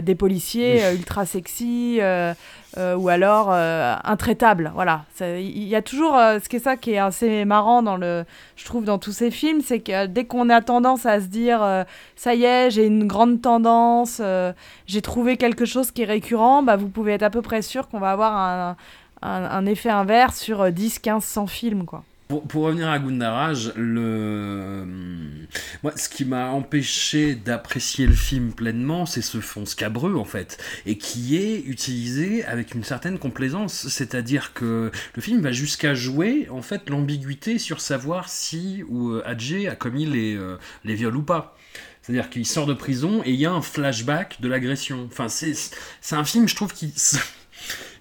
des 0.00 0.14
policiers 0.14 0.84
euh, 0.84 0.94
ultra 0.94 1.26
sexy 1.26 1.98
euh, 2.00 2.32
euh, 2.78 2.94
ou 2.96 3.08
alors 3.08 3.48
euh, 3.50 3.94
intraitables. 4.04 4.70
Voilà, 4.74 5.04
il 5.20 5.66
y 5.66 5.74
a 5.74 5.82
toujours 5.82 6.16
euh, 6.16 6.38
ce 6.42 6.48
qui 6.48 6.56
est 6.56 6.60
ça 6.60 6.76
qui 6.76 6.92
est 6.92 6.98
assez 6.98 7.44
marrant 7.44 7.82
dans 7.82 7.96
le, 7.96 8.24
je 8.56 8.64
trouve 8.64 8.84
dans 8.84 8.98
tous 8.98 9.12
ces 9.12 9.30
films, 9.30 9.60
c'est 9.60 9.80
que 9.80 10.06
dès 10.06 10.24
qu'on 10.24 10.48
a 10.50 10.60
tendance 10.60 11.06
à 11.06 11.20
se 11.20 11.26
dire 11.26 11.62
euh, 11.62 11.84
ça 12.14 12.34
y 12.34 12.44
est, 12.44 12.70
j'ai 12.70 12.86
une 12.86 13.06
grande 13.06 13.42
tendance, 13.42 14.20
euh, 14.22 14.52
j'ai 14.86 15.02
trouvé 15.02 15.36
quelque 15.36 15.64
chose 15.64 15.90
qui 15.90 16.02
est 16.02 16.06
récurrent, 16.06 16.62
bah 16.62 16.76
vous 16.76 16.88
pouvez 16.88 17.14
être 17.14 17.24
à 17.24 17.30
peu 17.30 17.42
près 17.42 17.62
sûr 17.62 17.88
qu'on 17.88 17.98
va 17.98 18.12
avoir 18.12 18.36
un, 18.36 18.76
un, 19.22 19.44
un 19.44 19.66
effet 19.66 19.90
inverse 19.90 20.38
sur 20.38 20.60
euh, 20.62 20.70
10, 20.70 21.00
15, 21.00 21.24
100 21.24 21.46
films 21.48 21.84
quoi. 21.84 22.04
Pour, 22.30 22.62
revenir 22.62 22.88
à 22.88 23.00
Gundaraj, 23.00 23.72
le... 23.74 24.86
Moi, 25.82 25.92
ce 25.96 26.08
qui 26.08 26.24
m'a 26.24 26.50
empêché 26.50 27.34
d'apprécier 27.34 28.06
le 28.06 28.14
film 28.14 28.52
pleinement, 28.52 29.04
c'est 29.04 29.20
ce 29.20 29.40
fond 29.40 29.66
scabreux, 29.66 30.14
en 30.14 30.24
fait, 30.24 30.62
et 30.86 30.96
qui 30.96 31.36
est 31.36 31.58
utilisé 31.66 32.44
avec 32.44 32.76
une 32.76 32.84
certaine 32.84 33.18
complaisance. 33.18 33.88
C'est-à-dire 33.88 34.52
que 34.52 34.92
le 35.16 35.22
film 35.22 35.40
va 35.40 35.50
jusqu'à 35.50 35.92
jouer, 35.94 36.46
en 36.50 36.62
fait, 36.62 36.88
l'ambiguïté 36.88 37.58
sur 37.58 37.80
savoir 37.80 38.28
si 38.28 38.84
ou 38.88 39.10
euh, 39.10 39.24
a 39.26 39.74
commis 39.74 40.06
les, 40.06 40.36
euh, 40.36 40.56
les 40.84 40.94
viols 40.94 41.16
ou 41.16 41.22
pas. 41.22 41.56
C'est-à-dire 42.00 42.30
qu'il 42.30 42.46
sort 42.46 42.66
de 42.66 42.74
prison 42.74 43.22
et 43.24 43.30
il 43.30 43.40
y 43.40 43.46
a 43.46 43.52
un 43.52 43.62
flashback 43.62 44.40
de 44.40 44.46
l'agression. 44.46 45.08
Enfin, 45.10 45.28
c'est 45.28 45.56
un 46.12 46.24
film, 46.24 46.46
je 46.46 46.54
trouve, 46.54 46.72
qui... 46.72 46.94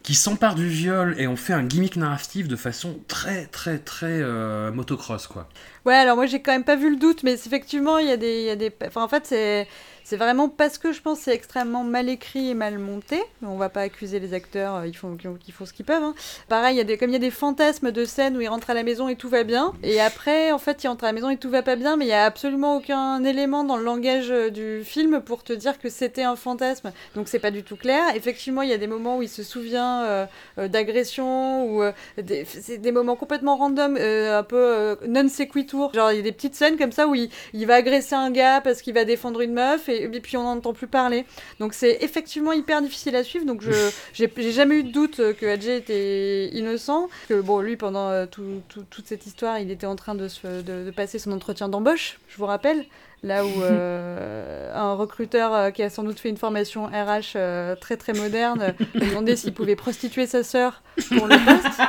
qui 0.03 0.15
s'empare 0.15 0.55
du 0.55 0.67
viol 0.67 1.15
et 1.17 1.27
on 1.27 1.35
fait 1.35 1.53
un 1.53 1.63
gimmick 1.63 1.95
narratif 1.95 2.47
de 2.47 2.55
façon 2.55 2.99
très 3.07 3.45
très 3.47 3.79
très 3.79 4.21
euh, 4.21 4.71
motocross 4.71 5.27
quoi. 5.27 5.47
Ouais, 5.85 5.95
alors 5.95 6.15
moi 6.15 6.25
j'ai 6.25 6.41
quand 6.41 6.51
même 6.51 6.63
pas 6.63 6.75
vu 6.75 6.89
le 6.89 6.97
doute, 6.97 7.23
mais 7.23 7.33
effectivement 7.33 7.97
il 7.97 8.07
y 8.07 8.11
a 8.11 8.17
des, 8.17 8.39
il 8.39 8.45
y 8.45 8.49
a 8.49 8.55
des, 8.55 8.71
enfin 8.85 9.03
en 9.03 9.07
fait 9.07 9.25
c'est, 9.25 9.67
c'est 10.09 10.17
vraiment 10.17 10.49
parce 10.49 10.79
que 10.79 10.91
je 10.91 11.01
pense 11.01 11.19
c'est 11.19 11.33
extrêmement 11.35 11.83
mal 11.83 12.09
écrit 12.09 12.49
et 12.49 12.53
mal 12.55 12.79
monté. 12.79 13.21
On 13.43 13.57
va 13.57 13.69
pas 13.69 13.81
accuser 13.81 14.19
les 14.19 14.33
acteurs, 14.33 14.77
euh, 14.77 14.87
ils 14.87 14.97
font, 14.97 15.15
qu'ils 15.15 15.53
font 15.53 15.67
ce 15.67 15.73
qu'ils 15.73 15.85
peuvent. 15.85 16.01
hein. 16.01 16.15
Pareil, 16.47 16.73
il 16.73 16.77
y 16.79 16.81
a 16.81 16.83
des, 16.83 16.97
comme 16.97 17.11
il 17.11 17.13
y 17.13 17.15
a 17.15 17.19
des 17.19 17.29
fantasmes 17.29 17.91
de 17.91 18.05
scènes 18.05 18.35
où 18.35 18.41
ils 18.41 18.47
rentrent 18.47 18.71
à 18.71 18.73
la 18.73 18.81
maison 18.81 19.07
et 19.07 19.15
tout 19.15 19.29
va 19.29 19.43
bien, 19.43 19.73
et 19.83 20.01
après 20.01 20.51
en 20.51 20.57
fait 20.57 20.83
ils 20.83 20.87
rentrent 20.87 21.03
à 21.03 21.07
la 21.07 21.13
maison 21.13 21.29
et 21.29 21.37
tout 21.37 21.51
va 21.51 21.61
pas 21.61 21.75
bien, 21.75 21.95
mais 21.95 22.05
il 22.05 22.09
y 22.09 22.13
a 22.13 22.25
absolument 22.25 22.77
aucun 22.77 23.23
élément 23.23 23.63
dans 23.63 23.77
le 23.77 23.83
langage 23.83 24.31
euh, 24.31 24.49
du 24.49 24.83
film 24.83 25.21
pour 25.21 25.43
te 25.43 25.53
dire 25.53 25.77
que 25.77 25.89
c'était 25.89 26.23
un 26.23 26.35
fantasme. 26.35 26.91
Donc 27.13 27.27
c'est 27.27 27.37
pas 27.37 27.51
du 27.51 27.61
tout 27.61 27.75
clair. 27.75 28.01
Effectivement, 28.15 28.63
il 28.63 28.69
y 28.69 28.73
a 28.73 28.79
des 28.79 28.87
moments 28.87 29.17
où 29.17 29.21
il 29.21 29.29
se 29.29 29.43
souvient 29.43 30.03
euh, 30.03 30.25
euh, 30.57 30.67
d'agression 30.67 31.67
ou 31.67 31.83
des, 32.17 32.91
moments 32.91 33.15
complètement 33.15 33.57
random, 33.57 33.95
un 33.95 34.43
peu 34.43 34.97
non 35.07 35.27
sequitur. 35.29 35.93
Genre, 35.93 36.11
il 36.11 36.17
y 36.17 36.19
a 36.19 36.23
des 36.23 36.31
petites 36.31 36.55
scènes 36.55 36.77
comme 36.77 36.91
ça 36.91 37.07
où 37.07 37.13
il, 37.13 37.29
il 37.53 37.67
va 37.67 37.75
agresser 37.75 38.15
un 38.15 38.31
gars 38.31 38.61
parce 38.61 38.81
qu'il 38.81 38.93
va 38.93 39.05
défendre 39.05 39.41
une 39.41 39.53
meuf 39.53 39.87
et, 39.89 39.98
et 40.03 40.19
puis 40.19 40.37
on 40.37 40.43
n'en 40.43 40.51
entend 40.57 40.73
plus 40.73 40.87
parler. 40.87 41.25
Donc, 41.59 41.73
c'est 41.73 41.97
effectivement 42.01 42.51
hyper 42.51 42.81
difficile 42.81 43.15
à 43.15 43.23
suivre. 43.23 43.45
Donc, 43.45 43.61
je 43.61 43.71
j'ai 44.13 44.51
jamais 44.51 44.75
eu 44.75 44.83
de 44.83 44.91
doute 44.91 45.17
que 45.39 45.45
Adjé 45.45 45.77
était 45.77 46.49
innocent. 46.53 47.09
Que 47.27 47.41
bon, 47.41 47.59
lui, 47.61 47.75
pendant 47.77 48.09
euh, 48.09 48.25
tout- 48.25 48.61
tout- 48.69 48.85
toute 48.89 49.07
cette 49.07 49.25
histoire, 49.25 49.59
il 49.59 49.71
était 49.71 49.85
en 49.87 49.95
train 49.95 50.15
de, 50.15 50.27
se, 50.27 50.47
de, 50.61 50.85
de 50.85 50.91
passer 50.91 51.19
son 51.19 51.31
entretien 51.31 51.69
d'embauche, 51.69 52.19
je 52.27 52.37
vous 52.37 52.45
rappelle. 52.45 52.85
Là 53.21 53.43
où 53.45 53.49
euh, 53.61 54.71
un 54.73 54.93
recruteur 54.93 55.53
euh, 55.53 55.71
qui 55.71 55.83
a 55.83 55.89
sans 55.89 56.03
doute 56.03 56.19
fait 56.19 56.29
une 56.29 56.37
formation 56.37 56.85
RH 56.85 57.33
euh, 57.35 57.75
très 57.75 57.97
très 57.97 58.13
moderne 58.13 58.73
lui 58.95 59.03
a 59.03 59.05
demandé 59.09 59.35
s'il 59.35 59.53
pouvait 59.53 59.75
prostituer 59.75 60.25
sa 60.25 60.41
sœur 60.43 60.81
pour 61.09 61.27
le 61.27 61.35
poste. 61.45 61.79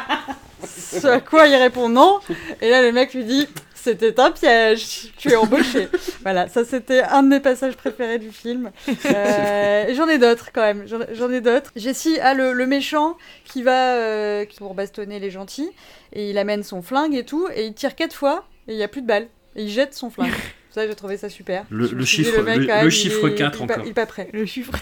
Ce 1.01 1.07
à 1.07 1.21
quoi 1.21 1.47
il 1.47 1.55
répond 1.55 1.89
non. 1.89 2.19
Et 2.61 2.69
là, 2.69 2.83
le 2.83 2.91
mec 2.93 3.15
lui 3.15 3.25
dit 3.25 3.47
C'était 3.83 4.21
un 4.21 4.31
piège, 4.31 5.11
tu 5.17 5.31
es 5.31 5.37
embauché. 5.37 5.89
voilà, 6.23 6.49
ça 6.49 6.65
c'était 6.65 7.03
un 7.03 7.23
de 7.23 7.29
mes 7.29 7.41
passages 7.41 7.77
préférés 7.77 8.19
du 8.19 8.31
film. 8.31 8.71
Euh, 9.07 9.95
j'en 9.95 10.09
ai 10.09 10.19
d'autres 10.19 10.51
quand 10.53 10.61
même, 10.63 10.85
j'en 10.87 11.31
ai 11.31 11.41
d'autres. 11.41 11.71
Jessie 11.77 12.19
a 12.21 12.35
le, 12.35 12.53
le 12.53 12.67
méchant 12.67 13.17
qui 13.45 13.63
va 13.63 13.95
euh, 13.95 14.45
qui- 14.45 14.59
pour 14.59 14.75
bastonner 14.75 15.19
les 15.19 15.31
gentils 15.31 15.71
et 16.13 16.29
il 16.31 16.37
amène 16.39 16.63
son 16.63 16.83
flingue 16.83 17.15
et 17.15 17.25
tout 17.25 17.49
et 17.55 17.65
il 17.67 17.75
tire 17.75 17.95
quatre 17.97 18.13
fois 18.15 18.45
et 18.69 18.73
il 18.73 18.77
n'y 18.77 18.83
a 18.83 18.89
plus 18.89 19.01
de 19.03 19.07
balles. 19.07 19.29
Et 19.57 19.63
il 19.65 19.71
jette 19.71 19.95
son 19.95 20.11
flingue. 20.11 20.33
Ça, 20.71 20.87
j'ai 20.87 20.95
trouvé 20.95 21.17
ça 21.17 21.29
super. 21.29 21.65
Le- 21.71 21.87
chiffre- 22.05 22.43
mec, 22.43 22.59
le- 22.61 22.67
même, 22.67 22.83
le 22.85 22.89
il 22.89 22.91
chiffre 22.93 23.27
est- 23.29 23.35
4 23.35 23.59
il 23.59 23.63
encore. 23.65 23.85
Il 23.87 23.95
pas 23.95 24.07
prêt. 24.07 24.29
Le 24.33 24.47
chiffre. 24.47 24.73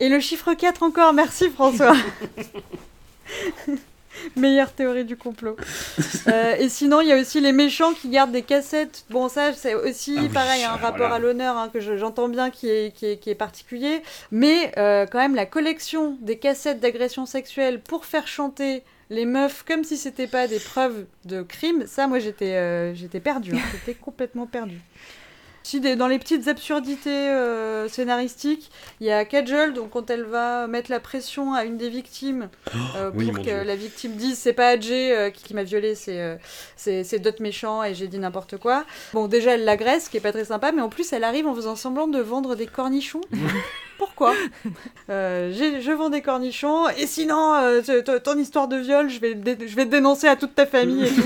Et 0.00 0.08
le 0.08 0.20
chiffre 0.20 0.54
4 0.54 0.82
encore, 0.84 1.12
merci 1.12 1.50
François. 1.50 1.94
Meilleure 4.36 4.72
théorie 4.72 5.04
du 5.04 5.16
complot. 5.16 5.56
Euh, 6.28 6.56
et 6.56 6.68
sinon, 6.68 7.00
il 7.00 7.08
y 7.08 7.12
a 7.12 7.16
aussi 7.20 7.40
les 7.40 7.52
méchants 7.52 7.92
qui 7.94 8.08
gardent 8.08 8.32
des 8.32 8.42
cassettes. 8.42 9.04
Bon, 9.10 9.28
ça, 9.28 9.52
c'est 9.52 9.74
aussi 9.74 10.14
Ah 10.18 10.22
oui, 10.22 10.28
pareil, 10.28 10.64
un 10.64 10.76
rapport 10.76 11.12
à 11.12 11.18
l'honneur 11.18 11.56
hein, 11.56 11.70
que 11.72 11.80
je- 11.80 11.96
j'entends 11.96 12.28
bien 12.28 12.50
qui 12.50 12.68
est, 12.68 12.94
qui, 12.94 13.06
est, 13.06 13.16
qui 13.18 13.30
est 13.30 13.34
particulier. 13.34 14.02
Mais 14.30 14.72
euh, 14.78 15.06
quand 15.10 15.18
même, 15.18 15.34
la 15.34 15.46
collection 15.46 16.16
des 16.20 16.38
cassettes 16.38 16.80
d'agression 16.80 17.26
sexuelle 17.26 17.80
pour 17.80 18.04
faire 18.04 18.26
chanter 18.28 18.82
les 19.10 19.24
meufs 19.24 19.64
comme 19.66 19.84
si 19.84 19.96
c'était 19.96 20.26
pas 20.26 20.46
des 20.46 20.60
preuves 20.60 21.06
de 21.24 21.42
crime, 21.42 21.84
ça, 21.86 22.06
moi, 22.06 22.18
j'étais 22.18 22.54
euh, 22.56 22.94
j'étais 22.94 23.20
perdue. 23.20 23.54
hein. 23.54 23.60
J'étais 23.72 23.94
complètement 23.94 24.46
perdue. 24.46 24.80
Si, 25.62 25.80
des- 25.80 25.96
dans 25.96 26.06
les 26.08 26.18
petites 26.18 26.48
absurdités 26.48 27.10
euh, 27.28 27.88
scénaristiques, 27.88 28.70
il 29.00 29.06
y 29.06 29.10
a 29.10 29.24
Kajol, 29.24 29.74
donc 29.74 29.90
quand 29.90 30.08
elle 30.08 30.22
va 30.24 30.66
mettre 30.66 30.90
la 30.90 31.00
pression 31.00 31.52
à 31.52 31.64
une 31.64 31.76
des 31.76 31.90
victimes 31.90 32.48
euh, 32.96 33.10
pour 33.10 33.20
que 33.20 33.42
Dieu. 33.42 33.62
la 33.64 33.76
victime 33.76 34.12
dise 34.12 34.38
c'est 34.38 34.52
pas 34.54 34.68
Adjé 34.68 35.12
euh, 35.14 35.30
qui, 35.30 35.44
qui 35.44 35.54
m'a 35.54 35.64
violé, 35.64 35.94
c'est 35.94 36.20
euh, 36.20 36.36
c'est 36.76 37.04
c'est 37.04 37.18
d'autres 37.18 37.42
méchants 37.42 37.82
et 37.84 37.94
j'ai 37.94 38.08
dit 38.08 38.18
n'importe 38.18 38.56
quoi. 38.56 38.84
Bon, 39.12 39.26
déjà 39.28 39.52
elle 39.54 39.64
l'agresse, 39.64 40.06
ce 40.06 40.10
qui 40.10 40.16
est 40.16 40.20
pas 40.20 40.32
très 40.32 40.46
sympa, 40.46 40.72
mais 40.72 40.80
en 40.82 40.88
plus 40.88 41.12
elle 41.12 41.24
arrive 41.24 41.46
en 41.46 41.54
faisant 41.54 41.76
semblant 41.76 42.08
de 42.08 42.20
vendre 42.20 42.54
des 42.54 42.66
cornichons. 42.66 43.20
Pourquoi 43.98 44.32
Euh, 45.10 45.52
Je 45.52 45.90
vends 45.92 46.08
des 46.10 46.22
cornichons 46.22 46.88
et 46.90 47.06
sinon, 47.06 47.54
euh, 47.54 47.82
ton 48.22 48.38
histoire 48.38 48.68
de 48.68 48.76
viol, 48.76 49.08
je 49.10 49.20
vais, 49.20 49.30
je 49.66 49.74
te 49.74 49.82
dénoncer 49.82 50.28
à 50.28 50.36
toute 50.36 50.54
ta 50.54 50.66
famille 50.66 51.04
et 51.04 51.08
tout. 51.10 51.22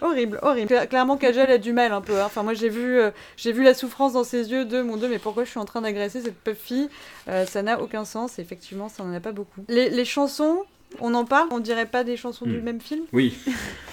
horrible, 0.00 0.38
horrible. 0.42 0.68
Cla- 0.72 0.86
Clairement, 0.86 1.16
Kajal 1.16 1.50
a 1.50 1.58
du 1.58 1.72
mal 1.72 1.92
un 1.92 2.00
peu. 2.00 2.18
hein. 2.20 2.24
Enfin, 2.26 2.42
moi, 2.42 2.54
j'ai 2.54 2.68
vu, 2.70 2.98
euh, 2.98 3.10
j'ai 3.36 3.52
vu 3.52 3.62
la 3.62 3.74
souffrance 3.74 4.14
dans 4.14 4.24
ses 4.24 4.50
yeux 4.50 4.64
de 4.64 4.80
mon 4.82 4.96
Dieu, 4.96 5.08
mais 5.08 5.18
pourquoi 5.18 5.44
je 5.44 5.50
suis 5.50 5.60
en 5.60 5.64
train 5.66 5.82
d'agresser 5.82 6.20
cette 6.22 6.36
pauvre 6.36 6.56
fille 6.56 6.88
Ça 7.46 7.62
n'a 7.62 7.80
aucun 7.80 8.04
sens. 8.04 8.38
Et 8.38 8.42
effectivement, 8.42 8.88
ça 8.88 9.02
n'en 9.04 9.12
a 9.14 9.20
pas 9.20 9.32
beaucoup. 9.32 9.64
Les, 9.68 9.90
les 9.90 10.04
chansons. 10.04 10.62
On 11.00 11.14
en 11.14 11.24
parle, 11.24 11.48
on 11.50 11.60
dirait 11.60 11.86
pas 11.86 12.04
des 12.04 12.16
chansons 12.16 12.44
du 12.46 12.58
Mm. 12.58 12.62
même 12.62 12.80
film. 12.80 13.02
Oui. 13.12 13.34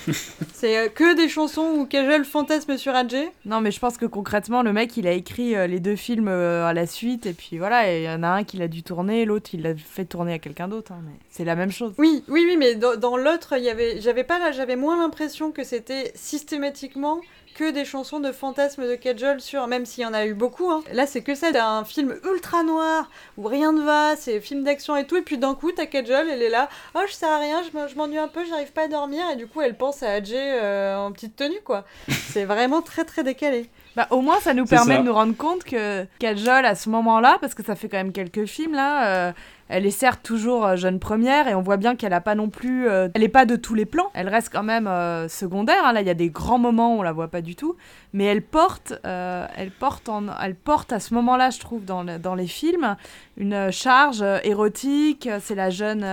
C'est 0.54 0.78
euh, 0.78 0.90
que 0.90 1.16
des 1.16 1.30
chansons 1.30 1.76
où 1.78 1.86
Kajal 1.86 2.26
fantasme 2.26 2.78
sur 2.78 2.94
Adjé. 2.94 3.30
Non, 3.46 3.62
mais 3.62 3.72
je 3.72 3.80
pense 3.80 3.98
que 3.98 4.06
concrètement, 4.06 4.62
le 4.62 4.74
mec, 4.74 4.96
il 4.98 5.08
a 5.08 5.12
écrit 5.14 5.56
euh, 5.56 5.66
les 5.68 5.80
deux 5.80 5.96
films 5.96 6.28
euh, 6.28 6.66
à 6.66 6.74
la 6.74 6.86
suite, 6.88 7.26
et 7.26 7.34
puis 7.34 7.58
voilà, 7.58 7.92
et 7.92 8.02
il 8.02 8.06
y 8.06 8.10
en 8.10 8.24
a 8.24 8.28
un 8.28 8.44
qui 8.44 8.58
l'a 8.58 8.68
dû 8.68 8.84
tourner, 8.84 9.24
l'autre, 9.26 9.50
il 9.54 9.62
l'a 9.62 9.76
fait 9.76 10.06
tourner 10.06 10.34
à 10.34 10.40
quelqu'un 10.40 10.68
d'autre. 10.68 10.92
hein, 10.92 11.00
mais 11.06 11.14
c'est 11.30 11.46
la 11.46 11.56
même 11.56 11.72
chose. 11.72 11.94
Oui, 11.98 12.24
oui, 12.28 12.44
oui, 12.46 12.58
mais 12.58 12.76
dans, 12.76 12.96
dans 12.98 13.16
l'autre, 13.18 13.54
il 13.58 13.64
y 13.64 13.70
avait, 13.70 14.02
j'avais 14.02 14.24
pas 14.26 14.40
là, 14.40 14.52
j'avais 14.52 14.76
moins 14.76 14.98
l'impression 14.98 15.52
que 15.52 15.64
c'était 15.64 16.12
systématiquement 16.16 17.22
que 17.54 17.72
des 17.72 17.86
chansons 17.86 18.20
de 18.20 18.32
fantasmes 18.32 18.88
de 18.88 18.96
Kajol 18.96 19.40
sur, 19.42 19.68
même 19.68 19.86
s'il 19.86 20.04
y 20.04 20.06
en 20.06 20.14
a 20.14 20.26
eu 20.26 20.34
beaucoup. 20.34 20.70
hein. 20.70 20.84
Là, 20.92 21.06
c'est 21.08 21.22
que 21.22 21.36
ça, 21.36 21.48
c'est 21.52 21.58
un 21.60 21.84
film 21.86 22.16
ultra 22.32 22.64
noir 22.64 23.10
où 23.38 23.48
rien 23.48 23.72
ne 23.72 23.82
va, 23.82 24.16
c'est 24.16 24.40
film 24.42 24.64
d'action 24.64 24.96
et 24.96 25.06
tout, 25.08 25.16
et 25.18 25.22
puis 25.22 25.38
d'un 25.38 25.56
coup, 25.56 25.72
t'as 25.72 25.86
Kajol, 25.86 26.30
elle 26.30 26.42
est 26.42 26.50
là, 26.50 26.70
oh, 26.96 27.02
je 27.08 27.14
sais 27.14 27.26
à 27.26 27.38
rien, 27.38 27.62
je 27.64 27.78
me- 27.78 27.88
je 27.88 27.96
m'ennuie 27.96 28.18
un 28.18 28.28
peu, 28.28 28.44
j'arrive 28.46 28.72
pas 28.74 28.84
à 28.84 28.88
dormir, 28.88 29.24
et 29.32 29.36
du 29.36 29.48
coup, 29.48 29.62
elle 29.62 29.76
pense 29.78 30.04
à 30.04 30.12
Adjé 30.12 30.38
euh, 30.38 30.98
en 30.98 31.12
petite 31.12 31.36
tenue, 31.36 31.62
quoi. 31.64 31.86
c'est 32.32 32.46
vraiment 32.46 32.82
très 32.82 33.06
très 33.06 33.24
décalé. 33.24 33.70
Bah, 33.96 34.08
au 34.10 34.22
moins, 34.22 34.40
ça 34.40 34.54
nous 34.56 34.66
permet 34.66 34.96
ça. 34.96 35.02
de 35.02 35.06
nous 35.06 35.14
rendre 35.14 35.36
compte 35.38 35.64
que 35.64 36.06
Kajol, 36.20 36.66
à 36.66 36.74
ce 36.76 36.90
moment-là, 36.90 37.38
parce 37.42 37.54
que 37.54 37.64
ça 37.64 37.76
fait 37.76 37.90
quand 37.90 37.98
même 37.98 38.12
quelques 38.12 38.46
films 38.46 38.74
là, 38.74 39.06
euh, 39.08 39.32
elle 39.70 39.86
est 39.86 39.92
certes 39.92 40.22
toujours 40.24 40.66
euh, 40.66 40.76
jeune 40.76 41.00
première 41.00 41.48
et 41.48 41.54
on 41.54 41.62
voit 41.62 41.78
bien 41.78 41.96
qu'elle 41.96 42.14
a 42.14 42.20
pas 42.22 42.34
non 42.34 42.50
plus, 42.50 42.88
euh, 42.90 43.08
elle 43.14 43.22
est 43.24 43.30
pas 43.30 43.46
de 43.46 43.56
tous 43.56 43.76
les 43.76 43.86
plans. 43.86 44.10
Elle 44.16 44.30
reste 44.30 44.50
quand 44.52 44.64
même 44.64 44.88
euh, 44.88 45.28
secondaire. 45.28 45.86
hein. 45.86 45.94
Là, 45.94 46.02
il 46.02 46.08
y 46.08 46.10
a 46.12 46.16
des 46.16 46.30
grands 46.30 46.58
moments 46.58 46.96
où 46.96 47.00
on 47.00 47.04
la 47.04 47.12
voit 47.12 47.28
pas 47.28 47.42
du 47.42 47.56
tout, 47.56 47.76
mais 48.14 48.24
elle 48.26 48.42
porte, 48.42 48.94
elle 49.04 49.72
porte 49.80 50.10
en, 50.10 50.24
elle 50.44 50.56
porte 50.56 50.92
à 50.92 51.00
ce 51.00 51.14
moment-là, 51.14 51.52
je 51.52 51.60
trouve, 51.60 51.86
dans, 51.86 52.02
le- 52.04 52.18
dans 52.18 52.34
les 52.36 52.48
films, 52.48 52.96
une 53.38 53.72
charge 53.72 54.24
érotique. 54.44 55.30
C'est 55.40 55.56
la 55.56 55.70
jeune. 55.70 56.04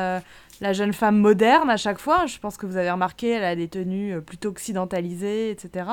La 0.61 0.73
jeune 0.73 0.93
femme 0.93 1.17
moderne 1.17 1.71
à 1.71 1.77
chaque 1.77 1.99
fois, 1.99 2.27
je 2.27 2.39
pense 2.39 2.57
que 2.57 2.67
vous 2.67 2.77
avez 2.77 2.91
remarqué, 2.91 3.31
elle 3.31 3.45
a 3.45 3.57
des 3.57 3.69
tenues 3.69 4.15
euh, 4.15 4.21
plutôt 4.21 4.51
occidentalisées, 4.51 5.51
etc. 5.51 5.87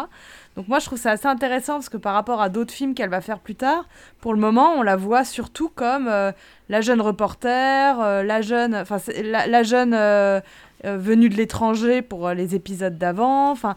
Donc 0.55 0.67
moi 0.67 0.79
je 0.79 0.85
trouve 0.85 0.99
ça 0.99 1.11
assez 1.11 1.27
intéressant 1.27 1.73
parce 1.73 1.89
que 1.89 1.97
par 1.97 2.13
rapport 2.13 2.41
à 2.41 2.49
d'autres 2.49 2.73
films 2.73 2.93
qu'elle 2.93 3.09
va 3.09 3.21
faire 3.21 3.39
plus 3.39 3.55
tard, 3.55 3.87
pour 4.19 4.33
le 4.33 4.39
moment 4.39 4.73
on 4.73 4.81
la 4.81 4.97
voit 4.97 5.23
surtout 5.23 5.69
comme 5.69 6.07
euh, 6.07 6.31
la 6.67 6.81
jeune 6.81 6.99
reporter, 6.99 7.99
euh, 8.01 8.23
la 8.23 8.41
jeune, 8.41 8.75
enfin 8.75 8.97
la, 9.23 9.63
jeune 9.63 9.93
euh, 10.85 10.97
venue 10.97 11.27
de 11.29 11.35
l'étranger 11.35 12.03
pour 12.03 12.27
euh, 12.27 12.33
les 12.35 12.53
épisodes 12.53 12.97
d'avant. 12.97 13.49
Enfin, 13.51 13.73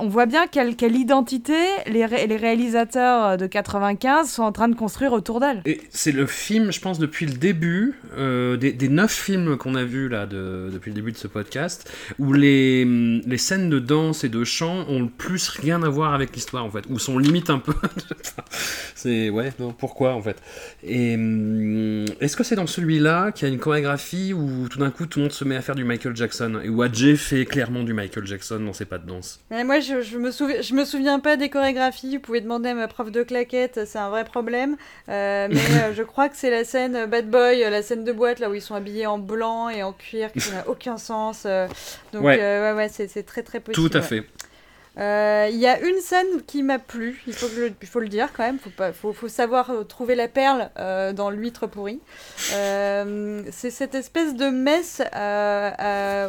on 0.00 0.08
voit 0.08 0.26
bien 0.26 0.46
quelle, 0.46 0.74
identité 0.94 1.54
les, 1.86 2.04
ré- 2.04 2.26
les 2.26 2.36
réalisateurs 2.36 3.24
euh, 3.24 3.36
de 3.38 3.46
95 3.46 4.30
sont 4.30 4.42
en 4.42 4.52
train 4.52 4.68
de 4.68 4.74
construire 4.74 5.12
autour 5.12 5.40
d'elle. 5.40 5.62
Et 5.64 5.80
c'est 5.90 6.12
le 6.12 6.26
film, 6.26 6.72
je 6.72 6.80
pense, 6.80 6.98
depuis 6.98 7.24
le 7.24 7.32
début, 7.32 7.94
des, 8.16 8.88
neuf 8.90 9.12
films 9.12 9.56
qu'on 9.56 9.74
a 9.74 9.84
vus 9.84 10.08
là 10.10 10.26
de- 10.26 10.68
depuis 10.70 10.90
le 10.90 10.94
début 10.96 11.12
de 11.12 11.16
ce 11.16 11.26
podcast, 11.26 11.90
où 12.18 12.34
les, 12.34 12.82
hum, 12.84 13.22
les 13.26 13.38
scènes 13.38 13.70
de 13.70 13.78
danse 13.78 14.22
et 14.22 14.28
de 14.28 14.44
chant 14.44 14.84
ont 14.88 15.00
le 15.00 15.08
plus 15.08 15.48
rien 15.48 15.82
à 15.82 15.88
voir 15.88 16.12
avec 16.12 16.34
l'histoire 16.34 16.64
en 16.66 16.70
fait, 16.70 16.84
ou 16.90 16.98
sont 16.98 17.18
limite 17.18 17.48
un 17.48 17.58
peu. 17.60 17.72
c'est 18.94 19.30
ouais, 19.30 19.52
non, 19.58 19.72
pourquoi 19.72 20.12
en 20.14 20.20
fait? 20.22 20.36
Hum, 20.86 22.04
est-ce 22.20 22.36
que 22.36 22.44
c'est 22.44 22.56
dans 22.56 22.66
celui-là 22.66 23.32
qu'il 23.32 23.48
y 23.48 23.50
a 23.50 23.54
une 23.54 23.60
chorégraphie 23.60 24.32
où 24.34 24.68
tout 24.68 24.78
d'un 24.78 24.90
coup 24.90 25.06
tout 25.06 25.18
le 25.18 25.24
monde 25.24 25.32
se 25.32 25.44
met 25.44 25.56
à 25.56 25.62
faire 25.62 25.74
du 25.74 25.84
Michael 25.84 26.14
Jackson? 26.14 26.25
Et 26.62 26.68
où 26.68 26.82
Adjé 26.82 27.16
fait 27.16 27.44
clairement 27.44 27.82
du 27.82 27.92
Michael 27.92 28.26
Jackson 28.26 28.60
dans 28.60 28.72
ses 28.72 28.84
pas 28.84 28.98
de 28.98 29.06
danse 29.06 29.40
Mais 29.50 29.64
moi, 29.64 29.80
je, 29.80 30.02
je 30.02 30.18
me 30.18 30.30
souviens, 30.30 30.60
je 30.60 30.74
me 30.74 30.84
souviens 30.84 31.20
pas 31.20 31.36
des 31.36 31.48
chorégraphies. 31.48 32.16
Vous 32.16 32.22
pouvez 32.22 32.40
demander 32.40 32.70
à 32.70 32.74
ma 32.74 32.88
prof 32.88 33.10
de 33.10 33.22
claquettes, 33.22 33.80
c'est 33.86 33.98
un 33.98 34.10
vrai 34.10 34.24
problème. 34.24 34.76
Euh, 35.08 35.48
mais 35.50 35.56
euh, 35.82 35.94
je 35.94 36.02
crois 36.02 36.28
que 36.28 36.36
c'est 36.36 36.50
la 36.50 36.64
scène 36.64 36.96
euh, 36.96 37.06
Bad 37.06 37.30
Boy, 37.30 37.60
la 37.60 37.82
scène 37.82 38.04
de 38.04 38.12
boîte 38.12 38.40
là 38.40 38.50
où 38.50 38.54
ils 38.54 38.62
sont 38.62 38.74
habillés 38.74 39.06
en 39.06 39.18
blanc 39.18 39.68
et 39.68 39.82
en 39.82 39.92
cuir, 39.92 40.32
qui 40.32 40.50
n'a 40.50 40.68
aucun 40.68 40.98
sens. 40.98 41.46
donc 42.12 42.22
Ouais. 42.22 42.38
ouais, 42.38 42.72
ouais, 42.72 42.88
c'est 42.88 43.08
c'est 43.08 43.22
très 43.22 43.42
très 43.42 43.60
possible. 43.60 43.88
Tout 43.88 43.96
à 43.96 44.00
ouais. 44.00 44.06
fait. 44.06 44.26
Euh, 44.98 45.48
Il 45.50 45.58
y 45.58 45.66
a 45.66 45.78
une 45.80 46.00
scène 46.00 46.42
qui 46.46 46.62
m'a 46.62 46.78
plu, 46.78 47.22
il 47.26 47.32
faut, 47.34 47.48
le- 47.54 47.72
il 47.82 47.86
faut 47.88 48.00
le 48.00 48.08
dire 48.08 48.30
quand 48.34 48.42
même, 48.44 48.58
faut, 48.58 48.70
pas, 48.70 48.92
faut, 48.92 49.12
faut 49.12 49.28
savoir 49.28 49.70
euh, 49.70 49.84
trouver 49.84 50.14
la 50.14 50.26
perle 50.26 50.70
euh, 50.78 51.12
dans 51.12 51.28
l'huître 51.28 51.66
pourrie. 51.66 52.00
Euh, 52.54 53.42
c'est 53.52 53.70
cette 53.70 53.94
espèce 53.94 54.34
de 54.34 54.46
messe 54.46 55.02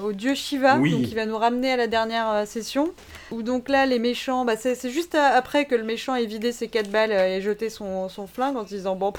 au 0.03 0.11
dieu 0.13 0.35
Shiva, 0.35 0.77
Oui. 0.77 0.91
donc 0.91 1.03
qui 1.03 1.15
va 1.15 1.25
nous 1.25 1.37
ramener 1.37 1.71
à 1.71 1.77
la 1.77 1.87
dernière 1.87 2.45
session, 2.45 2.91
où 3.31 3.41
donc 3.41 3.69
là 3.69 3.85
les 3.85 3.99
méchants, 3.99 4.43
bah, 4.45 4.55
c'est 4.57 4.89
juste 4.89 5.15
à- 5.15 5.27
après 5.35 5.65
que 5.65 5.75
le 5.75 5.83
méchant 5.83 6.15
ait 6.15 6.25
vidé 6.25 6.51
ses 6.51 6.67
quatre 6.67 6.89
balles 6.89 7.11
et 7.11 7.41
jeté 7.41 7.69
son, 7.69 8.09
son 8.09 8.27
flingue 8.27 8.57
en 8.57 8.63
se 8.63 8.69
disant 8.75 8.95
bon, 8.95 9.13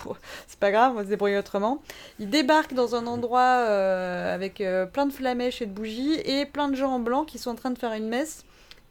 c'est 0.46 0.58
pas 0.58 0.70
grave, 0.70 0.92
on 0.92 0.96
va 0.96 1.04
se 1.04 1.08
débrouiller 1.08 1.38
autrement. 1.38 1.80
Il 2.18 2.28
débarque 2.30 2.74
dans 2.74 2.94
un 2.94 3.06
endroit 3.06 3.40
avec 3.40 4.62
plein 4.92 5.06
de 5.06 5.12
flamèches 5.12 5.62
et 5.62 5.66
de 5.66 5.72
bougies 5.72 6.20
et 6.24 6.44
plein 6.46 6.68
de 6.68 6.76
gens 6.76 6.90
en 6.92 6.98
blanc 7.00 7.24
qui 7.24 7.38
sont 7.38 7.50
en 7.50 7.54
train 7.54 7.70
de 7.70 7.78
faire 7.78 7.92
une 7.94 8.08
messe. 8.08 8.44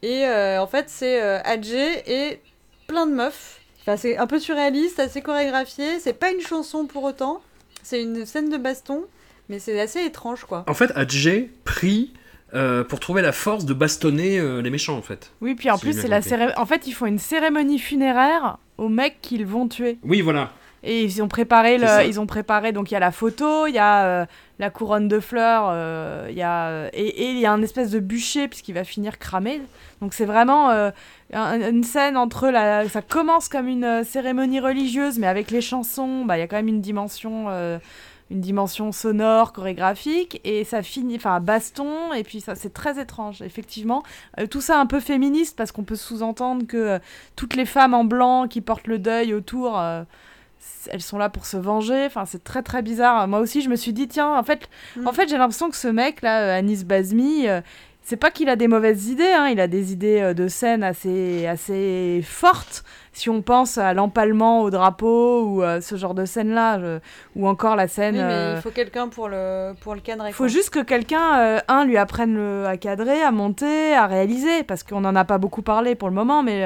Et 0.04 0.26
euh, 0.26 0.62
en 0.62 0.68
fait, 0.68 0.86
c'est 0.90 1.22
euh, 1.22 1.40
Adjé 1.44 2.04
et 2.06 2.40
plein 2.88 3.08
de 3.08 3.14
meufs. 3.14 3.60
Enfin, 3.82 3.98
c'est 3.98 4.18
un 4.18 4.28
peu 4.28 4.40
surréaliste, 4.40 5.00
assez 5.00 5.22
chorégraphié. 5.22 6.00
C'est 6.00 6.14
pas 6.14 6.32
une 6.32 6.42
chanson 6.42 6.86
pour 6.86 7.04
autant. 7.04 7.42
C'est 7.84 8.02
une 8.02 8.26
scène 8.26 8.50
de 8.50 8.58
baston, 8.58 9.06
mais 9.50 9.60
c'est 9.60 9.80
assez 9.80 10.02
étrange, 10.04 10.44
quoi. 10.46 10.66
En 10.68 10.74
fait, 10.74 10.92
Adjé 10.96 11.52
prie 11.64 12.14
euh, 12.54 12.84
pour 12.84 13.00
trouver 13.00 13.22
la 13.22 13.32
force 13.32 13.66
de 13.66 13.74
bastonner 13.74 14.40
euh, 14.40 14.62
les 14.62 14.70
méchants 14.70 14.98
en 14.98 15.02
fait. 15.02 15.32
Oui, 15.42 15.56
puis 15.56 15.70
en 15.70 15.76
Si 15.78 15.82
plus, 15.84 15.94
c'est 16.02 16.08
la 16.08 16.18
compris. 16.22 16.30
céré- 16.30 16.54
en 16.58 16.66
fait, 16.66 16.88
ils 16.88 16.94
font 16.94 17.06
une 17.06 17.20
cérémonie 17.20 17.80
funéraire 17.80 18.58
aux 18.78 18.88
mecs 18.90 19.20
qu'ils 19.22 19.46
vont 19.46 19.68
tuer. 19.68 19.98
Oui, 20.04 20.22
voilà. 20.22 20.52
Et 20.84 21.04
ils 21.04 21.22
ont 21.24 21.28
préparé, 21.28 21.78
le, 21.78 22.06
ils 22.08 22.20
ont 22.20 22.28
préparé, 22.28 22.72
donc 22.72 22.92
il 22.92 22.94
y 22.94 22.98
a 22.98 23.00
la 23.00 23.12
photo, 23.12 23.66
il 23.68 23.74
y 23.74 23.80
a 23.80 24.06
euh, 24.06 24.26
la 24.60 24.70
couronne 24.70 25.08
de 25.08 25.20
fleurs, 25.20 25.66
euh, 25.70 26.28
il 26.30 26.38
y 26.38 26.44
a, 26.44 26.68
euh, 26.68 26.90
et 26.94 27.32
il 27.32 27.40
y 27.40 27.46
a 27.46 27.52
un 27.52 27.62
espèce 27.64 27.90
de 27.92 28.00
bûcher 28.00 28.48
puisqu'il 28.48 28.74
va 28.74 28.84
finir 28.84 29.18
cramé. 29.18 29.60
Donc 30.02 30.14
c'est 30.14 30.26
vraiment 30.26 30.70
euh, 30.70 30.92
un- 31.34 31.70
une 31.72 31.84
scène 31.84 32.16
entre 32.16 32.50
la, 32.50 32.88
ça 32.90 33.02
commence 33.02 33.50
comme 33.50 33.68
une 33.68 34.04
cérémonie 34.04 34.60
religieuse, 34.60 35.18
mais 35.18 35.28
avec 35.28 35.50
les 35.52 35.62
chansons, 35.62 36.26
bah 36.26 36.38
il 36.38 36.42
y 36.42 36.44
a 36.44 36.48
quand 36.48 36.58
même 36.58 36.68
une 36.68 36.82
dimension. 36.82 37.50
une 38.30 38.42
dimension 38.42 38.92
sonore, 38.92 39.54
chorégraphique, 39.54 40.42
et 40.44 40.66
ça 40.66 40.84
finit, 40.84 41.16
enfin, 41.16 41.40
baston, 41.40 42.12
et 42.12 42.26
puis 42.26 42.42
ça, 42.42 42.56
c'est 42.56 42.74
très 42.74 43.00
étrange, 43.00 43.42
effectivement. 43.42 44.04
Tout 44.52 44.60
ça 44.60 44.82
un 44.82 44.86
peu 44.86 45.00
féministe, 45.00 45.56
parce 45.56 45.72
qu'on 45.72 45.86
peut 45.86 45.96
sous-entendre 45.96 46.68
que 46.68 47.00
toutes 47.38 47.56
les 47.56 47.66
femmes 47.66 47.94
en 47.94 48.04
blanc 48.04 48.50
qui 48.50 48.60
portent 48.60 48.88
le 48.88 49.00
deuil 49.00 49.34
autour, 49.34 49.82
elles 50.90 51.02
sont 51.02 51.18
là 51.18 51.30
pour 51.30 51.46
se 51.46 51.58
venger. 51.58 52.06
Enfin, 52.06 52.26
c'est 52.26 52.44
très 52.44 52.62
très 52.64 52.82
bizarre. 52.82 53.28
Moi 53.28 53.40
aussi, 53.40 53.62
je 53.62 53.70
me 53.70 53.76
suis 53.76 53.94
dit, 53.94 54.08
tiens, 54.08 54.34
en 54.38 54.44
fait, 54.44 54.70
Mm. 54.96 55.08
en 55.08 55.14
fait 55.14 55.28
j'ai 55.30 55.38
l'impression 55.38 55.70
que 55.70 55.76
ce 55.76 55.88
mec 55.88 56.22
là, 56.22 56.42
euh, 56.42 56.58
Anis 56.60 56.84
Bazmi, 56.86 57.48
euh, 57.48 57.62
c'est 58.04 58.16
pas 58.16 58.32
qu'il 58.32 58.48
a 58.48 58.56
des 58.56 58.70
mauvaises 58.70 59.08
idées, 59.10 59.34
hein, 59.34 59.48
il 59.50 59.60
a 59.60 59.68
des 59.68 59.92
idées 59.92 60.22
euh, 60.22 60.34
de 60.34 60.48
scène 60.48 60.82
assez, 60.82 61.46
assez 61.46 62.22
fortes. 62.24 62.86
Si 63.12 63.30
on 63.30 63.42
pense 63.42 63.78
à 63.78 63.94
l'empalement 63.94 64.62
au 64.62 64.70
drapeau 64.70 65.44
ou 65.44 65.62
euh, 65.64 65.82
ce 65.82 65.96
genre 65.98 66.14
de 66.14 66.24
scène-là, 66.24 66.80
je- 66.80 67.00
ou 67.36 67.48
encore 67.50 67.76
la 67.76 67.88
scène. 67.90 68.16
Oui, 68.16 68.22
mais 68.22 68.32
euh, 68.32 68.54
il 68.58 68.62
faut 68.62 68.70
quelqu'un 68.70 69.10
pour 69.10 69.28
le, 69.28 69.74
pour 69.82 69.94
le 69.94 70.00
cadrer. 70.00 70.30
il 70.30 70.34
faut 70.34 70.44
quoi. 70.44 70.48
juste 70.48 70.70
que 70.70 70.80
quelqu'un, 70.80 71.60
un, 71.68 71.84
lui 71.84 71.98
apprenne 71.98 72.36
le- 72.36 72.66
à 72.66 72.78
cadrer, 72.78 73.22
à 73.24 73.32
monter, 73.32 73.94
à 73.94 74.06
réaliser, 74.08 74.64
parce 74.64 74.84
qu'on 74.84 75.02
n'en 75.02 75.16
a 75.16 75.26
pas 75.26 75.38
beaucoup 75.38 75.62
parlé 75.64 75.96
pour 75.96 76.08
le 76.08 76.16
moment, 76.16 76.44
mais 76.44 76.64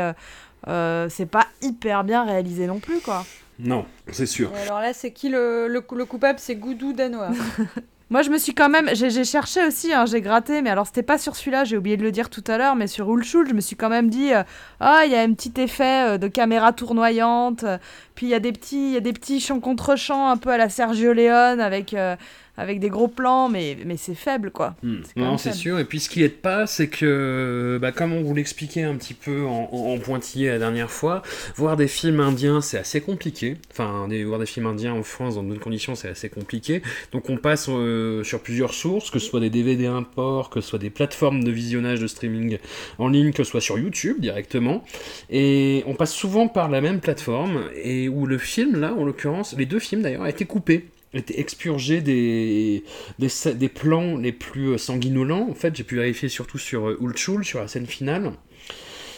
c'est 1.09 1.25
pas 1.25 1.47
hyper 1.61 2.03
bien 2.03 2.23
réalisé 2.25 2.67
non 2.67 2.79
plus, 2.79 2.99
quoi. 2.99 3.23
Non, 3.63 3.85
c'est 4.11 4.25
sûr. 4.25 4.51
Et 4.57 4.63
alors 4.63 4.79
là, 4.81 4.91
c'est 4.93 5.11
qui 5.11 5.29
le, 5.29 5.67
le, 5.67 5.83
le 5.95 6.05
coupable? 6.05 6.39
C'est 6.39 6.55
Goudou 6.55 6.93
Danois. 6.93 7.29
Moi, 8.09 8.23
je 8.23 8.29
me 8.29 8.37
suis 8.37 8.53
quand 8.53 8.67
même, 8.67 8.89
j'ai 8.93 9.23
cherché 9.23 9.65
aussi, 9.65 9.93
hein, 9.93 10.05
j'ai 10.05 10.19
gratté, 10.19 10.61
mais 10.61 10.69
alors 10.69 10.85
c'était 10.85 11.01
pas 11.01 11.17
sur 11.17 11.37
celui-là, 11.37 11.63
j'ai 11.63 11.77
oublié 11.77 11.95
de 11.95 12.03
le 12.03 12.11
dire 12.11 12.29
tout 12.29 12.43
à 12.47 12.57
l'heure, 12.57 12.75
mais 12.75 12.87
sur 12.87 13.09
Ulchul, 13.09 13.47
je 13.47 13.53
me 13.53 13.61
suis 13.61 13.77
quand 13.77 13.87
même 13.87 14.09
dit, 14.09 14.33
euh, 14.33 14.43
ah, 14.81 15.03
il 15.05 15.13
y 15.13 15.15
a 15.15 15.21
un 15.21 15.31
petit 15.31 15.53
effet 15.61 16.09
euh, 16.09 16.17
de 16.17 16.27
caméra 16.27 16.73
tournoyante, 16.73 17.63
euh, 17.63 17.77
puis 18.15 18.25
il 18.25 18.29
y 18.29 18.33
a 18.33 18.41
des 18.41 18.51
petits, 18.51 18.87
il 18.89 18.93
y 18.95 18.97
a 18.97 18.99
des 18.99 19.13
petits 19.13 19.39
chants 19.39 19.61
contre 19.61 19.95
chants 19.95 20.27
un 20.27 20.35
peu 20.35 20.49
à 20.49 20.57
la 20.57 20.67
Sergio 20.67 21.13
Leone 21.13 21.61
avec. 21.61 21.93
euh, 21.93 22.17
avec 22.61 22.79
des 22.79 22.89
gros 22.89 23.07
plans, 23.07 23.49
mais, 23.49 23.77
mais 23.85 23.97
c'est 23.97 24.15
faible, 24.15 24.51
quoi. 24.51 24.75
Hmm. 24.83 24.97
Non, 25.15 25.37
c'est 25.37 25.53
sûr. 25.53 25.79
Et 25.79 25.85
puis 25.85 25.99
ce 25.99 26.09
qui 26.09 26.23
aide 26.23 26.37
pas, 26.37 26.67
c'est 26.67 26.87
que, 26.87 27.77
bah, 27.81 27.91
comme 27.91 28.13
on 28.13 28.21
vous 28.21 28.33
l'expliquait 28.35 28.83
un 28.83 28.95
petit 28.95 29.13
peu 29.13 29.45
en, 29.45 29.69
en- 29.71 29.93
en 29.93 29.97
pointillé 29.99 30.49
la 30.49 30.59
dernière 30.59 30.91
fois, 30.91 31.21
voir 31.55 31.75
des 31.77 31.87
films 31.87 32.19
indiens, 32.19 32.61
c'est 32.61 32.77
assez 32.77 33.01
compliqué. 33.01 33.57
Enfin, 33.71 34.07
des- 34.07 34.23
voir 34.23 34.39
des 34.39 34.45
films 34.45 34.67
indiens 34.67 34.93
en 34.93 35.03
France 35.03 35.35
dans 35.35 35.43
d'autres 35.43 35.59
conditions, 35.59 35.95
c'est 35.95 36.09
assez 36.09 36.29
compliqué. 36.29 36.81
Donc 37.11 37.29
on 37.29 37.37
passe 37.37 37.67
euh, 37.69 38.23
sur 38.23 38.39
plusieurs 38.41 38.73
sources, 38.73 39.09
que 39.11 39.19
ce 39.19 39.27
soit 39.27 39.39
des 39.39 39.49
DVD 39.49 39.87
import, 39.87 40.49
que 40.49 40.61
ce 40.61 40.69
soit 40.69 40.79
des 40.79 40.89
plateformes 40.89 41.43
de 41.43 41.51
visionnage 41.51 41.99
de 41.99 42.07
streaming 42.07 42.57
en 42.99 43.07
ligne, 43.07 43.31
que 43.31 43.43
ce 43.43 43.49
soit 43.51 43.61
sur 43.61 43.77
YouTube 43.79 44.17
directement. 44.19 44.83
Et 45.29 45.83
on 45.87 45.95
passe 45.95 46.13
souvent 46.13 46.47
par 46.47 46.69
la 46.69 46.81
même 46.81 46.99
plateforme, 46.99 47.61
et 47.83 48.07
où 48.09 48.25
le 48.25 48.37
film, 48.37 48.79
là, 48.79 48.93
en 48.93 49.03
l'occurrence, 49.05 49.55
les 49.57 49.65
deux 49.65 49.79
films 49.79 50.01
d'ailleurs, 50.01 50.23
a 50.23 50.29
été 50.29 50.45
coupé. 50.45 50.85
Été 51.13 51.39
expurgé 51.39 52.01
des, 52.01 52.83
des, 53.19 53.69
plans 53.69 54.17
les 54.17 54.31
plus 54.31 54.69
euh, 54.69 54.77
sanguinolents. 54.77 55.47
En 55.49 55.55
fait, 55.55 55.75
j'ai 55.75 55.83
pu 55.83 55.95
vérifier 55.95 56.29
surtout 56.29 56.57
sur 56.57 56.87
euh, 56.87 56.97
Ulchul, 57.01 57.43
sur 57.43 57.59
la 57.59 57.67
scène 57.67 57.85
finale. 57.85 58.31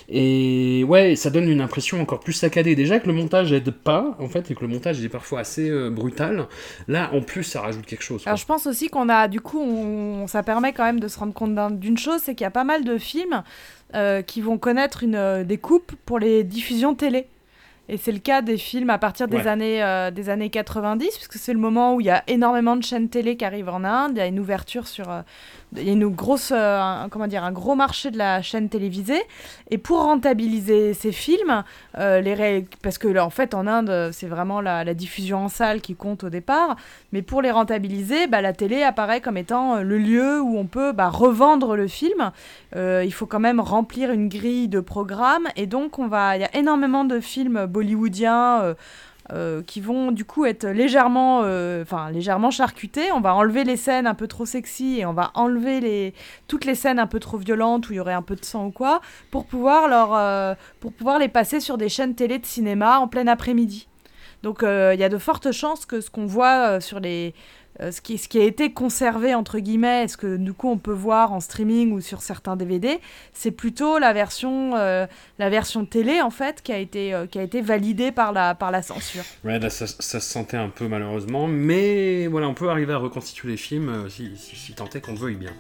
Et 0.10 0.84
ouais, 0.86 1.16
ça 1.16 1.30
donne 1.30 1.48
une 1.48 1.62
impression 1.62 2.02
encore 2.02 2.20
plus 2.20 2.34
saccadée. 2.34 2.76
Déjà 2.76 3.00
que 3.00 3.08
le 3.08 3.14
montage 3.14 3.54
aide 3.54 3.72
pas, 3.72 4.18
en 4.20 4.28
fait, 4.28 4.52
et 4.52 4.56
que 4.56 4.62
le 4.62 4.68
montage 4.68 5.04
est 5.04 5.10
parfois 5.10 5.40
assez 5.40 5.70
euh, 5.70 5.90
brutal. 5.90 6.48
Là, 6.88 7.10
en 7.14 7.22
plus, 7.22 7.44
ça 7.44 7.62
rajoute 7.62 7.86
quelque 7.86 8.04
chose. 8.04 8.24
Alors 8.26 8.38
je 8.38 8.46
pense 8.46 8.68
aussi 8.68 8.90
qu'on 8.90 9.08
a, 9.08 9.28
du 9.28 9.40
coup, 9.40 10.26
ça 10.28 10.44
permet 10.44 10.74
quand 10.74 10.84
même 10.84 11.00
de 11.00 11.08
se 11.08 11.18
rendre 11.20 11.34
compte 11.34 11.56
d'un- 11.56 11.72
d'une 11.72 11.98
chose, 11.98 12.20
c'est 12.22 12.36
qu'il 12.36 12.44
y 12.44 12.48
a 12.48 12.52
pas 12.52 12.66
mal 12.66 12.84
de 12.84 12.98
films 12.98 13.44
qui 14.26 14.42
vont 14.42 14.58
connaître 14.58 15.04
une, 15.04 15.44
des 15.44 15.58
coupes 15.60 15.92
pour 16.08 16.18
les 16.18 16.44
diffusions 16.44 16.96
télé. 16.96 17.28
Et 17.90 17.98
c'est 17.98 18.14
le 18.14 18.20
cas 18.20 18.42
des 18.42 18.58
films 18.58 18.90
à 18.90 18.98
partir 18.98 19.28
des, 19.28 19.38
Ouais. 19.38 19.48
années, 19.48 19.84
euh, 19.84 20.10
des 20.10 20.30
années 20.30 20.50
90, 20.50 21.16
puisque 21.16 21.34
c'est 21.34 21.52
le 21.54 21.60
moment 21.60 21.96
où 21.96 22.02
il 22.02 22.06
y 22.08 22.10
a 22.10 22.24
énormément 22.28 22.76
de 22.78 22.84
chaînes 22.84 23.10
télé 23.10 23.36
qui 23.36 23.44
arrivent 23.44 23.68
en 23.70 23.84
Inde, 23.84 24.12
il 24.16 24.18
y 24.20 24.22
a 24.22 24.26
une 24.28 24.40
ouverture 24.40 24.88
sur... 24.88 25.10
euh, 25.10 25.22
il 25.78 25.84
y 25.84 25.90
a 25.90 25.94
une 25.94 26.08
grosse, 26.08 26.52
euh, 26.56 27.08
comment 27.10 27.28
dire, 27.28 27.44
un 27.44 27.52
gros 27.52 27.76
marché 27.76 28.12
de 28.12 28.18
la 28.18 28.42
chaîne 28.42 28.70
télévisée. 28.70 29.22
Et 29.70 29.78
pour 29.78 30.04
rentabiliser 30.04 30.94
ces 30.94 31.12
films, 31.12 31.64
euh, 31.98 32.22
les 32.22 32.66
parce 32.82 32.98
que 32.98 33.18
en 33.18 33.30
fait 33.30 33.54
en 33.54 33.68
Inde, 33.68 34.10
c'est 34.12 34.28
vraiment 34.28 34.62
la, 34.62 34.94
diffusion 34.94 35.46
en 35.46 35.50
salle 35.50 35.82
qui 35.82 35.96
compte 35.96 36.24
au 36.24 36.30
départ. 36.30 36.76
Mais 37.12 37.22
pour 37.22 37.42
les 37.42 37.52
rentabiliser, 37.52 38.28
bah, 38.28 38.42
la 38.42 38.54
télé 38.54 38.84
apparaît 38.84 39.22
comme 39.22 39.38
étant 39.38 39.78
euh, 39.78 39.82
le 39.82 39.98
lieu 39.98 40.42
où 40.42 40.58
on 40.58 40.66
peut 40.66 40.92
bah, 40.92 41.10
revendre 41.10 41.76
le 41.76 41.88
film. 41.88 42.32
Il 42.76 43.14
faut 43.14 43.28
quand 43.28 43.40
même 43.40 43.60
remplir 43.60 44.12
une 44.12 44.30
grille 44.30 44.68
de 44.68 44.80
programmes. 44.80 45.48
Et 45.56 45.68
donc, 45.68 46.00
on 46.00 46.08
va, 46.08 46.38
il 46.38 46.42
y 46.42 46.46
a 46.46 46.56
énormément 46.56 47.06
de 47.06 47.20
films 47.20 47.66
bollywoodiens. 47.66 48.76
Euh, 49.32 49.62
qui 49.64 49.80
vont 49.80 50.12
du 50.12 50.26
coup 50.26 50.46
être 50.46 50.68
légèrement, 50.68 51.42
euh, 51.44 51.82
enfin 51.84 52.12
légèrement 52.12 52.52
charcutés. 52.52 53.12
On 53.14 53.22
va 53.22 53.36
enlever 53.36 53.64
les 53.64 53.78
scènes 53.78 54.06
un 54.06 54.14
peu 54.14 54.28
trop 54.28 54.46
sexy 54.46 55.00
et 55.00 55.06
on 55.06 55.14
va 55.14 55.32
enlever 55.34 55.80
les, 55.80 56.14
toutes 56.48 56.66
les 56.66 56.76
scènes 56.76 57.00
un 57.00 57.08
peu 57.08 57.20
trop 57.20 57.38
violentes 57.38 57.90
où 57.90 57.94
il 57.94 57.96
y 57.96 58.00
aurait 58.02 58.14
un 58.14 58.22
peu 58.22 58.36
de 58.36 58.44
sang 58.44 58.66
ou 58.66 58.72
quoi, 58.72 59.00
pour 59.32 59.46
pouvoir, 59.46 59.88
leur, 59.88 60.14
euh, 60.14 60.56
pour 60.82 60.92
pouvoir 60.92 61.20
les 61.20 61.30
passer 61.30 61.62
sur 61.62 61.78
des 61.78 61.88
chaînes 61.88 62.16
télé 62.16 62.38
de 62.38 62.46
cinéma 62.46 63.00
en 63.00 63.08
plein 63.08 63.28
après-midi. 63.28 63.88
Donc 64.44 64.60
il 64.62 65.00
y 65.00 65.04
a 65.06 65.10
de 65.10 65.18
fortes 65.18 65.54
chances 65.54 65.86
que 65.86 66.02
ce 66.02 66.10
qu'on 66.10 66.26
voit 66.26 66.82
sur 66.82 67.00
les... 67.00 67.34
euh, 67.80 67.92
ce, 67.92 68.02
qui, 68.02 68.18
ce 68.18 68.38
a 68.38 68.44
été 68.44 68.72
conservé, 68.72 69.34
entre 69.34 69.60
guillemets, 69.60 70.08
ce 70.08 70.18
que 70.18 70.38
du 70.38 70.54
coup 70.54 70.70
on 70.70 70.78
peut 70.78 70.92
voir 70.94 71.34
en 71.34 71.40
streaming 71.40 71.92
ou 71.92 72.02
sur 72.02 72.22
certains 72.22 72.56
DVD, 72.56 73.00
c'est 73.34 73.52
plutôt 73.52 73.98
la 73.98 74.14
version, 74.14 74.76
euh, 74.76 75.08
la 75.40 75.50
version 75.50 75.86
télé, 75.86 76.22
en 76.22 76.30
fait, 76.30 76.62
qui 76.62 76.72
a 76.72 76.78
été, 76.78 77.14
euh, 77.14 77.26
validée 77.64 78.12
par 78.12 78.32
la, 78.32 78.82
censure. 78.82 79.24
Ouais, 79.44 79.60
là, 79.60 79.70
ça, 79.70 79.88
se 79.88 80.20
sentait 80.20 80.58
un 80.58 80.70
peu 80.70 80.88
malheureusement, 80.88 81.48
mais 81.48 82.28
voilà, 82.28 82.48
on 82.48 82.54
peut 82.54 82.70
arriver 82.70 82.94
à 82.94 82.98
reconstituer 82.98 83.50
les 83.50 83.58
films 83.58 84.10
si, 84.10 84.36
si, 84.38 84.56
si 84.56 84.74
tant 84.74 84.90
est 84.90 85.02
qu'on 85.02 85.14
le 85.14 85.18
veuille 85.18 85.36
bien. 85.36 85.52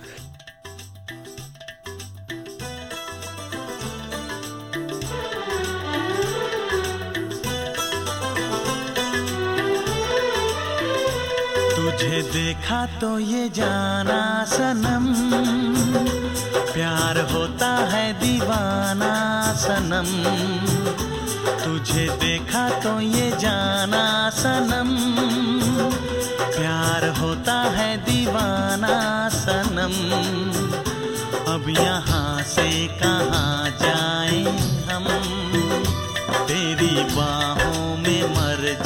तुझे 11.83 12.21
देखा 12.21 12.85
तो 12.85 13.19
ये 13.19 13.49
जाना 13.49 14.45
सनम। 14.45 15.05
प्यार 16.73 17.17
होता 17.31 17.67
है 17.67 18.13
दीवाना 18.13 19.53
सनम। 19.53 20.07
तुझे 21.65 22.09
देखा 22.09 22.69
तो 22.69 22.99
ये 22.99 23.31
जाना 23.31 24.29
सनम। 24.29 24.89
प्यार 26.39 27.09
होता 27.09 27.53
है 27.53 27.97
दीवाना 27.97 29.29
सनम। 29.29 29.93
अब 31.53 31.69
यहाँ 31.69 32.43
से 32.43 32.87
कहाँ 32.87 33.69
जाए 33.69 34.43
हम? 34.91 35.03
तेरी 36.47 37.03
बाहों 37.03 37.97
में 37.97 38.23
मर 38.23 38.82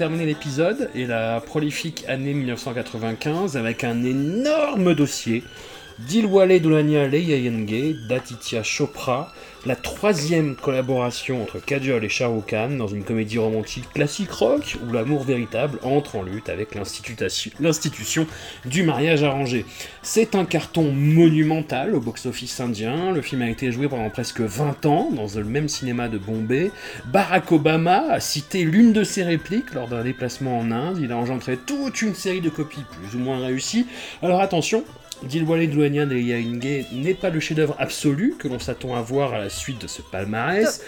terminer 0.00 0.24
l'épisode 0.24 0.88
et 0.94 1.04
la 1.04 1.42
prolifique 1.42 2.06
année 2.08 2.32
1995 2.32 3.58
avec 3.58 3.84
un 3.84 4.02
énorme 4.02 4.94
dossier. 4.94 5.44
Dilwale 5.98 6.58
Dulhania 6.58 7.06
Leyayenge 7.06 8.08
d'Aditya 8.08 8.62
Chopra, 8.62 9.30
la 9.66 9.76
troisième 9.76 10.56
collaboration 10.56 11.42
entre 11.42 11.58
Kajol 11.58 12.04
et 12.04 12.08
Shah 12.08 12.30
Khan 12.46 12.70
dans 12.78 12.86
une 12.86 13.04
comédie 13.04 13.38
romantique 13.38 13.92
classique 13.92 14.30
rock 14.30 14.76
où 14.86 14.92
l'amour 14.92 15.22
véritable 15.22 15.78
entre 15.82 16.16
en 16.16 16.22
lutte 16.22 16.48
avec 16.48 16.74
l'institution 16.74 17.50
l'institution 17.60 18.26
du 18.64 18.82
mariage 18.82 19.22
arrangé. 19.22 19.66
C'est 20.02 20.34
un 20.34 20.44
carton 20.44 20.92
monumental 20.92 21.94
au 21.94 22.00
box-office 22.00 22.60
indien. 22.60 23.12
Le 23.12 23.20
film 23.20 23.42
a 23.42 23.50
été 23.50 23.70
joué 23.72 23.88
pendant 23.88 24.08
presque 24.10 24.40
20 24.40 24.86
ans 24.86 25.10
dans 25.10 25.26
le 25.36 25.44
même 25.44 25.68
cinéma 25.68 26.08
de 26.08 26.18
Bombay. 26.18 26.70
Barack 27.06 27.52
Obama 27.52 28.04
a 28.10 28.20
cité 28.20 28.64
l'une 28.64 28.92
de 28.92 29.04
ses 29.04 29.22
répliques 29.22 29.74
lors 29.74 29.88
d'un 29.88 30.02
déplacement 30.02 30.58
en 30.58 30.70
Inde. 30.70 30.98
Il 31.00 31.12
a 31.12 31.16
engendré 31.16 31.56
toute 31.56 32.02
une 32.02 32.14
série 32.14 32.40
de 32.40 32.50
copies 32.50 32.84
plus 32.90 33.16
ou 33.16 33.22
moins 33.22 33.40
réussies. 33.40 33.86
Alors 34.22 34.40
attention, 34.40 34.84
Dilwale 35.22 35.66
Dulhania 35.68 36.06
de 36.06 36.16
Yainge 36.16 36.86
n'est 36.92 37.14
pas 37.14 37.30
le 37.30 37.40
chef-d'œuvre 37.40 37.76
absolu 37.78 38.34
que 38.38 38.48
l'on 38.48 38.58
s'attend 38.58 38.94
à 38.94 39.02
voir 39.02 39.34
à 39.34 39.38
la 39.38 39.50
suite 39.50 39.80
de 39.82 39.86
ce 39.86 40.02
palmarès. 40.02 40.82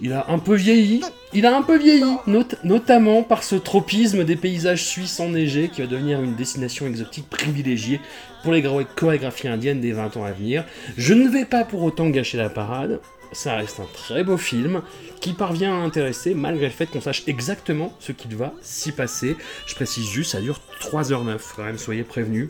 Il 0.00 0.12
a 0.12 0.26
un 0.28 0.38
peu 0.40 0.56
vieilli, 0.56 1.02
il 1.32 1.46
a 1.46 1.56
un 1.56 1.62
peu 1.62 1.78
vieilli, 1.78 2.02
not- 2.26 2.42
notamment 2.64 3.22
par 3.22 3.44
ce 3.44 3.54
tropisme 3.54 4.24
des 4.24 4.34
paysages 4.34 4.84
suisses 4.84 5.20
enneigés 5.20 5.68
qui 5.68 5.82
va 5.82 5.86
devenir 5.86 6.20
une 6.20 6.34
destination 6.34 6.86
exotique 6.88 7.30
privilégiée 7.30 8.00
pour 8.42 8.52
les 8.52 8.60
gra- 8.60 8.84
chorégraphies 8.96 9.46
indiennes 9.48 9.80
des 9.80 9.92
20 9.92 10.16
ans 10.16 10.24
à 10.24 10.32
venir. 10.32 10.64
Je 10.98 11.14
ne 11.14 11.28
vais 11.28 11.44
pas 11.44 11.64
pour 11.64 11.82
autant 11.84 12.08
gâcher 12.10 12.38
la 12.38 12.48
parade, 12.50 12.98
ça 13.30 13.54
reste 13.54 13.78
un 13.78 13.86
très 13.94 14.24
beau 14.24 14.36
film 14.36 14.82
qui 15.20 15.32
parvient 15.32 15.72
à 15.74 15.84
intéresser 15.84 16.34
malgré 16.34 16.66
le 16.66 16.72
fait 16.72 16.86
qu'on 16.86 17.00
sache 17.00 17.22
exactement 17.28 17.92
ce 18.00 18.10
qu'il 18.10 18.34
va 18.34 18.52
s'y 18.62 18.90
passer. 18.90 19.36
Je 19.66 19.74
précise 19.76 20.08
juste, 20.08 20.32
ça 20.32 20.40
dure 20.40 20.60
3h09, 20.80 21.38
quand 21.54 21.64
même, 21.64 21.78
soyez 21.78 22.02
prévenus. 22.02 22.48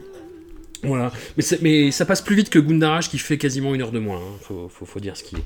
Voilà, 0.86 1.12
mais, 1.36 1.42
c'est- 1.42 1.60
mais 1.62 1.90
ça 1.90 2.04
passe 2.06 2.22
plus 2.22 2.36
vite 2.36 2.50
que 2.50 2.58
Gundaraj 2.58 3.08
qui 3.08 3.18
fait 3.18 3.38
quasiment 3.38 3.74
une 3.74 3.82
heure 3.82 3.92
de 3.92 3.98
moins, 3.98 4.18
hein. 4.18 4.36
faut, 4.42 4.68
faut- 4.68 4.86
faut 4.86 5.00
dire 5.00 5.16
ce 5.16 5.22
qui 5.24 5.36
est. 5.36 5.44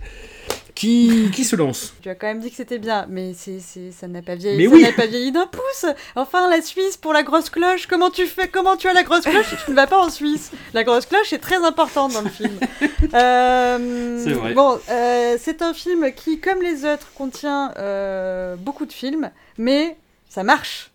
Qui, 0.75 1.31
qui 1.35 1.43
se 1.45 1.57
lance 1.57 1.93
Tu 2.03 2.09
as 2.09 2.15
quand 2.15 2.29
même 2.29 2.39
dit 2.39 2.51
que 2.51 2.57
c'était 2.57 2.79
bien, 2.79 3.05
mais 3.11 3.33
c'est, 3.37 3.59
c'est, 3.59 3.91
ça 3.91 4.07
n'a 4.07 4.23
pas 4.23 4.37
vieilli. 4.37 4.59
Mais 4.59 4.67
ça 4.67 4.71
oui. 4.75 4.83
n'a 4.83 4.93
pas 4.93 5.07
vieilli 5.07 5.33
d'un 5.33 5.49
pouce. 5.49 5.87
Enfin, 6.15 6.49
la 6.49 6.63
Suisse 6.63 6.97
pour 6.97 7.13
la 7.13 7.25
grosse 7.25 7.51
cloche. 7.51 7.89
Comment 7.89 8.11
tu 8.11 8.27
fais 8.27 8.47
Comment 8.47 8.77
tu 8.77 8.87
as 8.87 8.93
la 8.93 9.03
grosse 9.03 9.23
cloche 9.25 9.47
si 9.49 9.57
tu 9.65 9.73
ne 9.73 9.75
vas 9.77 9.89
pas 9.89 9.99
en 9.99 10.09
Suisse? 10.09 10.53
La 10.75 10.85
grosse 10.85 11.07
cloche 11.07 11.33
est 11.33 11.39
très 11.41 11.57
importante 11.57 12.13
dans 12.13 12.23
le 12.23 12.29
film. 12.31 12.53
Euh, 13.15 14.21
C'est 14.23 14.33
vrai. 14.33 14.53
Bon, 14.55 14.79
euh, 14.91 15.37
c'est 15.41 15.63
un 15.63 15.75
film 15.75 16.13
qui, 16.15 16.39
comme 16.41 16.63
les 16.63 16.85
autres, 16.85 17.11
contient 17.17 17.73
euh, 17.79 18.55
beaucoup 18.57 18.87
de 18.87 18.93
films, 18.93 19.31
mais 19.57 19.97
ça 20.29 20.43
marche. 20.45 20.88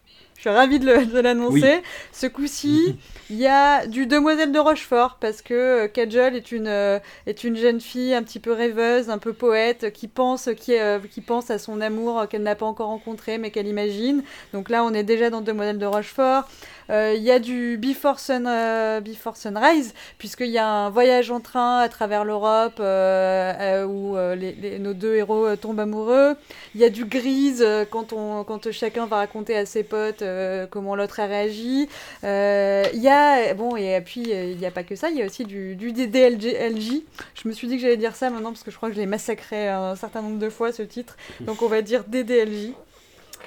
Suis 0.49 0.55
ravie 0.57 0.79
de 0.79 1.19
l'annoncer. 1.19 1.75
Oui. 1.77 1.81
Ce 2.11 2.27
coup-ci, 2.27 2.97
il 3.29 3.37
y 3.37 3.47
a 3.47 3.87
du 3.87 4.05
Demoiselle 4.07 4.51
de 4.51 4.59
Rochefort 4.59 5.17
parce 5.19 5.41
que 5.41 5.53
euh, 5.53 5.87
Kajol 5.87 6.35
est 6.35 6.51
une 6.51 6.67
euh, 6.67 6.99
est 7.27 7.43
une 7.43 7.55
jeune 7.57 7.79
fille 7.81 8.13
un 8.13 8.23
petit 8.23 8.39
peu 8.39 8.51
rêveuse, 8.51 9.09
un 9.09 9.17
peu 9.17 9.33
poète, 9.33 9.91
qui 9.93 10.07
pense 10.07 10.49
qui 10.57 10.77
euh, 10.77 10.99
qui 11.11 11.21
pense 11.21 11.49
à 11.49 11.57
son 11.57 11.81
amour 11.81 12.27
qu'elle 12.29 12.43
n'a 12.43 12.55
pas 12.55 12.65
encore 12.65 12.87
rencontré 12.87 13.37
mais 13.37 13.51
qu'elle 13.51 13.67
imagine. 13.67 14.23
Donc 14.53 14.69
là, 14.69 14.83
on 14.83 14.93
est 14.93 15.03
déjà 15.03 15.29
dans 15.29 15.41
Demoiselle 15.41 15.77
de 15.79 15.85
Rochefort. 15.85 16.47
Euh, 16.89 17.13
Il 17.15 17.23
y 17.23 17.31
a 17.31 17.39
du 17.39 17.77
Before, 17.77 18.19
Sun, 18.19 18.45
euh, 18.45 18.99
Before 18.99 19.37
Sunrise, 19.37 19.93
puisqu'il 20.17 20.49
y 20.49 20.57
a 20.57 20.67
un 20.67 20.89
voyage 20.89 21.31
en 21.31 21.39
train 21.39 21.79
à 21.79 21.87
travers 21.87 22.25
l'Europe 22.25 22.77
euh, 22.81 23.85
où 23.85 24.17
les, 24.35 24.51
les- 24.53 24.79
nos 24.79 24.93
deux 24.93 25.15
héros 25.15 25.55
tombent 25.55 25.79
amoureux. 25.79 26.35
Il 26.75 26.81
y 26.81 26.83
a 26.83 26.89
du 26.89 27.05
Grise 27.05 27.65
quand, 27.89 28.11
on, 28.11 28.43
quand 28.43 28.69
chacun 28.71 29.05
va 29.05 29.17
raconter 29.17 29.55
à 29.55 29.65
ses 29.65 29.83
potes 29.83 30.21
comment 30.69 30.95
l'autre 30.95 31.19
a 31.19 31.25
réagi. 31.25 31.87
Euh, 32.23 32.83
Il 32.93 33.01
y 33.01 33.09
a, 33.09 33.53
bon, 33.53 33.75
et 33.75 33.99
puis 34.01 34.33
euh, 34.33 34.51
il 34.51 34.57
n'y 34.57 34.65
a 34.65 34.71
pas 34.71 34.83
que 34.83 34.95
ça, 34.95 35.09
il 35.09 35.17
y 35.17 35.21
a 35.21 35.25
aussi 35.25 35.45
du, 35.45 35.75
du 35.75 35.91
DDLJ. 35.91 37.01
Je 37.35 37.47
me 37.47 37.53
suis 37.53 37.67
dit 37.67 37.75
que 37.75 37.81
j'allais 37.81 37.97
dire 37.97 38.15
ça 38.15 38.29
maintenant 38.29 38.51
parce 38.51 38.63
que 38.63 38.71
je 38.71 38.77
crois 38.77 38.89
que 38.89 38.95
je 38.95 38.99
l'ai 38.99 39.05
massacré 39.05 39.67
un 39.69 39.95
certain 39.95 40.21
nombre 40.21 40.39
de 40.39 40.49
fois 40.49 40.71
ce 40.71 40.83
titre. 40.83 41.17
Donc 41.41 41.61
on 41.61 41.67
va 41.67 41.81
dire 41.81 42.03
DDLJ. 42.05 42.73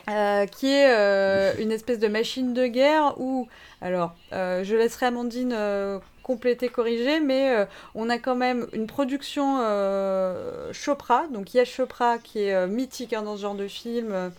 Euh, 0.09 0.47
qui 0.47 0.69
est 0.69 0.89
euh, 0.89 1.53
une 1.59 1.73
espèce 1.73 1.99
de 1.99 2.07
machine 2.07 2.55
de 2.55 2.67
guerre 2.69 3.15
où, 3.19 3.49
alors, 3.81 4.15
euh, 4.33 4.63
je 4.63 4.77
laisserai 4.77 5.07
Amandine 5.07 5.53
euh, 5.53 5.99
compléter, 6.23 6.69
corriger, 6.69 7.19
mais 7.19 7.57
euh, 7.57 7.65
on 7.97 8.09
a 8.09 8.19
quand 8.19 8.37
même 8.37 8.69
une 8.73 8.87
production 8.87 9.59
euh, 9.63 10.73
Chopra, 10.73 11.27
donc 11.33 11.55
il 11.55 11.57
y 11.57 11.61
a 11.61 11.65
Chopra 11.65 12.19
qui 12.19 12.43
est 12.43 12.55
euh, 12.55 12.69
mythique 12.69 13.15
hein, 13.15 13.23
dans 13.23 13.37
ce 13.37 13.43
genre 13.43 13.57
de 13.57 13.67
film, 13.67 14.31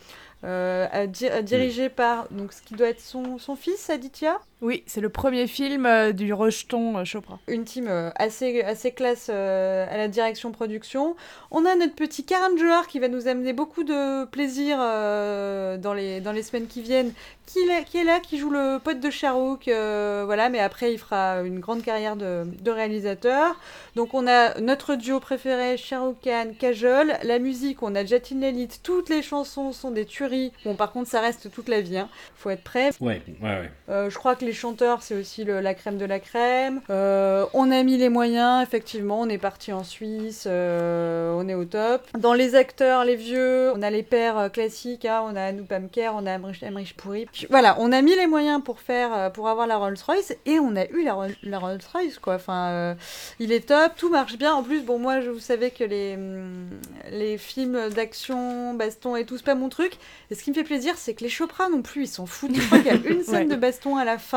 euh, 0.44 1.08
dirigé 1.42 1.90
par 1.90 2.28
donc 2.32 2.54
ce 2.54 2.62
qui 2.62 2.76
doit 2.76 2.90
être 2.90 3.02
son, 3.02 3.38
son 3.38 3.56
fils 3.56 3.90
Aditya, 3.90 4.40
Oui, 4.60 4.84
c'est 4.88 5.02
le 5.02 5.10
premier 5.10 5.46
film 5.46 5.86
euh, 5.86 6.12
du 6.14 6.34
rejeton 6.34 6.98
euh, 6.98 7.06
Chopra. 7.06 7.38
une 7.48 7.64
team 7.64 7.86
euh, 7.88 8.10
assez, 8.16 8.64
assez 8.64 8.92
classe 8.92 9.28
euh, 9.30 9.86
à 9.88 9.98
la 9.98 10.08
direction 10.08 10.52
production. 10.52 11.16
On 11.52 11.64
a 11.66 11.76
notre 11.76 11.94
petit 11.94 12.26
Karan 12.26 12.58
Johar 12.58 12.88
qui 12.88 12.98
va 13.00 13.08
nous 13.08 13.28
amener 13.28 13.54
beaucoup 13.54 13.84
de 13.84 14.26
plaisir 14.26 14.78
euh, 14.82 15.78
dans, 15.78 15.94
les, 15.94 16.22
dans 16.22 16.32
les 16.32 16.42
semaines 16.42 16.66
qui 16.66 16.82
viennent, 16.82 17.14
qui, 17.46 17.60
est- 17.60 17.84
qui 17.86 18.00
est 18.00 18.04
là, 18.04 18.20
qui 18.20 18.40
joue 18.40 18.50
le 18.50 18.80
pote 18.80 19.00
de 19.00 19.12
Shahrukh, 19.12 19.68
euh, 19.68 20.24
voilà, 20.26 20.50
mais 20.50 20.60
après 20.60 20.92
il 20.92 20.98
fera 20.98 21.42
une 21.44 21.60
grande 21.60 21.84
carrière 21.84 22.16
de, 22.16 22.44
de 22.60 22.72
réalisateur. 22.72 23.60
Donc 23.96 24.16
on 24.16 24.26
a 24.26 24.60
notre 24.60 24.96
duo 24.96 25.20
préféré, 25.20 25.78
Shahrukh 25.78 26.18
Khan, 26.24 26.48
Kajol. 26.58 27.14
La 27.22 27.38
musique, 27.38 27.84
on 27.84 27.94
a 27.94 28.04
Jatin 28.04 28.40
Lalit, 28.40 28.70
toutes 28.82 29.10
les 29.10 29.22
chansons 29.22 29.72
sont 29.72 29.92
des 29.92 30.06
tueries. 30.06 30.52
Bon 30.66 30.74
par 30.74 30.92
contre 30.92 31.10
ça 31.12 31.22
reste 31.22 31.52
toute 31.52 31.70
la 31.70 31.82
vie, 31.82 32.00
hein. 32.00 32.10
faut 32.36 32.50
être 32.50 32.64
prêt. 32.64 32.90
Ouais, 33.02 33.22
ouais, 33.40 33.60
ouais. 33.60 33.72
Euh, 33.90 34.10
je 34.10 34.18
crois 34.18 34.36
que 34.36 34.47
les 34.48 34.54
chanteurs, 34.54 35.02
c'est 35.04 35.14
aussi 35.16 35.44
le- 35.44 35.60
la 35.60 35.74
crème 35.74 35.98
de 35.98 36.06
la 36.06 36.20
crème. 36.20 36.82
Euh, 36.90 37.46
on 37.54 37.70
a 37.70 37.84
mis 37.84 37.98
les 37.98 38.10
moyens, 38.10 38.64
effectivement, 38.64 39.20
on 39.20 39.30
est 39.30 39.38
parti 39.38 39.74
en 39.74 39.84
Suisse, 39.84 40.46
euh, 40.48 41.34
on 41.38 41.48
est 41.50 41.54
au 41.54 41.66
top. 41.66 42.02
Dans 42.18 42.34
les 42.34 42.56
acteurs, 42.56 43.04
les 43.04 43.16
vieux, 43.18 43.72
on 43.76 43.82
a 43.82 43.90
les 43.90 44.04
pères 44.04 44.38
euh, 44.38 44.50
classiques, 44.50 45.06
hein, 45.06 45.22
on 45.26 45.36
a 45.36 45.42
Anouk 45.44 45.68
Pamker, 45.68 46.12
on 46.16 46.26
a 46.26 46.32
Emrich, 46.32 46.64
Emrich 46.64 46.96
Pouri. 46.96 47.28
Voilà, 47.50 47.76
on 47.80 47.92
a 47.92 48.02
mis 48.02 48.16
les 48.16 48.26
moyens 48.28 48.62
pour 48.64 48.80
faire, 48.80 49.32
pour 49.34 49.50
avoir 49.50 49.68
la 49.68 49.76
Rolls-Royce 49.78 50.34
et 50.46 50.60
on 50.60 50.76
a 50.78 50.86
eu 50.86 51.04
la, 51.04 51.14
Roll- 51.14 51.36
la 51.44 51.60
Rolls-Royce, 51.60 52.18
quoi. 52.20 52.36
Enfin, 52.36 52.70
euh, 52.70 52.94
il 53.40 53.52
est 53.52 53.68
top, 53.68 53.92
tout 53.98 54.10
marche 54.10 54.38
bien. 54.38 54.54
En 54.54 54.64
plus, 54.64 54.82
bon, 54.82 54.98
moi, 54.98 55.20
je 55.20 55.30
vous 55.30 55.40
savez 55.40 55.72
que 55.72 55.84
les, 55.84 56.16
hum, 56.16 56.70
les 57.12 57.38
films 57.38 57.90
d'action, 57.90 58.74
baston 58.76 59.16
et 59.18 59.26
tout, 59.26 59.36
c'est 59.38 59.44
pas 59.46 59.56
mon 59.56 59.68
truc. 59.70 59.94
Et 60.32 60.36
ce 60.36 60.44
qui 60.44 60.52
me 60.52 60.56
fait 60.56 60.64
plaisir, 60.64 60.94
c'est 60.98 61.14
que 61.14 61.24
les 61.24 61.30
Chopra 61.30 61.68
non 61.70 61.82
plus, 61.82 62.04
ils 62.04 62.08
s'en 62.08 62.26
foutent. 62.26 62.56
Je 62.56 62.66
crois 62.66 62.80
qu'il 62.80 62.88
y 62.88 62.90
a 62.92 63.12
une 63.12 63.24
scène 63.24 63.36
Ouais. 63.38 63.46
de 63.46 63.56
baston 63.56 63.98
à 63.98 64.06
la 64.06 64.18
fin, 64.18 64.37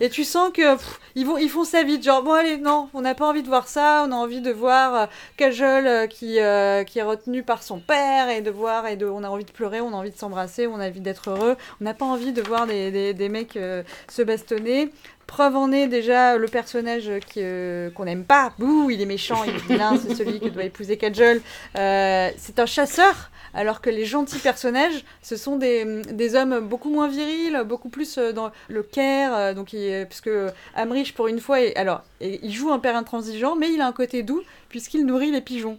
et 0.00 0.10
tu 0.10 0.24
sens 0.24 0.50
que 0.52 0.76
ils 1.14 1.48
font 1.48 1.64
ça 1.64 1.82
vite. 1.82 2.02
Genre 2.02 2.22
bon 2.22 2.32
allez, 2.32 2.56
non, 2.56 2.88
on 2.94 3.00
n'a 3.00 3.14
pas 3.14 3.28
envie 3.28 3.42
de 3.42 3.48
voir 3.48 3.68
ça. 3.68 4.04
On 4.06 4.12
a 4.12 4.14
envie 4.14 4.40
de 4.40 4.50
voir 4.50 4.94
euh, 4.94 5.06
Kajol 5.36 5.86
euh, 5.86 6.06
qui 6.06 6.40
euh, 6.40 6.84
qui 6.84 6.98
est 6.98 7.02
retenu 7.02 7.42
par 7.42 7.62
son 7.62 7.78
père 7.78 8.28
et 8.28 8.40
de 8.40 8.50
voir 8.50 8.86
et 8.86 8.96
de, 8.96 9.06
on 9.06 9.24
a 9.24 9.28
envie 9.28 9.44
de 9.44 9.50
pleurer, 9.50 9.80
on 9.80 9.88
a 9.88 9.96
envie 9.96 10.10
de 10.10 10.18
s'embrasser, 10.18 10.66
on 10.66 10.80
a 10.80 10.88
envie 10.88 11.00
d'être 11.00 11.30
heureux. 11.30 11.56
On 11.80 11.84
n'a 11.84 11.94
pas 11.94 12.04
envie 12.04 12.32
de 12.32 12.42
voir 12.42 12.66
des, 12.66 13.28
mecs 13.28 13.56
euh, 13.56 13.82
se 14.08 14.22
bastonner. 14.22 14.90
Preuve 15.32 15.56
en 15.56 15.72
est 15.72 15.86
déjà 15.88 16.36
le 16.36 16.46
personnage 16.46 17.10
euh, 17.38 17.90
qu'on 17.92 18.04
n'aime 18.04 18.24
pas. 18.24 18.52
Bouh, 18.58 18.90
il 18.90 19.00
est 19.00 19.06
méchant, 19.06 19.44
il 19.44 19.54
est 19.54 19.66
vilain, 19.66 19.96
c'est 19.96 20.14
celui 20.14 20.38
que 20.38 20.48
doit 20.50 20.64
épouser 20.64 20.98
Kajol. 20.98 21.40
Euh, 21.78 22.28
c'est 22.36 22.58
un 22.58 22.66
chasseur, 22.66 23.30
alors 23.54 23.80
que 23.80 23.88
les 23.88 24.04
gentils 24.04 24.40
personnages, 24.40 25.02
ce 25.22 25.38
sont 25.38 25.56
des, 25.56 26.34
hommes 26.34 26.60
beaucoup 26.60 26.90
moins 26.90 27.08
virils, 27.08 27.62
beaucoup 27.64 27.88
plus 27.88 28.18
euh, 28.18 28.32
dans 28.34 28.50
le 28.68 28.82
care. 28.82 29.54
donc, 29.54 29.72
il, 29.72 30.04
puisque 30.06 30.28
Amrich, 30.74 31.14
pour 31.14 31.28
une 31.28 31.40
fois, 31.40 31.62
est- 31.62 31.74
alors, 31.76 32.02
il 32.20 32.52
joue 32.52 32.70
un 32.70 32.78
père 32.78 32.94
intransigeant, 32.94 33.56
mais 33.56 33.72
il 33.72 33.80
a 33.80 33.86
un 33.86 33.92
côté 33.92 34.22
doux, 34.22 34.42
puisqu'il 34.68 35.06
nourrit 35.06 35.30
les 35.30 35.40
pigeons. 35.40 35.78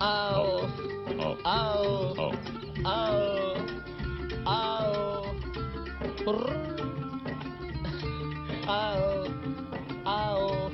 Oh, 0.00 0.62
Oh. 1.18 1.36
oh, 1.44 2.32
Oh. 2.84 3.54
oh, 4.46 5.22
oh. 6.26 6.46
Oh, 8.68 9.26
oh, 10.06 10.68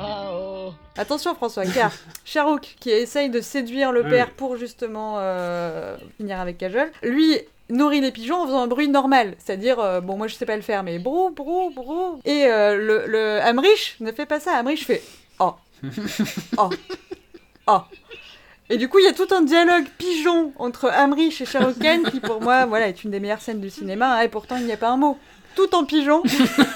oh. 0.00 0.74
Attention 0.96 1.34
François, 1.34 1.64
car 1.66 1.92
Shahrukh, 2.24 2.76
qui 2.80 2.90
essaye 2.90 3.30
de 3.30 3.40
séduire 3.40 3.92
le 3.92 4.02
père 4.02 4.30
pour 4.30 4.56
justement 4.56 5.16
euh, 5.18 5.96
finir 6.16 6.40
avec 6.40 6.58
Kajol, 6.58 6.90
lui 7.02 7.38
nourrit 7.70 8.00
les 8.00 8.10
pigeons 8.12 8.42
en 8.42 8.46
faisant 8.46 8.62
un 8.62 8.66
bruit 8.66 8.88
normal, 8.88 9.34
c'est-à-dire, 9.38 9.78
euh, 9.80 10.00
bon 10.00 10.16
moi 10.16 10.26
je 10.26 10.34
sais 10.34 10.44
pas 10.46 10.56
le 10.56 10.62
faire, 10.62 10.82
mais 10.82 10.98
brou, 10.98 11.30
brou, 11.30 11.70
brou. 11.70 12.20
Et 12.24 12.44
euh, 12.46 12.76
le, 12.76 13.04
le 13.06 13.40
Amrich 13.42 13.96
ne 14.00 14.12
fait 14.12 14.26
pas 14.26 14.40
ça, 14.40 14.56
Amrich 14.56 14.84
fait 14.84 15.02
oh, 15.38 15.54
oh, 16.58 16.70
oh. 17.68 17.80
Et 18.70 18.78
du 18.78 18.88
coup, 18.88 18.98
il 18.98 19.04
y 19.04 19.08
a 19.08 19.12
tout 19.12 19.28
un 19.34 19.42
dialogue 19.42 19.84
pigeon 19.98 20.52
entre 20.58 20.88
Amrich 20.88 21.40
et 21.40 21.44
Khan 21.44 22.10
qui, 22.10 22.20
pour 22.20 22.40
moi, 22.40 22.66
voilà, 22.66 22.88
est 22.88 23.04
une 23.04 23.10
des 23.10 23.20
meilleures 23.20 23.40
scènes 23.40 23.60
du 23.60 23.70
cinéma. 23.70 24.18
hein, 24.18 24.20
et 24.20 24.28
pourtant, 24.28 24.56
il 24.56 24.64
n'y 24.64 24.72
a 24.72 24.76
pas 24.76 24.90
un 24.90 24.96
mot. 24.96 25.18
Tout 25.54 25.74
en 25.74 25.84
pigeon. 25.84 26.22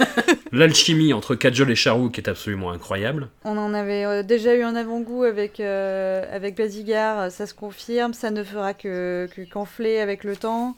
L'alchimie 0.53 1.15
entre 1.15 1.35
Kajol 1.35 1.71
et 1.71 1.75
Shahrukh 1.75 2.19
est 2.19 2.29
absolument 2.29 2.71
incroyable. 2.71 3.29
On 3.45 3.57
en 3.57 3.73
avait 3.73 4.05
euh, 4.05 4.23
déjà 4.23 4.55
eu 4.55 4.63
un 4.63 4.77
avant-goût 4.77 5.25
avec, 5.25 5.61
euh, 5.61 6.25
avec 6.31 6.57
Basigar, 6.57 7.19
euh, 7.21 7.31
ça 7.31 7.47
se 7.47 7.55
confirme, 7.55 8.13
ça 8.13 8.31
ne 8.31 8.45
fera 8.45 8.75
que, 8.75 9.29
que 9.35 9.43
qu'enfler 9.43 9.99
avec 9.99 10.25
le 10.25 10.37
temps. 10.37 10.77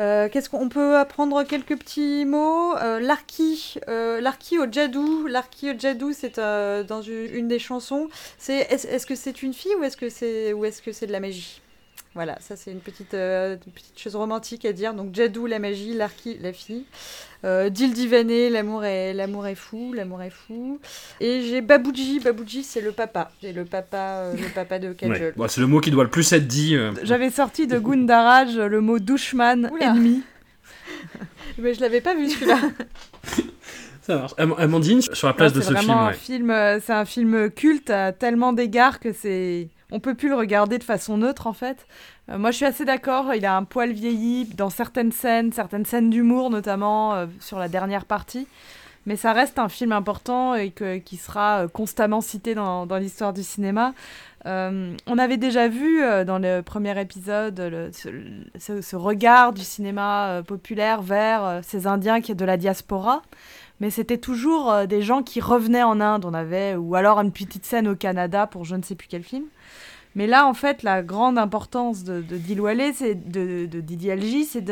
Euh, 0.00 0.28
qu'est-ce 0.28 0.48
qu'on 0.48 0.60
on 0.60 0.68
peut 0.68 0.96
apprendre 0.96 1.42
quelques 1.44 1.76
petits 1.76 2.24
mots? 2.24 2.76
Euh, 2.76 3.00
L'arki, 3.00 3.76
euh, 3.88 4.20
l'arki 4.20 4.58
au 4.58 4.70
jadou. 4.70 5.26
L'arki 5.26 5.70
au 5.70 5.78
jadou, 5.78 6.12
c'est 6.12 6.38
euh, 6.38 6.84
dans 6.84 7.02
une, 7.02 7.48
des 7.48 7.58
chansons. 7.58 8.08
C'est 8.38 8.58
est-ce, 8.58 8.86
est-ce 8.86 9.06
que 9.06 9.14
c'est 9.14 9.42
une 9.42 9.54
fille 9.54 9.74
ou 9.76 9.82
est-ce 9.84 9.96
que 9.96 10.08
c'est 10.08 10.52
ou 10.52 10.64
est-ce 10.64 10.82
que 10.82 10.92
c'est 10.92 11.06
de 11.06 11.12
la 11.12 11.20
magie? 11.20 11.60
Voilà, 12.18 12.36
ça 12.40 12.56
c'est 12.56 12.72
une 12.72 12.80
petite, 12.80 13.14
euh, 13.14 13.56
une 13.64 13.72
petite 13.72 13.96
chose 13.96 14.16
romantique 14.16 14.64
à 14.64 14.72
dire. 14.72 14.92
Donc 14.92 15.14
Jadou, 15.14 15.46
la 15.46 15.60
magie, 15.60 15.94
Larky, 15.94 16.36
la 16.40 16.52
fille. 16.52 16.82
Euh, 17.44 17.68
Dil 17.70 17.92
Divané, 17.92 18.50
l'amour 18.50 18.84
est, 18.84 19.14
l'amour 19.14 19.46
est 19.46 19.54
fou, 19.54 19.92
l'amour 19.92 20.20
est 20.22 20.30
fou. 20.30 20.80
Et 21.20 21.42
j'ai 21.42 21.60
Babouji, 21.60 22.18
Babouji 22.18 22.64
c'est 22.64 22.80
le 22.80 22.90
papa. 22.90 23.30
C'est 23.40 23.52
le 23.52 23.64
papa, 23.64 23.96
euh, 23.98 24.32
le 24.34 24.48
papa 24.52 24.80
de 24.80 24.92
Kajol. 24.94 25.12
Ouais. 25.16 25.32
Bon, 25.36 25.46
c'est 25.46 25.60
le 25.60 25.68
mot 25.68 25.78
qui 25.80 25.92
doit 25.92 26.02
le 26.02 26.10
plus 26.10 26.32
être 26.32 26.48
dit. 26.48 26.74
euh. 26.74 26.90
J'avais 27.04 27.30
sorti 27.30 27.68
de 27.68 27.78
Gundaraj 27.78 28.56
le 28.56 28.80
mot 28.80 28.98
douchman, 28.98 29.70
ennemi. 29.80 30.22
Mais 31.58 31.74
je 31.74 31.80
l'avais 31.80 32.00
pas 32.00 32.16
vu 32.16 32.28
celui-là. 32.28 32.58
Ça 34.02 34.16
marche. 34.16 34.32
Am- 34.38 34.54
Amandine, 34.58 35.02
sur 35.02 35.28
la 35.28 35.34
place 35.34 35.52
de 35.52 35.60
c'est 35.60 35.68
ce 35.68 35.74
film, 35.76 35.90
un 35.92 36.06
ouais. 36.08 36.14
film, 36.14 36.52
c'est 36.84 36.92
un 36.92 37.04
film 37.04 37.50
culte 37.50 37.90
à 37.90 38.10
tellement 38.12 38.52
d'égards 38.52 38.98
que 39.00 39.12
c'est, 39.12 39.68
on 39.90 40.00
peut 40.00 40.14
plus 40.14 40.28
le 40.28 40.34
regarder 40.34 40.78
de 40.78 40.84
façon 40.84 41.18
neutre 41.18 41.46
en 41.46 41.52
fait. 41.52 41.86
Euh, 42.28 42.38
moi, 42.38 42.50
je 42.50 42.56
suis 42.56 42.66
assez 42.66 42.84
d'accord. 42.84 43.34
Il 43.34 43.44
a 43.46 43.56
un 43.56 43.64
poil 43.64 43.92
vieilli 43.92 44.44
dans 44.56 44.70
certaines 44.70 45.12
scènes, 45.12 45.52
certaines 45.52 45.86
scènes 45.86 46.10
d'humour 46.10 46.50
notamment 46.50 47.14
euh, 47.14 47.26
sur 47.40 47.58
la 47.58 47.68
dernière 47.68 48.04
partie. 48.04 48.46
Mais 49.06 49.16
ça 49.16 49.32
reste 49.32 49.58
un 49.58 49.70
film 49.70 49.92
important 49.92 50.54
et 50.54 50.70
qui 50.70 51.16
sera 51.16 51.60
euh, 51.60 51.68
constamment 51.68 52.20
cité 52.20 52.54
dans, 52.54 52.84
l'histoire 52.98 53.32
du 53.32 53.42
cinéma. 53.42 53.94
On 54.44 55.18
avait 55.18 55.36
déjà 55.36 55.68
vu 55.68 56.00
dans 56.24 56.38
le 56.38 56.62
premier 56.62 56.98
épisode 56.98 57.90
ce, 57.92 58.80
ce- 58.80 58.96
regard 58.96 59.52
du 59.52 59.60
cinéma 59.62 60.42
populaire 60.46 61.02
vers 61.02 61.60
ces 61.62 61.86
Indiens 61.86 62.22
qui 62.22 62.32
est 62.32 62.34
de 62.34 62.46
la 62.46 62.56
diaspora 62.56 63.22
mais 63.80 63.90
c'était 63.90 64.16
toujours 64.16 64.86
des 64.86 65.02
gens 65.02 65.22
qui 65.22 65.40
revenaient 65.40 65.82
en 65.82 66.00
Inde. 66.00 66.24
On 66.24 66.32
avait, 66.32 66.76
ou 66.76 66.94
alors 66.94 67.20
une 67.20 67.30
petite 67.30 67.66
scène 67.66 67.86
au 67.88 67.94
Canada 67.94 68.46
pour 68.46 68.64
je 68.64 68.74
ne 68.74 68.82
sais 68.82 68.94
plus 68.94 69.06
quel 69.06 69.22
film. 69.22 69.44
Mais 70.18 70.26
là, 70.26 70.48
en 70.48 70.52
fait, 70.52 70.82
la 70.82 71.00
grande 71.00 71.38
importance 71.38 72.02
de, 72.02 72.22
de 72.22 72.92
c'est 72.92 73.14
de, 73.14 74.10
Algi, 74.10 74.46
c'est 74.46 74.64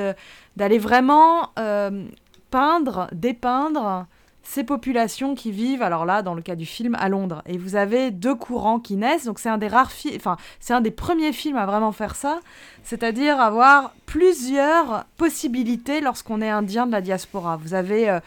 d'aller 0.57 0.79
vraiment 0.79 1.51
euh, 1.57 2.05
peindre, 2.51 3.07
dépeindre 3.13 4.07
ces 4.43 4.65
populations 4.65 5.37
qui 5.37 5.53
vivent, 5.53 5.83
alors 5.83 6.05
là, 6.05 6.23
dans 6.23 6.35
le 6.35 6.43
cas 6.43 6.57
du 6.57 6.67
film, 6.67 6.97
à 6.99 7.09
Londres. 7.09 7.43
Et 7.47 7.59
vous 7.59 7.77
avez 7.77 8.11
deux 8.11 8.35
courants 8.35 8.81
qui 8.81 8.97
naissent, 8.97 9.27
donc 9.27 9.39
c'est 9.39 9.49
un 9.49 9.57
des 9.57 9.69
rares 9.69 9.93
films, 9.93 10.17
enfin, 10.17 10.37
c'est 10.59 10.75
un 10.75 10.81
des 10.81 10.91
premiers 10.91 11.33
films 11.33 11.59
à 11.59 11.65
vraiment 11.65 11.93
faire 11.93 12.17
ça, 12.17 12.41
c'est-à-dire 12.83 13.41
avoir 13.41 13.95
plusieurs 14.07 15.05
possibilités 15.17 16.01
lorsqu'on 16.01 16.41
est 16.41 16.51
indien 16.51 16.87
de 16.87 16.93
la 16.93 17.03
diaspora. 17.03 17.57
Vous 17.57 17.75
avez 17.75 18.11
euh, 18.11 18.19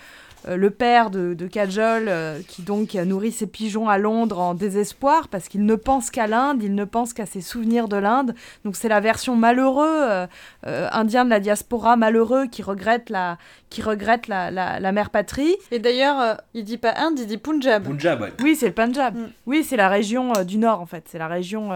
le 0.47 0.69
père 0.69 1.09
de, 1.09 1.33
de 1.33 1.47
Kajol 1.47 2.05
euh, 2.07 2.39
qui 2.47 2.61
donc 2.61 2.95
a 2.95 3.05
nourri 3.05 3.31
ses 3.31 3.47
pigeons 3.47 3.89
à 3.89 3.97
Londres 3.97 4.39
en 4.39 4.53
désespoir 4.53 5.27
parce 5.27 5.47
qu'il 5.47 5.65
ne 5.65 5.75
pense 5.75 6.09
qu'à 6.09 6.27
l'Inde, 6.27 6.63
il 6.63 6.75
ne 6.75 6.85
pense 6.85 7.13
qu'à 7.13 7.25
ses 7.25 7.41
souvenirs 7.41 7.87
de 7.87 7.97
l'Inde. 7.97 8.33
Donc 8.63 8.75
c'est 8.75 8.89
la 8.89 8.99
version 8.99 9.35
malheureux 9.35 9.85
euh, 9.87 10.27
euh, 10.65 10.87
indien 10.91 11.25
de 11.25 11.29
la 11.29 11.39
diaspora 11.39 11.97
malheureux 11.97 12.47
qui 12.47 12.61
regrette 12.61 13.09
la 13.09 13.37
qui 13.69 13.81
regrette 13.81 14.27
la, 14.27 14.49
la, 14.49 14.79
la 14.79 14.91
mère 14.91 15.09
patrie. 15.09 15.55
Et 15.71 15.79
d'ailleurs, 15.79 16.19
euh, 16.19 16.33
il 16.53 16.63
dit 16.63 16.77
pas 16.77 16.93
Inde, 16.97 17.19
il 17.19 17.27
dit 17.27 17.37
Punjab. 17.37 17.83
Punjab, 17.83 18.21
ouais. 18.21 18.33
Oui, 18.41 18.55
c'est 18.55 18.67
le 18.67 18.73
Punjab. 18.73 19.15
Mm. 19.15 19.27
Oui, 19.45 19.63
c'est 19.63 19.77
la 19.77 19.89
région 19.89 20.33
euh, 20.35 20.43
du 20.43 20.57
nord 20.57 20.81
en 20.81 20.85
fait. 20.85 21.03
C'est 21.07 21.19
la 21.19 21.27
région. 21.27 21.69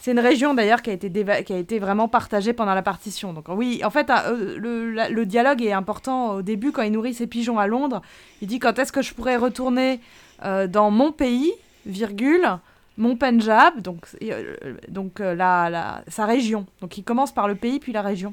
C'est 0.00 0.12
une 0.12 0.20
région 0.20 0.54
d'ailleurs 0.54 0.80
qui 0.80 0.88
a 0.88 0.94
été 0.94 1.10
qui 1.44 1.52
a 1.52 1.58
été 1.58 1.78
vraiment 1.78 2.08
partagée 2.08 2.54
pendant 2.54 2.74
la 2.74 2.80
partition. 2.80 3.34
Donc 3.34 3.48
oui, 3.48 3.82
en 3.84 3.90
fait, 3.90 4.08
euh, 4.08 4.56
le, 4.58 5.26
dialogue 5.26 5.62
est 5.62 5.72
important 5.72 6.36
au 6.36 6.42
début 6.42 6.72
quand 6.72 6.80
il 6.80 6.92
nourrit 6.92 7.12
ses 7.12 7.26
pigeons 7.26 7.58
à 7.58 7.66
Londres. 7.66 8.00
Il 8.40 8.48
dit 8.48 8.58
quand 8.58 8.78
est-ce 8.78 8.92
que 8.92 9.02
je 9.02 9.12
pourrais 9.12 9.36
retourner 9.36 10.00
euh, 10.42 10.66
dans 10.66 10.90
mon 10.90 11.12
pays, 11.12 11.52
virgule, 11.84 12.48
mon 12.96 13.14
Punjab, 13.14 13.82
donc 13.82 14.06
euh, 14.22 14.56
donc 14.88 15.20
sa 15.20 16.26
région. 16.26 16.64
Donc 16.80 16.96
il 16.96 17.04
commence 17.04 17.32
par 17.32 17.46
le 17.46 17.54
pays 17.54 17.78
puis 17.78 17.92
la 17.92 18.02
région 18.02 18.32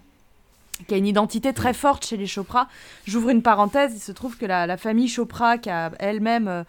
qui 0.87 0.93
a 0.93 0.97
une 0.97 1.07
identité 1.07 1.53
très 1.53 1.73
forte 1.73 2.05
chez 2.05 2.15
les 2.15 2.27
Chopra. 2.27 2.69
J'ouvre 3.05 3.29
une 3.29 3.41
parenthèse, 3.41 3.93
il 3.93 3.99
se 3.99 4.11
trouve 4.13 4.37
que 4.37 4.45
la, 4.45 4.67
la 4.67 4.77
famille 4.77 5.09
Chopra, 5.09 5.57
qui 5.57 5.71
a 5.71 5.91
elle-même 5.99 6.63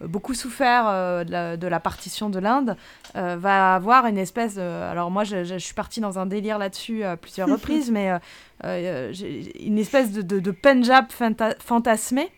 beaucoup 0.00 0.34
souffert 0.34 0.84
euh, 0.88 1.24
de, 1.24 1.32
la, 1.32 1.56
de 1.56 1.66
la 1.66 1.80
partition 1.80 2.30
de 2.30 2.38
l'Inde, 2.38 2.76
euh, 3.16 3.36
va 3.38 3.74
avoir 3.74 4.06
une 4.06 4.18
espèce 4.18 4.54
de... 4.54 4.60
Alors 4.60 5.10
moi, 5.10 5.24
je, 5.24 5.44
je- 5.44 5.54
je 5.54 5.58
suis 5.64 5.74
partie 5.74 6.00
dans 6.00 6.18
un 6.18 6.26
délire 6.26 6.58
là-dessus 6.58 7.02
à 7.04 7.16
plusieurs 7.16 7.48
reprises, 7.52 7.90
mais 7.90 8.10
euh, 8.12 8.18
euh, 8.64 9.12
une 9.60 9.78
espèce 9.78 10.12
de, 10.12 10.22
de, 10.22 10.38
de 10.40 10.50
Punjab 10.50 11.06
fanta- 11.10 11.56
fantasmé, 11.60 12.30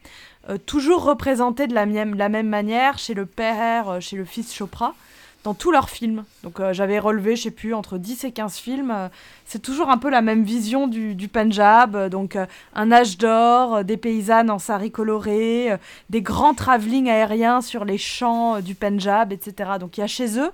euh, 0.49 0.57
toujours 0.57 1.05
représenté 1.05 1.67
de 1.67 1.75
la, 1.75 1.85
même- 1.87 2.15
la 2.15 2.29
même 2.31 2.49
manière 2.49 2.99
chez 2.99 3.15
le 3.15 3.27
père, 3.27 3.89
euh, 3.91 4.01
chez 4.01 4.17
le 4.17 4.25
fils 4.25 4.55
Chopra, 4.55 4.95
dans 5.45 5.55
tous 5.55 5.71
leurs 5.73 5.89
films. 5.89 6.25
Donc 6.43 6.61
euh, 6.61 6.73
j'avais 6.73 6.99
relevé, 6.99 7.37
je 7.37 7.45
sais 7.45 7.51
plus, 7.51 7.75
entre 7.75 7.99
10 7.99 8.25
et 8.25 8.33
15 8.33 8.57
films. 8.57 8.91
euh, 8.91 9.09
c'est 9.47 9.61
toujours 9.61 9.91
un 9.91 9.99
peu 9.99 10.11
la 10.11 10.23
même 10.23 10.45
vision 10.45 10.87
du, 10.87 11.15
du 11.15 11.29
Punjab. 11.29 11.97
euh, 11.97 12.09
donc 12.09 12.37
un 12.75 12.93
âge 12.93 13.19
d'or, 13.19 13.85
des 13.85 13.97
paysannes 13.97 14.51
en 14.51 14.59
sari 14.59 14.91
coloré, 14.91 15.77
des 16.11 16.23
grands 16.23 16.55
travelling 16.55 17.09
aériens 17.09 17.61
sur 17.61 17.85
les 17.85 17.99
champs 17.99 18.61
du 18.61 18.75
Punjab, 18.75 19.33
etc. 19.33 19.73
Donc 19.79 19.97
il 19.97 20.01
y 20.01 20.05
a 20.05 20.07
chez 20.07 20.39
eux, 20.39 20.51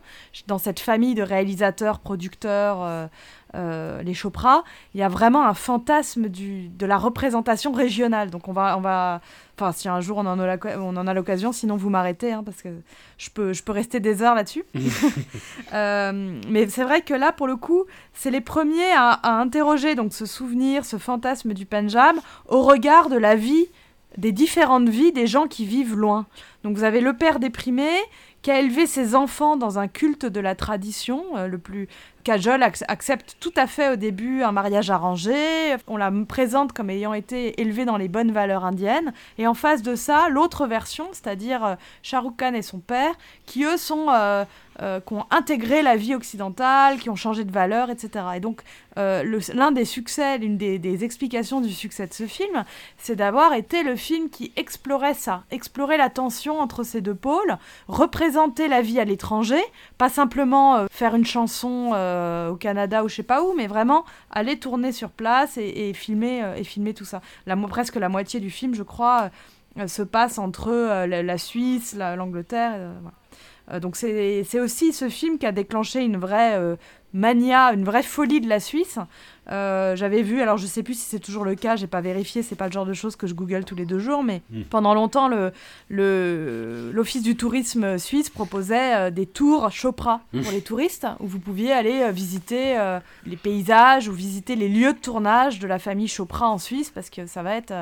dans 0.47 0.59
cette 0.59 0.81
famille 0.81 1.15
de 1.15 1.23
réalisateurs, 1.23 1.99
producteurs, 1.99 3.09
euh, 3.55 4.03
les 4.03 4.13
Chopra, 4.13 4.65
il 4.95 5.01
y 5.01 5.03
a 5.03 5.09
vraiment 5.09 5.47
un 5.47 5.55
fantasme 5.55 6.29
du, 6.29 6.69
de 6.69 6.85
la 6.85 6.99
représentation 6.99 7.73
régionale. 7.73 8.31
Donc 8.31 8.49
on 8.49 8.53
va, 8.53 8.77
on 8.77 8.81
va, 8.81 9.21
enfin 9.57 9.73
si 9.73 9.89
un 9.89 10.01
jour 10.01 10.19
on 10.19 10.27
en 10.27 10.39
a, 10.39 10.47
la- 10.47 10.81
on 10.81 10.97
en 10.97 11.07
a 11.07 11.15
l'occasion, 11.15 11.53
sinon 11.53 11.77
vous 11.77 11.89
m'arrêtez, 11.89 12.33
hein, 12.33 12.43
parce 12.45 12.61
que 12.61 12.69
je 13.19 13.31
peux, 13.31 13.53
je 13.53 13.63
peux 13.63 13.73
rester 13.73 14.01
des 14.01 14.23
heures 14.23 14.35
là-dessus. 14.35 14.65
Euh, 15.73 16.41
mais 16.49 16.69
c'est 16.69 16.85
vrai 16.85 17.01
que 17.03 17.15
là, 17.15 17.33
pour 17.33 17.47
le 17.47 17.57
coup, 17.57 17.85
c'est 18.15 18.31
les 18.31 18.41
premiers 18.41 18.93
à, 18.97 19.11
à 19.13 19.31
interroger 19.33 19.95
donc 19.95 20.13
ce 20.13 20.27
souvenir, 20.27 20.85
ce 20.85 20.97
fantasme 20.97 21.55
du 21.55 21.67
Punjab 21.67 22.17
au 22.49 22.63
regard 22.63 23.09
de 23.09 23.17
la 23.17 23.35
vie, 23.35 23.67
des 24.17 24.33
différentes 24.33 24.89
vies 24.89 25.13
des 25.13 25.27
gens 25.27 25.47
qui 25.47 25.67
vivent 25.67 25.97
loin. 25.97 26.27
Donc 26.65 26.77
vous 26.77 26.85
avez 26.85 27.01
le 27.01 27.15
père 27.15 27.39
déprimé 27.39 27.89
qui 28.43 28.51
a 28.51 28.61
élevé 28.61 28.87
ses 28.87 29.15
enfants 29.17 29.57
dans 29.57 29.79
un 29.79 29.89
culte 29.89 30.25
de 30.25 30.41
la 30.41 30.55
tradition, 30.55 31.25
euh, 31.37 31.49
le 31.49 31.59
plus 31.59 31.89
Kajol 32.27 32.61
ac- 32.61 32.83
accepte 32.89 33.37
tout 33.39 33.53
à 33.57 33.69
fait 33.69 33.93
au 33.93 33.95
début 33.95 34.43
un 34.43 34.51
mariage 34.51 34.91
arrangé, 34.91 35.77
on 35.87 35.97
la 35.97 36.11
présente 36.27 36.73
comme 36.73 36.91
ayant 36.91 37.15
été 37.15 37.61
élevée 37.61 37.85
dans 37.85 37.97
les 37.97 38.09
bonnes 38.09 38.33
valeurs 38.33 38.65
indiennes, 38.65 39.13
et 39.39 39.47
en 39.47 39.55
face 39.55 39.81
de 39.81 39.95
ça, 39.95 40.29
l'autre 40.29 40.67
version, 40.67 41.07
c'est-à-dire 41.13 41.65
euh, 41.65 41.75
Shah 42.03 42.25
Khan 42.37 42.55
et 42.55 42.63
son 42.63 42.81
père, 42.81 43.15
qui 43.47 43.63
eux 43.63 43.77
sont, 43.77 44.09
euh, 44.83 45.01
qui 45.01 45.15
ont 45.15 45.25
intégré 45.31 45.81
la 45.81 45.97
vie 45.97 46.15
occidentale, 46.15 46.99
qui 46.99 47.09
ont 47.09 47.17
changé 47.17 47.45
de 47.45 47.51
valeur, 47.51 47.89
etc. 47.89 48.27
Et 48.37 48.41
donc 48.41 48.61
euh, 48.99 49.41
l'un 49.55 49.73
des 49.73 49.87
succès, 49.87 50.37
l'une 50.37 50.59
des, 50.59 51.03
explications 51.03 51.63
du 51.63 51.73
succès 51.73 52.07
de 52.07 52.13
ce 52.13 52.27
film, 52.27 52.65
c'est 52.99 53.17
d'avoir 53.17 53.55
été 53.55 53.83
le 53.83 53.97
film 53.97 54.29
qui 54.29 54.53
explorait 54.57 55.15
ça, 55.15 55.45
explorait 55.51 55.97
la 55.97 56.11
tension 56.11 56.61
entre 56.61 56.83
ces 56.83 57.01
deux 57.01 57.15
pôles, 57.15 57.57
représenter 57.89 58.69
la 58.69 58.83
vie 58.83 59.01
à 59.01 59.07
l'étranger, 59.07 59.63
pas 59.97 60.11
simplement 60.11 60.77
euh, 60.77 60.87
faire 60.91 61.15
une 61.15 61.25
chanson 61.25 61.93
au 62.51 62.57
Canada 62.57 63.03
ou 63.03 63.09
je 63.09 63.15
sais 63.15 63.23
pas 63.23 63.43
où, 63.43 63.55
mais 63.55 63.69
vraiment 63.69 64.05
aller 64.31 64.59
tourner 64.59 64.93
sur 64.93 65.09
place 65.09 65.57
et, 65.57 65.95
filmer 65.95 66.45
et 66.57 66.65
filmer 66.65 66.93
tout 66.93 67.07
ça. 67.07 67.23
Presque 67.69 67.97
la 67.97 68.09
moitié 68.09 68.41
du 68.41 68.51
film, 68.51 68.75
je 68.75 68.83
crois, 68.83 69.31
se 69.87 70.03
passe 70.03 70.39
entre 70.39 71.07
la, 71.07 71.39
Suisse, 71.39 71.95
la- 71.95 72.17
l'Angleterre. 72.17 72.93
Euh, 73.71 73.81
donc 73.81 73.97
c'est 73.97 74.61
aussi 74.61 74.93
ce 74.93 75.09
film 75.09 75.39
qui 75.39 75.47
a 75.47 75.53
déclenché 75.53 76.03
une 76.03 76.17
vraie 76.19 76.55
euh, 76.57 76.77
mania, 77.13 77.73
une 77.73 77.85
vraie 77.85 78.03
folie 78.05 78.41
de 78.41 78.49
la 78.49 78.61
Suisse. 78.61 78.99
Euh, 79.51 79.95
J'avais 79.97 80.23
vu, 80.23 80.41
alors 80.43 80.57
je 80.57 80.67
sais 80.67 80.83
plus 80.83 80.95
si 80.95 81.03
c'est 81.09 81.19
toujours 81.21 81.45
le 81.45 81.55
cas, 81.55 81.77
j'ai 81.77 81.87
pas 81.87 82.01
vérifié, 82.01 82.43
c'est 82.43 82.57
pas 82.57 82.67
le 82.67 82.73
genre 82.73 82.87
de 82.87 82.93
choses 82.93 83.15
que 83.17 83.27
je 83.27 83.35
google 83.35 83.65
tous 83.65 83.75
les 83.77 83.87
deux 83.87 83.99
jours, 84.01 84.23
mais 84.25 84.43
Mm. 84.51 84.63
pendant 84.71 84.93
longtemps, 84.95 85.29
le, 85.29 85.53
le- 85.89 86.91
l'Office 86.93 87.23
du 87.23 87.37
tourisme 87.37 87.99
suisse 87.99 88.29
proposait 88.31 88.95
euh, 88.97 89.11
des 89.11 89.27
tours 89.27 89.71
Chopra 89.71 90.21
pour 90.31 90.51
les 90.53 90.61
touristes, 90.63 91.07
où 91.21 91.27
vous 91.27 91.39
pouviez 91.39 91.73
aller 91.73 92.03
euh, 92.03 92.11
visiter 92.11 92.77
les 93.25 93.37
paysages 93.37 94.09
ou 94.09 94.13
visiter 94.13 94.57
les 94.57 94.69
lieux 94.69 94.93
de 94.93 94.99
tournage 94.99 95.59
de 95.59 95.67
la 95.67 95.79
famille 95.79 96.09
Chopra 96.09 96.49
en 96.49 96.59
Suisse, 96.59 96.91
parce 96.91 97.11
que 97.11 97.27
ça 97.27 97.43
va 97.43 97.57
être... 97.57 97.73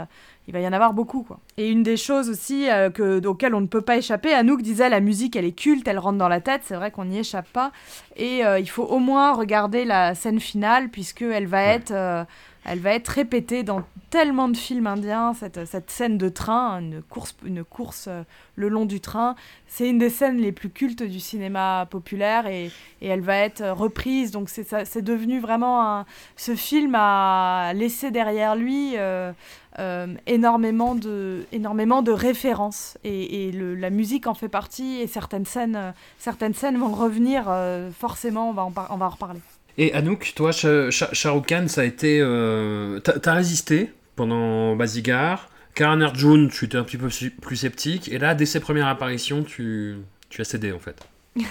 il 0.46 0.52
va 0.52 0.60
y 0.60 0.68
en 0.68 0.72
avoir 0.72 0.92
beaucoup, 0.92 1.22
quoi. 1.22 1.38
Et 1.56 1.70
une 1.70 1.82
des 1.82 1.96
choses 1.96 2.28
aussi 2.28 2.68
euh, 2.68 2.90
que, 2.90 3.24
auxquelles 3.26 3.54
on 3.54 3.62
ne 3.62 3.66
peut 3.66 3.80
pas 3.80 3.96
échapper, 3.96 4.34
Anouk 4.34 4.60
disait 4.60 4.90
la 4.90 5.00
musique, 5.00 5.36
elle 5.36 5.46
est 5.46 5.52
culte, 5.58 5.88
elle 5.88 5.98
rentre 5.98 6.18
dans 6.18 6.28
la 6.28 6.40
tête, 6.40 6.60
c'est 6.64 6.74
vrai 6.74 6.90
qu'on 6.90 7.06
n'y 7.06 7.18
échappe 7.18 7.48
pas. 7.50 7.72
Et 8.16 8.44
euh, 8.44 8.58
il 8.58 8.68
faut 8.68 8.84
au 8.84 8.98
moins 8.98 9.32
regarder 9.32 9.84
la 9.86 10.14
scène 10.14 10.40
finale, 10.40 10.90
puisqu'elle 10.90 11.46
va, 11.46 11.62
être, 11.62 11.92
euh, 11.92 12.24
elle 12.64 12.80
va 12.80 12.92
être 12.94 13.08
répétée 13.08 13.62
dans 13.62 13.82
tellement 14.10 14.48
de 14.48 14.56
films 14.56 14.86
indiens, 14.86 15.34
cette, 15.34 15.64
cette 15.66 15.90
scène 15.90 16.18
de 16.18 16.28
train, 16.28 16.78
une 16.78 17.02
course, 17.02 17.36
une 17.44 17.64
course 17.64 18.06
euh, 18.08 18.22
le 18.54 18.68
long 18.68 18.86
du 18.86 19.00
train. 19.00 19.34
C'est 19.66 19.88
une 19.88 19.98
des 19.98 20.10
scènes 20.10 20.38
les 20.38 20.52
plus 20.52 20.70
cultes 20.70 21.02
du 21.02 21.18
cinéma 21.18 21.86
populaire 21.90 22.46
et, 22.46 22.70
et 23.02 23.08
elle 23.08 23.22
va 23.22 23.36
être 23.38 23.64
reprise. 23.70 24.30
Donc 24.30 24.48
c'est 24.48 25.02
devenu 25.02 25.40
vraiment 25.40 25.84
un... 25.84 26.06
Ce 26.36 26.54
film 26.54 26.94
a 26.94 27.72
laissé 27.74 28.10
derrière 28.10 28.56
lui... 28.56 28.92
euh, 28.96 29.32
euh, 29.80 30.14
énormément, 30.28 30.94
de, 30.94 31.46
énormément 31.50 32.00
de 32.00 32.12
références 32.12 32.96
et, 33.02 33.48
et 33.48 33.52
la 33.52 33.90
musique 33.90 34.28
en 34.28 34.34
fait 34.34 34.48
partie 34.48 35.00
et 35.00 35.08
certaines 35.08 35.46
scènes, 35.46 35.92
certaines 36.16 36.54
scènes 36.54 36.78
vont 36.78 36.94
revenir 36.94 37.52
forcément, 37.98 38.50
on 38.50 38.52
va 38.52 38.66
on 38.90 38.96
va 38.96 39.06
en 39.06 39.08
reparler. 39.08 39.40
Et 39.78 39.92
Anouk, 39.92 40.32
toi, 40.36 40.52
Shah 40.52 40.90
Shah- 40.90 41.12
Shah 41.12 41.30
Rukh 41.32 41.46
Khan, 41.46 41.66
ça 41.68 41.80
a 41.82 41.84
été. 41.84 42.20
euh, 42.20 43.00
T'as 43.00 43.32
résisté 43.34 43.92
pendant 44.16 44.76
Bazigar. 44.76 45.48
Karan 45.74 46.00
Arjun, 46.02 46.48
tu 46.48 46.66
étais 46.66 46.76
un 46.76 46.84
petit 46.84 46.96
peu 46.98 47.08
plus 47.42 47.56
sceptique. 47.56 48.08
Et 48.08 48.18
là, 48.18 48.34
dès 48.36 48.46
ses 48.46 48.60
premières 48.60 48.86
apparitions, 48.86 49.42
tu, 49.42 49.96
tu 50.28 50.40
as 50.40 50.44
cédé 50.44 50.70
en 50.72 50.78
fait. 50.78 50.96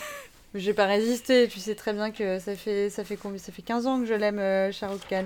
J'ai 0.56 0.74
pas 0.76 0.86
résisté, 0.86 1.48
tu 1.48 1.60
sais 1.60 1.74
très 1.74 1.94
bien 1.94 2.12
que 2.12 2.38
ça 2.38 2.56
fait, 2.56 2.92
ça 2.92 3.04
fait 3.04 3.16
combien 3.18 3.40
Ça 3.40 3.52
fait 3.52 3.64
15 3.64 3.88
ans 3.88 4.00
que 4.00 4.06
je 4.06 4.14
l'aime, 4.14 4.38
euh, 4.38 4.72
Shah 4.72 4.88
Rukh 4.88 5.02
Khan. 5.10 5.26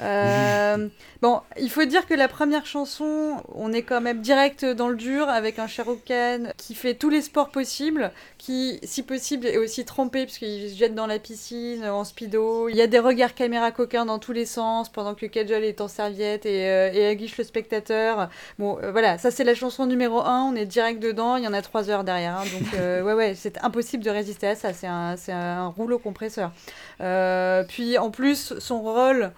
Euh, 0.00 0.88
bon, 1.22 1.40
il 1.58 1.70
faut 1.70 1.86
dire 1.86 2.06
que 2.06 2.12
la 2.12 2.28
première 2.28 2.66
chanson, 2.66 3.42
on 3.54 3.72
est 3.72 3.80
quand 3.84 4.02
même 4.02 4.20
direct 4.20 4.66
dans 4.66 4.90
le 4.90 4.96
dur 4.96 5.30
avec 5.30 5.58
un 5.58 5.66
Shah 5.66 5.82
Rukh 5.84 6.04
Khan 6.06 6.52
qui 6.58 6.74
fait 6.74 6.92
tous 6.94 7.08
les 7.08 7.22
sports 7.22 7.48
possibles, 7.48 8.12
qui, 8.38 8.78
si 8.82 9.02
possible, 9.02 9.46
est 9.46 9.56
aussi 9.56 9.84
trompé 9.84 10.24
puisqu'il 10.24 10.70
se 10.70 10.76
jette 10.76 10.94
dans 10.94 11.06
la 11.06 11.18
piscine 11.18 11.84
en 11.86 12.04
speedo. 12.04 12.68
Il 12.68 12.76
y 12.76 12.82
a 12.82 12.86
des 12.86 12.98
regards 12.98 13.34
caméra 13.34 13.70
coquins 13.72 14.04
dans 14.04 14.18
tous 14.18 14.32
les 14.32 14.44
sens 14.46 14.88
pendant 14.90 15.14
que 15.14 15.26
Kajol 15.26 15.64
est 15.64 15.80
en 15.80 15.88
serviette 15.88 16.44
et, 16.46 16.66
euh, 16.68 16.90
et 16.92 17.06
aguiche 17.06 17.38
le 17.38 17.44
spectateur. 17.44 18.28
Bon, 18.58 18.78
euh, 18.82 18.92
voilà, 18.92 19.18
ça 19.18 19.30
c'est 19.30 19.44
la 19.44 19.54
chanson 19.54 19.86
numéro 19.86 20.20
1, 20.20 20.42
on 20.52 20.54
est 20.54 20.66
direct 20.66 21.00
dedans, 21.00 21.36
il 21.36 21.44
y 21.44 21.48
en 21.48 21.52
a 21.54 21.62
3 21.62 21.88
heures 21.90 22.04
derrière. 22.04 22.36
hein, 22.38 22.44
donc, 22.52 22.74
euh, 22.74 23.02
ouais, 23.04 23.14
ouais, 23.14 23.34
c'est 23.34 23.58
impossible 23.64 24.04
de 24.04 24.10
résister 24.10 24.46
à 24.48 24.54
ça. 24.54 24.72
c'est 24.72 24.86
un, 24.86 25.16
c'est 25.16 25.32
un 25.32 25.68
rouleau 25.68 25.98
compresseur. 25.98 26.52
Euh, 27.00 27.64
puis 27.66 27.98
en 27.98 28.10
plus, 28.10 28.54
son 28.58 28.82
rôle, 28.82 29.32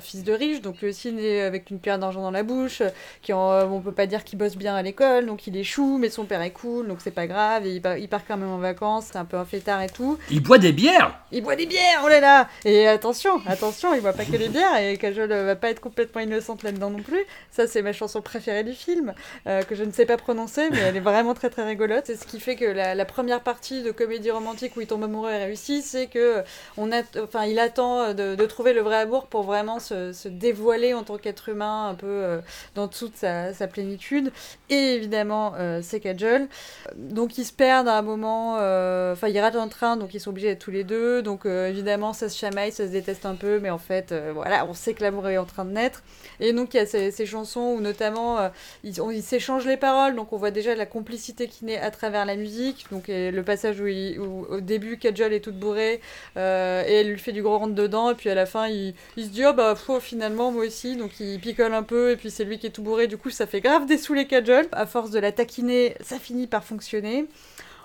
fils 0.00 0.22
de 0.24 0.32
riche, 0.32 0.60
donc 0.60 0.80
lui 0.80 0.88
aussi 0.90 1.12
né 1.12 1.40
avec 1.42 1.70
une 1.70 1.78
pierre 1.78 1.98
d'argent 1.98 2.22
dans 2.22 2.30
la 2.30 2.42
bouche, 2.42 2.82
qui 3.22 3.32
en- 3.32 3.70
on 3.72 3.80
peut 3.80 3.92
pas 3.92 4.06
dire 4.06 4.24
qu'il 4.24 4.38
bosse 4.38 4.56
bien 4.56 4.74
à 4.74 4.82
l'école, 4.82 5.26
donc 5.26 5.46
il 5.46 5.56
échoue, 5.56 5.98
mais 5.98 6.10
son 6.10 6.24
père 6.24 6.42
est 6.42 6.50
cool, 6.50 6.88
donc 6.88 6.98
c'est 7.00 7.10
pas 7.10 7.26
grave, 7.26 7.66
et 7.66 7.74
il, 7.74 7.82
part- 7.82 7.96
il 7.98 8.08
part 8.08 8.26
quand 8.26 8.36
même 8.36 8.43
en 8.44 8.58
vacances, 8.58 9.06
c'est 9.12 9.18
un 9.18 9.24
peu 9.24 9.36
un 9.36 9.44
fêtard 9.44 9.82
et 9.82 9.88
tout. 9.88 10.18
Il 10.30 10.42
boit 10.42 10.58
des 10.58 10.72
bières 10.72 11.18
Il 11.32 11.42
boit 11.42 11.56
des 11.56 11.66
bières, 11.66 12.02
oh 12.04 12.08
là 12.08 12.20
là 12.20 12.48
Et 12.64 12.86
attention, 12.86 13.40
attention, 13.46 13.94
il 13.94 14.00
boit 14.00 14.12
pas 14.12 14.24
que 14.24 14.32
les 14.32 14.48
bières, 14.48 14.76
et 14.76 14.96
Kajol 14.96 15.28
va 15.28 15.56
pas 15.56 15.70
être 15.70 15.80
complètement 15.80 16.20
innocente 16.20 16.62
là-dedans 16.62 16.90
non 16.90 17.02
plus. 17.02 17.24
Ça, 17.50 17.66
c'est 17.66 17.82
ma 17.82 17.92
chanson 17.92 18.22
préférée 18.22 18.64
du 18.64 18.72
film, 18.72 19.14
euh, 19.46 19.62
que 19.62 19.74
je 19.74 19.84
ne 19.84 19.92
sais 19.92 20.06
pas 20.06 20.16
prononcer, 20.16 20.68
mais 20.70 20.78
elle 20.78 20.96
est 20.96 21.00
vraiment 21.00 21.34
très 21.34 21.50
très 21.50 21.64
rigolote. 21.64 22.04
C'est 22.06 22.16
ce 22.16 22.26
qui 22.26 22.40
fait 22.40 22.56
que 22.56 22.64
la, 22.64 22.94
la 22.94 23.04
première 23.04 23.40
partie 23.40 23.82
de 23.82 23.90
comédie 23.90 24.30
romantique 24.30 24.76
où 24.76 24.80
il 24.80 24.86
tombe 24.86 25.04
amoureux 25.04 25.30
est 25.30 25.44
réussie, 25.44 25.82
c'est 25.82 26.06
que 26.06 26.42
on 26.76 26.92
a, 26.92 27.02
enfin, 27.22 27.44
il 27.44 27.58
attend 27.58 28.14
de, 28.14 28.34
de 28.34 28.46
trouver 28.46 28.72
le 28.72 28.80
vrai 28.80 28.96
amour 28.96 29.26
pour 29.26 29.42
vraiment 29.42 29.78
se, 29.80 30.12
se 30.12 30.28
dévoiler 30.28 30.94
en 30.94 31.02
tant 31.02 31.18
qu'être 31.18 31.48
humain, 31.48 31.88
un 31.88 31.94
peu 31.94 32.06
euh, 32.06 32.40
dans 32.74 32.88
toute 32.88 33.16
sa, 33.16 33.52
sa 33.52 33.66
plénitude. 33.66 34.32
Et 34.70 34.94
évidemment, 34.94 35.54
euh, 35.58 35.80
c'est 35.82 36.00
Kajol. 36.00 36.48
Donc 36.96 37.38
ils 37.38 37.44
se 37.44 37.52
perdent 37.52 37.88
à 37.88 37.98
un 37.98 38.02
moment, 38.02 38.23
euh, 38.26 39.12
enfin 39.12 39.28
ils 39.28 39.38
ratent 39.38 39.56
un 39.56 39.68
train, 39.68 39.96
donc 39.96 40.14
ils 40.14 40.20
sont 40.20 40.30
obligés 40.30 40.48
d'être 40.48 40.60
tous 40.64 40.70
les 40.70 40.84
deux. 40.84 41.22
Donc 41.22 41.46
euh, 41.46 41.68
évidemment 41.68 42.12
ça 42.12 42.28
se 42.28 42.38
chamaille, 42.38 42.72
ça 42.72 42.86
se 42.86 42.92
déteste 42.92 43.26
un 43.26 43.34
peu, 43.34 43.58
mais 43.60 43.70
en 43.70 43.78
fait 43.78 44.12
euh, 44.12 44.32
voilà, 44.34 44.66
on 44.66 44.74
sait 44.74 44.94
que 44.94 45.02
l'amour 45.02 45.28
est 45.28 45.38
en 45.38 45.44
train 45.44 45.64
de 45.64 45.70
naître. 45.70 46.02
Et 46.40 46.52
donc 46.52 46.74
il 46.74 46.78
y 46.78 46.80
a 46.80 46.86
ces, 46.86 47.26
chansons 47.26 47.74
où 47.76 47.80
notamment 47.80 48.50
ils 48.82 48.94
ils 49.12 49.22
s'échangent 49.22 49.66
les 49.66 49.76
paroles, 49.76 50.16
donc 50.16 50.32
on 50.32 50.36
voit 50.36 50.50
déjà 50.50 50.74
la 50.74 50.86
complicité 50.86 51.48
qui 51.48 51.64
naît 51.64 51.78
à 51.78 51.90
travers 51.90 52.26
la 52.26 52.36
musique. 52.36 52.86
Donc 52.90 53.04
le 53.08 53.40
passage 53.42 53.80
où, 53.80 54.46
au 54.48 54.60
début 54.60 54.98
Kajol 54.98 55.32
est 55.32 55.40
toute 55.40 55.58
bourrée 55.58 56.00
et 56.36 56.38
elle 56.38 57.10
lui 57.10 57.18
fait 57.18 57.32
du 57.32 57.42
gros 57.42 57.58
rentre 57.58 57.74
dedans, 57.74 58.10
et 58.10 58.14
puis 58.14 58.30
à 58.30 58.34
la 58.34 58.46
fin 58.46 58.68
il, 58.68 58.94
se 59.16 59.28
dit 59.28 59.44
oh 59.46 59.52
bah 59.52 59.74
pff, 59.74 60.02
finalement 60.02 60.50
moi 60.52 60.64
aussi, 60.66 60.96
donc 60.96 61.20
il 61.20 61.38
picole 61.40 61.74
un 61.74 61.82
peu, 61.82 62.10
et 62.10 62.16
puis 62.16 62.30
c'est 62.30 62.44
lui 62.44 62.58
qui 62.58 62.66
est 62.66 62.70
tout 62.70 62.82
bourré, 62.82 63.06
du 63.06 63.16
coup 63.16 63.30
ça 63.30 63.46
fait 63.46 63.60
grave 63.60 63.86
dessouler 63.86 64.26
Kajol. 64.26 64.66
À 64.72 64.86
force 64.86 65.10
de 65.10 65.18
la 65.18 65.32
taquiner, 65.32 65.96
ça 66.00 66.18
finit 66.18 66.46
par 66.46 66.64
fonctionner. 66.64 67.26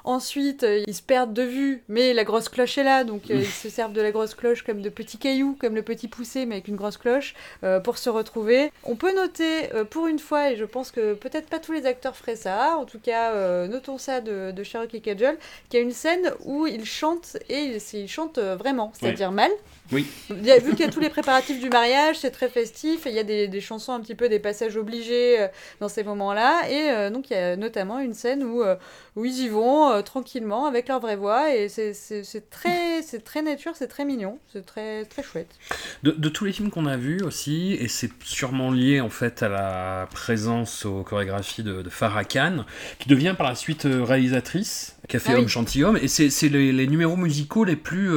Ensuite, 0.09 0.63
euh, 0.63 0.83
ils 0.87 0.95
se 0.95 1.03
perdent 1.03 1.33
de 1.33 1.43
vue, 1.43 1.83
mais 1.87 2.15
la 2.15 2.23
grosse 2.23 2.49
cloche 2.49 2.79
est 2.79 2.83
là, 2.83 3.03
donc 3.03 3.29
euh, 3.29 3.35
ils 3.35 3.45
se 3.45 3.69
servent 3.69 3.93
de 3.93 4.01
la 4.01 4.09
grosse 4.09 4.33
cloche 4.33 4.63
comme 4.63 4.81
de 4.81 4.89
petits 4.89 5.19
cailloux, 5.19 5.55
comme 5.61 5.75
le 5.75 5.83
petit 5.83 6.07
poussé, 6.07 6.47
mais 6.47 6.55
avec 6.55 6.67
une 6.67 6.77
grosse 6.77 6.97
cloche, 6.97 7.35
euh, 7.63 7.79
pour 7.79 7.99
se 7.99 8.09
retrouver. 8.09 8.71
On 8.85 8.95
peut 8.95 9.15
noter, 9.15 9.69
pour 9.91 10.07
une 10.07 10.17
fois, 10.17 10.49
et 10.49 10.55
je 10.55 10.65
pense 10.65 10.89
que 10.89 11.13
peut-être 11.13 11.47
pas 11.47 11.59
tous 11.59 11.73
les 11.73 11.85
acteurs 11.85 12.15
feraient 12.15 12.35
ça, 12.35 12.77
en 12.77 12.85
tout 12.85 12.97
cas, 12.97 13.67
notons 13.67 13.99
ça 13.99 14.19
de, 14.19 14.49
de 14.49 14.63
Sherlock 14.63 14.95
et 14.95 14.99
Kajol, 14.99 15.37
qu'il 15.69 15.79
y 15.79 15.83
a 15.83 15.85
une 15.85 15.91
scène 15.91 16.33
où 16.43 16.65
ils 16.65 16.85
chantent, 16.85 17.37
et 17.47 17.59
ils, 17.59 17.99
ils 17.99 18.09
chantent 18.09 18.39
vraiment, 18.39 18.91
c'est-à-dire 18.99 19.31
mal. 19.31 19.51
Oui. 19.91 20.05
Vu 20.29 20.71
qu'il 20.75 20.79
y 20.79 20.83
a 20.83 20.89
tous 20.91 20.99
les 20.99 21.09
préparatifs 21.09 21.59
du 21.59 21.69
mariage, 21.69 22.17
c'est 22.19 22.29
très 22.29 22.47
festif, 22.49 23.07
et 23.07 23.09
il 23.09 23.15
y 23.15 23.19
a 23.19 23.23
des, 23.23 23.47
des 23.47 23.61
chansons 23.61 23.91
un 23.93 23.99
petit 23.99 24.13
peu, 24.13 24.29
des 24.29 24.39
passages 24.39 24.77
obligés 24.77 25.39
euh, 25.41 25.47
dans 25.79 25.89
ces 25.89 26.03
moments-là, 26.03 26.69
et 26.69 26.91
euh, 26.91 27.09
donc 27.09 27.31
il 27.31 27.33
y 27.33 27.37
a 27.37 27.55
notamment 27.55 27.99
une 27.99 28.13
scène 28.13 28.43
où, 28.43 28.61
euh, 28.61 28.75
où 29.15 29.25
ils 29.25 29.39
y 29.39 29.47
vont 29.49 30.01
tranquillement 30.03 30.67
avec 30.67 30.87
leur 30.87 30.99
vraie 30.99 31.15
voix, 31.15 31.55
et 31.55 31.69
c'est- 31.69 31.93
très, 32.51 33.41
nature, 33.41 33.71
c'est 33.75 33.87
très 33.87 34.05
mignon, 34.05 34.37
c'est 34.53 34.65
très, 34.65 35.05
très 35.05 35.23
chouette. 35.23 35.49
De, 36.03 36.11
de 36.11 36.29
tous 36.29 36.45
les 36.45 36.51
films 36.51 36.69
qu'on 36.69 36.85
a 36.85 36.97
vus 36.97 37.21
aussi, 37.23 37.73
et 37.73 37.87
c'est 37.87 38.11
sûrement 38.23 38.69
lié 38.71 39.01
en 39.01 39.09
fait 39.09 39.41
à 39.41 39.49
la 39.49 40.07
présence 40.13 40.85
aux 40.85 41.01
chorégraphies 41.03 41.63
de, 41.63 41.81
de 41.81 41.89
Farah 41.89 42.25
Khan, 42.25 42.65
qui 42.99 43.09
devient 43.09 43.33
par 43.35 43.47
la 43.47 43.55
suite 43.55 43.87
réalisatrice, 43.89 44.97
fait 45.09 45.19
Ah 45.25 45.31
oui. 45.33 45.39
Homme 45.41 45.47
Gentilhomme, 45.47 45.97
et 45.99 46.07
c'est 46.07 46.49
les, 46.49 46.71
les 46.71 46.85
numéros 46.87 47.15
musicaux 47.17 47.63
les 47.63 47.75
plus 47.75 48.09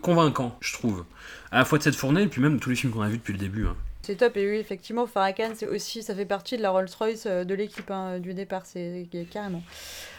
convaincants, 0.00 0.57
je 0.60 0.72
trouve. 0.72 1.04
À 1.50 1.58
la 1.58 1.64
fois 1.64 1.78
de 1.78 1.82
cette 1.82 1.96
fournée, 1.96 2.22
et 2.22 2.28
puis 2.28 2.40
même 2.40 2.60
tous 2.60 2.70
les 2.70 2.76
films 2.76 2.92
qu'on 2.92 3.02
a 3.02 3.08
vus 3.08 3.18
depuis 3.18 3.32
le 3.32 3.38
début. 3.38 3.66
hein. 3.66 3.76
C'est 4.08 4.14
top, 4.14 4.38
et 4.38 4.48
oui, 4.48 4.56
effectivement, 4.56 5.06
Farrakhan, 5.06 5.50
c'est 5.54 5.66
aussi, 5.66 6.02
ça 6.02 6.14
fait 6.14 6.24
partie 6.24 6.56
de 6.56 6.62
la 6.62 6.70
Rolls-Royce 6.70 7.24
euh, 7.26 7.44
de 7.44 7.54
l'équipe 7.54 7.90
hein, 7.90 8.18
du 8.18 8.32
départ, 8.32 8.62
c'est 8.64 9.06
carrément. 9.30 9.62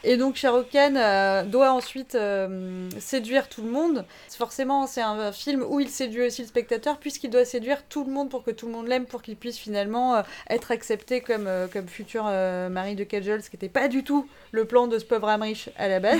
Et 0.03 0.15
donc, 0.15 0.35
Shahrukh 0.35 0.69
Khan 0.69 0.93
euh, 0.95 1.41
doit 1.41 1.71
ensuite 1.71 2.13
euh, 2.13 2.87
séduire 2.99 3.49
tout 3.49 3.63
le 3.63 3.71
monde. 3.71 4.05
Forcément, 4.29 4.85
c'est 4.85 5.01
un, 5.01 5.19
un 5.19 5.31
film 5.31 5.65
où 5.67 5.79
il 5.79 5.89
séduit 5.89 6.21
aussi 6.21 6.43
le 6.43 6.47
spectateur, 6.47 6.99
puisqu'il 6.99 7.31
doit 7.31 7.45
séduire 7.45 7.81
tout 7.81 8.03
le 8.03 8.11
monde 8.11 8.29
pour 8.29 8.43
que 8.43 8.51
tout 8.51 8.67
le 8.67 8.73
monde 8.73 8.87
l'aime, 8.87 9.07
pour 9.07 9.23
qu'il 9.23 9.35
puisse 9.35 9.57
finalement 9.57 10.17
euh, 10.17 10.21
être 10.51 10.69
accepté 10.69 11.21
comme, 11.21 11.49
comme 11.73 11.87
futur 11.87 12.25
mari 12.25 12.93
de 12.93 13.03
Kajol, 13.03 13.41
ce 13.41 13.49
qui 13.49 13.55
n'était 13.55 13.69
pas 13.69 13.87
du 13.87 14.03
tout 14.03 14.29
le 14.51 14.65
plan 14.65 14.85
de 14.85 14.99
ce 14.99 15.05
pauvre 15.05 15.29
âme 15.29 15.41
riche 15.41 15.69
à 15.79 15.87
la 15.87 15.99
base. 15.99 16.19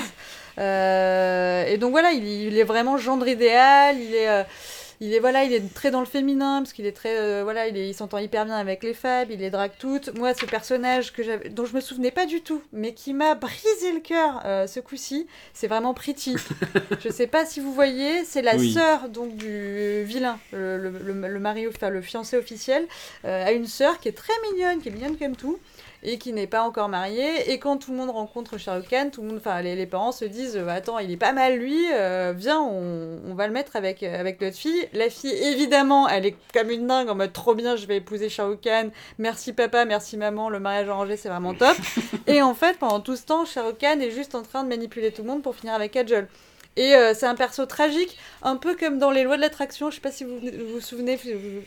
Et 0.58 1.78
donc 1.78 1.92
voilà, 1.92 2.14
il, 2.14 2.26
il 2.26 2.58
est 2.58 2.64
vraiment 2.64 2.98
gendre 2.98 3.28
idéal, 3.28 3.96
il 4.00 4.16
est... 4.16 4.46
il 5.02 5.14
est 5.14 5.20
voilà, 5.20 5.44
il 5.46 5.54
est 5.54 5.74
très 5.74 5.92
dans 5.92 6.00
le 6.02 6.06
féminin 6.06 6.62
parce 6.62 6.74
qu'il 6.74 6.86
est 6.86 6.92
très 6.92 7.18
euh, 7.18 7.44
voilà, 7.44 7.68
il, 7.68 7.94
s'entend 7.96 8.18
hyper 8.18 8.46
bien 8.46 8.56
avec 8.56 8.84
les 8.84 8.94
femmes, 8.94 9.28
il 9.30 9.40
les 9.40 9.50
drague 9.50 9.72
toutes. 9.80 10.14
Moi, 10.18 10.34
ce 10.34 10.46
personnage 10.46 11.14
que 11.14 11.48
dont 11.50 11.66
je 11.66 11.74
me 11.76 11.82
souvenais 11.82 12.12
pas 12.12 12.26
du 12.26 12.42
tout, 12.42 12.62
mais 12.74 12.94
qui 12.94 13.14
m'a 13.14 13.36
brisé 13.36 13.92
le 13.94 14.00
cœur 14.02 14.42
euh, 14.46 14.68
ce 14.68 14.80
coup-ci, 14.80 15.28
c'est 15.54 15.68
vraiment 15.68 15.94
Pretty. 15.94 16.36
je 17.00 17.10
sais 17.10 17.28
pas 17.28 17.46
si 17.46 17.60
vous 17.60 17.74
voyez, 17.74 18.26
c'est 18.26 18.42
la 18.42 18.56
Oui. 18.58 18.74
sœur 18.74 19.10
donc 19.10 19.36
du 19.36 20.04
vilain, 20.04 20.38
le, 20.52 20.78
le, 20.78 20.90
le- 20.90 21.28
le 21.28 21.40
mari, 21.40 21.68
enfin 21.68 21.90
le 21.90 22.02
fiancé 22.02 22.38
officiel, 22.38 22.86
euh, 23.26 23.46
a 23.46 23.52
une 23.52 23.68
sœur 23.68 24.00
qui 24.00 24.08
est 24.10 24.14
très 24.18 24.34
mignonne, 24.52 24.80
qui 24.82 24.90
est 24.90 24.92
mignonne 24.92 25.18
comme 25.18 25.36
tout. 25.36 25.60
Et 26.02 26.18
qui 26.18 26.32
n'est 26.32 26.48
pas 26.48 26.62
encore 26.62 26.88
mariée. 26.88 27.52
Et 27.52 27.60
quand 27.60 27.78
tout 27.78 27.92
le 27.92 27.98
monde 27.98 28.10
rencontre 28.10 28.58
Khan, 28.58 29.10
tout 29.12 29.22
le 29.22 29.28
monde, 29.28 29.38
enfin 29.38 29.62
les, 29.62 29.76
les 29.76 29.86
parents 29.86 30.12
se 30.12 30.26
disent 30.26 30.56
euh, 30.56 30.68
attends 30.68 30.98
il 31.00 31.12
est 31.12 31.18
pas 31.18 31.34
mal 31.34 31.58
lui, 31.58 31.78
euh, 31.94 32.34
viens 32.36 32.62
on, 32.62 33.20
on 33.30 33.34
va 33.34 33.48
le 33.48 33.54
mettre 33.54 33.76
avec 33.76 34.04
euh, 34.04 34.20
avec 34.20 34.40
notre 34.40 34.58
fille. 34.58 34.88
La 34.94 35.10
fille 35.10 35.34
évidemment 35.34 36.08
elle 36.08 36.26
est 36.26 36.36
comme 36.54 36.70
une 36.70 36.88
dingue 36.88 37.10
en 37.10 37.16
mode 37.16 37.34
trop 37.34 37.54
bien 37.54 37.76
je 37.76 37.86
vais 37.86 37.98
épouser 37.98 38.30
Khan. 38.30 38.90
Merci 39.18 39.54
papa, 39.54 39.86
merci 39.86 40.16
maman, 40.16 40.50
le 40.50 40.60
mariage 40.60 40.88
arrangé 40.88 41.18
c'est 41.18 41.30
vraiment 41.30 41.54
top. 41.54 41.76
et 42.28 42.42
en 42.42 42.54
fait 42.54 42.78
pendant 42.78 43.02
tout 43.02 43.16
ce 43.16 43.26
temps 43.26 43.44
Khan 43.46 44.00
est 44.00 44.12
juste 44.12 44.36
en 44.36 44.44
train 44.44 44.64
de 44.64 44.70
manipuler 44.70 45.12
tout 45.12 45.24
le 45.24 45.28
monde 45.28 45.42
pour 45.42 45.56
finir 45.56 45.74
avec 45.74 45.92
Kajol. 45.92 46.28
Et 46.80 46.96
euh, 46.96 47.14
c'est 47.14 47.26
un 47.26 47.36
perso 47.36 47.66
tragique, 47.66 48.18
un 48.42 48.56
peu 48.56 48.74
comme 48.74 49.00
dans 49.00 49.12
Les 49.12 49.24
Lois 49.24 49.36
de 49.36 49.42
l'attraction. 49.42 49.90
Je 49.90 49.96
sais 49.96 50.02
pas 50.02 50.12
si 50.12 50.24
vous 50.24 50.40
vous 50.40 50.74
vous 50.76 50.80
souvenez, 50.80 51.18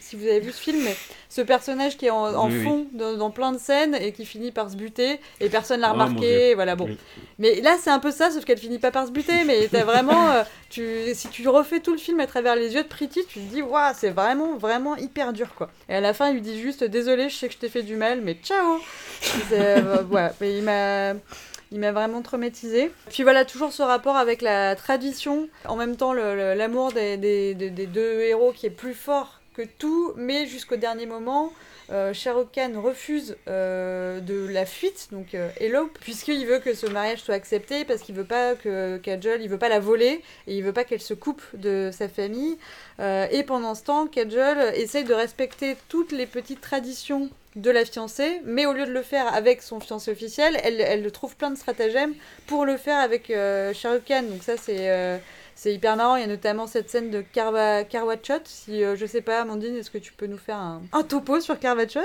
si 0.00 0.16
vous- 0.16 0.26
avez 0.26 0.40
vu 0.40 0.52
ce 0.52 0.60
film, 0.60 0.80
mais 0.82 0.96
ce 1.28 1.42
personnage 1.42 1.98
qui 1.98 2.06
est 2.06 2.10
en, 2.10 2.34
en 2.34 2.48
Oui, 2.48 2.56
oui. 2.56 2.64
fond 2.64 2.86
dans, 2.92 3.12
dans 3.18 3.30
plein 3.30 3.52
de 3.52 3.58
scènes 3.58 3.94
et 3.94 4.12
qui 4.12 4.24
finit 4.24 4.52
par 4.52 4.70
se 4.70 4.76
buter 4.76 5.20
et 5.40 5.50
personne 5.50 5.80
l'a 5.80 5.90
Oh, 5.90 5.92
remarqué. 5.92 6.54
Voilà, 6.54 6.76
bon. 6.76 6.86
Oui. 6.86 6.96
Mais 7.38 7.60
là, 7.60 7.76
c'est 7.78 7.90
un 7.90 7.98
peu 7.98 8.10
ça, 8.10 8.30
sauf 8.30 8.44
qu'elle 8.46 8.56
finit 8.58 8.78
pas 8.78 8.90
par 8.90 9.06
se 9.06 9.12
buter. 9.12 9.44
Mais 9.44 9.68
t'as 9.70 9.84
vraiment, 9.84 10.30
euh, 10.30 10.42
tu, 10.70 10.82
si 11.12 11.28
tu 11.28 11.46
refais 11.46 11.80
tout 11.80 11.92
le 11.92 11.98
film 11.98 12.18
à 12.20 12.26
travers 12.26 12.56
les 12.56 12.72
yeux 12.74 12.82
de 12.82 12.88
Pretty, 12.88 13.20
tu 13.28 13.38
te 13.40 13.54
dis, 13.54 13.60
waouh, 13.60 13.92
c'est 13.94 14.10
vraiment, 14.10 14.56
vraiment 14.56 14.96
hyper 14.96 15.34
dur, 15.34 15.48
quoi. 15.54 15.68
Et 15.90 15.94
à 15.96 16.00
la 16.00 16.14
fin, 16.14 16.30
il 16.30 16.34
lui 16.36 16.40
dit 16.40 16.58
juste, 16.58 16.84
désolé, 16.84 17.28
je 17.28 17.36
sais 17.36 17.48
que 17.48 17.54
je 17.54 17.58
t'ai 17.58 17.68
fait 17.68 17.82
du 17.82 17.96
mal, 17.96 18.22
mais 18.22 18.34
ciao. 18.42 18.78
Euh, 19.52 19.98
voilà, 20.08 20.32
mais 20.40 20.56
il 20.56 20.62
m'a. 20.64 21.12
Il 21.72 21.80
m'a 21.80 21.92
vraiment 21.92 22.20
traumatisé. 22.20 22.92
Puis 23.08 23.22
voilà, 23.22 23.44
toujours 23.44 23.72
ce 23.72 23.82
rapport 23.82 24.16
avec 24.16 24.42
la 24.42 24.76
tradition, 24.76 25.48
en 25.66 25.76
même 25.76 25.96
temps 25.96 26.12
l'amour 26.12 26.92
des, 26.92 27.54
deux 27.54 28.20
héros 28.20 28.52
qui 28.52 28.66
est 28.66 28.70
plus 28.70 28.94
fort 28.94 29.40
que 29.54 29.62
tout, 29.62 30.12
mais 30.16 30.46
jusqu'au 30.46 30.76
dernier 30.76 31.06
moment, 31.06 31.52
euh, 31.90 32.12
refuse 32.76 33.36
euh, 33.48 34.20
de 34.20 34.46
la 34.48 34.64
fuite, 34.64 35.08
donc 35.12 35.34
euh, 35.34 35.50
puisqu'il 36.00 36.46
veut 36.46 36.58
que 36.58 36.74
ce 36.74 36.86
mariage 36.86 37.20
soit 37.20 37.34
accepté, 37.34 37.84
parce 37.84 38.00
qu'il 38.02 38.14
veut 38.14 38.24
pas 38.24 38.54
que 38.54 38.98
Kajol, 38.98 39.42
il 39.42 39.48
veut 39.48 39.58
pas 39.58 39.68
la 39.68 39.80
voler, 39.80 40.22
et 40.46 40.56
il 40.56 40.62
veut 40.62 40.72
pas 40.72 40.84
qu'elle 40.84 41.00
se 41.02 41.14
coupe 41.14 41.42
de 41.54 41.90
sa 41.92 42.08
famille. 42.08 42.56
Euh, 43.00 43.26
et 43.30 43.42
pendant 43.42 43.74
ce 43.74 43.84
temps, 43.84 44.06
Kajol 44.06 44.72
essaye 44.74 45.04
de 45.04 45.14
respecter 45.14 45.76
toutes 45.88 46.12
les 46.12 46.26
petites 46.26 46.60
traditions 46.60 47.30
de 47.57 47.70
la 47.70 47.84
fiancée, 47.84 48.40
mais 48.44 48.66
au 48.66 48.72
lieu 48.72 48.86
de 48.86 48.92
le 48.92 49.03
faire 49.03 49.32
avec 49.34 49.62
son 49.62 49.80
fiancé 49.80 50.11
officiel, 50.11 50.59
elle, 50.62 50.80
elle 50.80 51.11
trouve 51.12 51.36
plein 51.36 51.50
de 51.50 51.57
stratagèmes 51.57 52.14
pour 52.46 52.64
le 52.64 52.76
faire 52.76 52.98
avec 52.98 53.30
euh. 53.30 53.72
Donc 53.72 54.42
ça, 54.42 54.57
c'est 54.57 54.90
euh, 54.90 55.18
c'est 55.55 55.74
hyper 55.74 55.96
marrant. 55.96 56.16
Il 56.16 56.22
y 56.22 56.24
a 56.24 56.28
notamment 56.28 56.66
cette 56.66 56.90
scène 56.90 57.11
de 57.11 57.20
Karwa, 57.20 57.84
Karwachot. 57.84 58.42
Si, 58.44 58.82
euh, 58.82 58.96
je 58.96 59.07
sais 59.07 59.20
pas, 59.20 59.40
Amandine, 59.40 59.76
est-ce 59.76 59.90
que 59.90 59.98
tu 59.98 60.12
peux 60.12 60.26
nous 60.26 60.38
faire 60.38 60.57
un, 60.57 60.82
topo 61.03 61.40
sur 61.40 61.59
Karwachot 61.59 62.00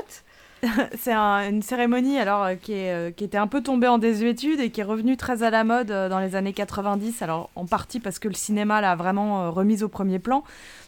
C'est 0.97 1.13
un- 1.13 1.49
une 1.49 1.61
cérémonie 1.61 2.17
alors 2.17 2.43
euh, 2.43 2.55
qui, 2.55 2.73
est, 2.73 2.91
euh, 2.91 3.11
qui 3.11 3.23
était 3.23 3.37
un 3.37 3.47
peu 3.47 3.61
tombée 3.61 3.87
en 3.87 3.97
désuétude 3.97 4.59
et 4.59 4.71
qui 4.71 4.81
est 4.81 4.85
revenue 4.85 5.15
très 5.15 5.43
à 5.43 5.49
la 5.49 5.63
mode 5.63 5.91
euh, 5.91 6.09
dans 6.09 6.19
les 6.19 6.35
années 6.35 6.53
90. 6.53 7.21
Alors 7.21 7.49
en 7.55 7.65
partie 7.65 7.99
parce 7.99 8.17
que 8.17 8.27
le 8.27 8.33
cinéma 8.33 8.81
l'a 8.81 8.95
vraiment 8.95 9.51
remise 9.51 9.83
au 9.83 9.87
premier 9.87 10.19
plan. 10.19 10.43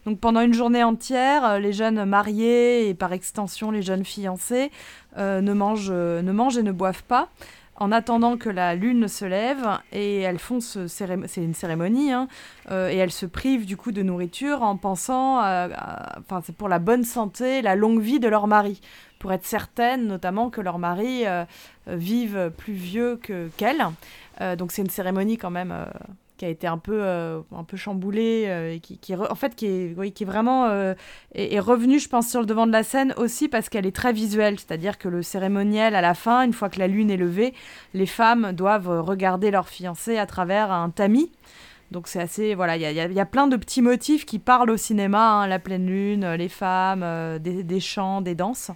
Donc 0.05 0.19
pendant 0.19 0.41
une 0.41 0.53
journée 0.53 0.83
entière, 0.83 1.59
les 1.59 1.73
jeunes 1.73 2.03
mariés 2.05 2.89
et 2.89 2.93
par 2.93 3.13
extension 3.13 3.69
les 3.69 3.81
jeunes 3.81 4.05
fiancés 4.05 4.71
ne, 5.17 5.53
mangent, 5.53 5.91
ne 5.91 6.31
mangent 6.31 6.57
et 6.57 6.63
ne 6.63 6.71
boivent 6.71 7.03
pas. 7.03 7.29
En 7.75 7.93
attendant 7.93 8.35
que 8.35 8.49
la 8.49 8.75
lune 8.75 9.07
se 9.07 9.23
lève, 9.23 9.65
et 9.93 10.19
elles 10.19 10.37
font 10.37 10.59
ce 10.59 10.87
c'est 10.87 11.07
une 11.41 11.53
cérémonie, 11.53 12.11
hein, 12.11 12.27
et 12.69 12.97
elles 12.97 13.11
se 13.11 13.25
privent 13.25 13.65
du 13.65 13.77
coup 13.77 13.93
de 13.93 14.03
nourriture 14.03 14.63
en 14.63 14.75
pensant, 14.75 15.37
enfin 15.37 16.41
c'est 16.43 16.53
pour 16.55 16.67
la 16.67 16.79
bonne 16.79 17.05
santé, 17.05 17.61
la 17.61 17.75
longue 17.77 18.01
vie 18.01 18.19
de 18.19 18.27
leur 18.27 18.47
mari 18.47 18.81
pour 19.19 19.31
être 19.33 19.45
certaines 19.45 20.07
notamment 20.07 20.49
que 20.49 20.61
leur 20.61 20.79
mari 20.79 21.25
euh, 21.25 21.45
vive 21.87 22.51
plus 22.57 22.73
vieux 22.73 23.17
que 23.21 23.49
qu'elles. 23.57 23.85
Euh, 24.41 24.55
donc 24.55 24.71
c'est 24.71 24.81
une 24.81 24.89
cérémonie 24.89 25.37
quand 25.37 25.51
même 25.51 25.71
euh, 25.71 25.85
qui 26.37 26.45
a 26.45 26.49
été 26.49 26.67
un 26.67 26.77
peu, 26.77 27.01
euh, 27.03 27.41
un 27.53 27.65
peu 27.65 27.75
chamboulé, 27.75 28.45
euh, 28.47 28.75
et 28.75 28.79
qui, 28.79 28.97
qui 28.97 29.13
en 29.13 29.35
fait, 29.35 29.55
qui 29.55 29.65
est, 29.65 29.93
oui, 29.97 30.13
qui 30.13 30.23
est 30.23 30.25
vraiment 30.25 30.71
est, 30.71 30.95
est 31.53 31.59
revenue, 31.59 31.99
je 31.99 32.07
pense, 32.07 32.29
sur 32.29 32.39
le 32.39 32.45
devant 32.45 32.65
de 32.65 32.71
la 32.71 32.83
scène 32.83 33.13
aussi 33.17 33.49
parce 33.49 33.67
qu'elle 33.67 33.85
est 33.85 33.95
très 33.95 34.13
visuelle. 34.13 34.57
C'est-à-dire 34.57 34.97
que 34.97 35.09
le 35.09 35.21
cérémoniel, 35.21 35.95
à 35.95 36.01
la 36.01 36.13
fin, 36.13 36.43
une 36.43 36.53
fois 36.53 36.69
que 36.69 36.79
la 36.79 36.87
lune 36.87 37.11
est 37.11 37.17
levée, 37.17 37.53
les 37.93 38.05
femmes 38.05 38.53
doivent 38.53 39.01
regarder 39.01 39.51
leur 39.51 39.67
fiancé 39.67 40.17
à 40.17 40.25
travers 40.25 40.71
un 40.71 40.89
tamis. 40.89 41.29
Donc 41.91 42.07
c'est 42.07 42.19
assez, 42.21 42.53
voilà, 42.53 42.75
il 42.77 42.81
y 42.81 42.85
a, 42.85 42.91
y 42.91 43.19
a- 43.19 43.25
plein 43.25 43.47
de 43.47 43.57
petits 43.57 43.81
motifs 43.81 44.25
qui 44.25 44.37
parlent 44.37 44.69
au 44.69 44.77
cinéma, 44.77 45.41
hein, 45.41 45.47
la 45.47 45.57
pleine 45.57 45.87
lune, 45.87 46.23
euh, 46.23 46.37
les 46.37 46.49
femmes, 46.49 47.01
euh, 47.03 47.39
des, 47.39 47.63
des 47.63 47.79
chants, 47.79 48.21
des 48.21 48.35
danses. 48.35 48.69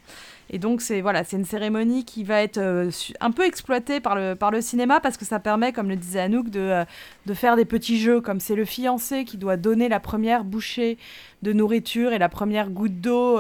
Et 0.50 0.58
donc 0.60 0.82
c'est 0.82 1.02
voilà, 1.02 1.24
c'est 1.24 1.38
une 1.38 1.46
cérémonie 1.46 2.06
qui 2.06 2.24
va 2.24 2.42
être 2.42 2.58
euh, 2.58 2.90
un 3.22 3.32
peu 3.32 3.46
exploitée 3.46 4.00
par 4.00 4.16
le, 4.16 4.36
par 4.36 4.50
le 4.52 4.62
cinéma 4.62 5.00
parce 5.00 5.18
que 5.18 5.26
ça 5.26 5.40
permet, 5.40 5.74
comme 5.74 5.90
le 5.90 5.96
disait 5.96 6.22
Anouk, 6.22 6.50
de, 6.50 6.84
de 7.26 7.34
faire 7.34 7.56
des 7.56 7.66
petits 7.66 8.00
jeux, 8.00 8.20
comme 8.20 8.40
c'est 8.40 8.56
le 8.56 8.66
fiancé 8.66 9.26
qui 9.26 9.38
doit 9.38 9.58
donner 9.58 9.90
la 9.90 10.00
première 10.00 10.44
bouchée 10.44 10.98
de 11.44 11.54
nourriture 11.54 12.14
et 12.14 12.18
la 12.20 12.30
première 12.30 12.70
goutte 12.72 13.00
d'eau 13.00 13.38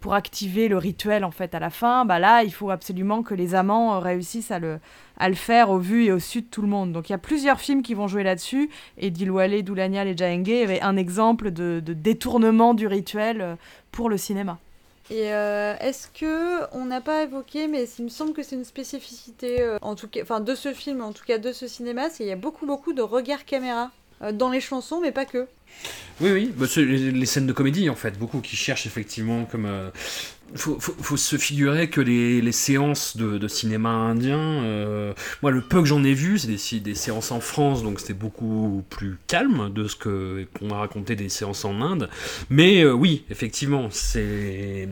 pour 0.00 0.14
activer 0.14 0.68
le 0.68 0.78
rituel 0.78 1.24
en 1.24 1.30
fait 1.30 1.54
à 1.54 1.58
la 1.58 1.70
fin. 1.70 2.04
Bah 2.04 2.18
là, 2.18 2.42
il 2.42 2.52
faut 2.52 2.70
absolument 2.70 3.22
que 3.22 3.34
les 3.34 3.54
amants 3.54 3.94
euh, 3.94 3.98
réussissent 3.98 4.50
à 4.50 4.58
le, 4.58 4.78
à 5.18 5.28
le 5.28 5.34
faire 5.34 5.70
au 5.70 5.78
vu 5.78 6.04
et 6.04 6.12
au 6.12 6.18
su 6.18 6.42
de 6.42 6.46
tout 6.46 6.62
le 6.62 6.68
monde. 6.68 6.92
Donc 6.92 7.08
il 7.08 7.12
y 7.12 7.14
a 7.14 7.18
plusieurs 7.18 7.60
films 7.60 7.82
qui 7.82 7.94
vont 7.94 8.08
jouer 8.08 8.22
là-dessus 8.22 8.70
et 8.98 9.10
Dilwale, 9.10 9.62
Doulanial 9.62 10.08
et 10.08 10.16
Jahenge 10.16 10.48
avait 10.48 10.80
un 10.80 10.96
exemple 10.96 11.50
de, 11.50 11.80
de 11.84 11.92
détournement 11.92 12.74
du 12.74 12.86
rituel 12.86 13.40
euh, 13.40 13.54
pour 13.92 14.08
le 14.08 14.16
cinéma. 14.16 14.58
Et 15.08 15.32
euh, 15.32 15.76
est-ce 15.78 16.08
que 16.08 16.66
on 16.72 16.86
n'a 16.86 17.00
pas 17.00 17.22
évoqué, 17.22 17.68
mais 17.68 17.84
il 17.98 18.04
me 18.06 18.08
semble 18.08 18.32
que 18.32 18.42
c'est 18.42 18.56
une 18.56 18.64
spécificité, 18.64 19.62
euh, 19.62 19.78
en 19.80 19.94
tout 19.94 20.08
cas, 20.08 20.20
enfin 20.22 20.40
de 20.40 20.54
ce 20.56 20.72
film, 20.72 21.00
en 21.00 21.12
tout 21.12 21.24
cas 21.24 21.38
de 21.38 21.52
ce 21.52 21.68
cinéma, 21.68 22.10
c'est 22.10 22.18
qu'il 22.18 22.26
y 22.26 22.32
a 22.32 22.36
beaucoup 22.36 22.66
beaucoup 22.66 22.92
de 22.92 23.02
regards 23.02 23.44
caméra 23.44 23.84
euh, 23.84 24.05
dans 24.32 24.50
les 24.50 24.60
chansons, 24.60 25.00
mais 25.00 25.12
pas 25.12 25.24
que. 25.24 25.46
Oui, 26.20 26.30
oui, 26.32 26.54
bah, 26.56 26.66
les 26.76 27.26
scènes 27.26 27.46
de 27.46 27.52
comédie 27.52 27.90
en 27.90 27.94
fait, 27.94 28.18
beaucoup 28.18 28.40
qui 28.40 28.56
cherchent 28.56 28.86
effectivement 28.86 29.44
comme. 29.44 29.66
euh, 29.66 29.90
faut, 30.54 30.78
faut, 30.78 31.16
se 31.16 31.36
figurer 31.36 31.90
que 31.90 32.00
les, 32.00 32.52
séances 32.52 33.16
de, 33.16 33.48
cinéma 33.48 33.90
indien, 33.90 34.38
euh, 34.38 35.12
moi 35.42 35.50
le 35.50 35.60
peu 35.60 35.80
que 35.80 35.86
j'en 35.86 36.04
ai 36.04 36.14
vu, 36.14 36.38
c'est 36.38 36.48
des, 36.48 36.80
des 36.80 36.94
séances 36.94 37.30
en 37.32 37.40
France, 37.40 37.82
donc 37.82 38.00
c'était 38.00 38.14
beaucoup 38.14 38.84
plus 38.88 39.18
calme 39.26 39.72
de 39.72 39.86
ce 39.88 39.96
qu'on 39.96 40.66
m'a 40.66 40.78
raconté 40.78 41.16
des 41.16 41.28
séances 41.28 41.64
en 41.64 41.80
Inde. 41.80 42.08
Mais 42.48 42.82
euh, 42.82 42.92
oui, 42.92 43.24
effectivement, 43.30 43.88
c'est 43.90 44.88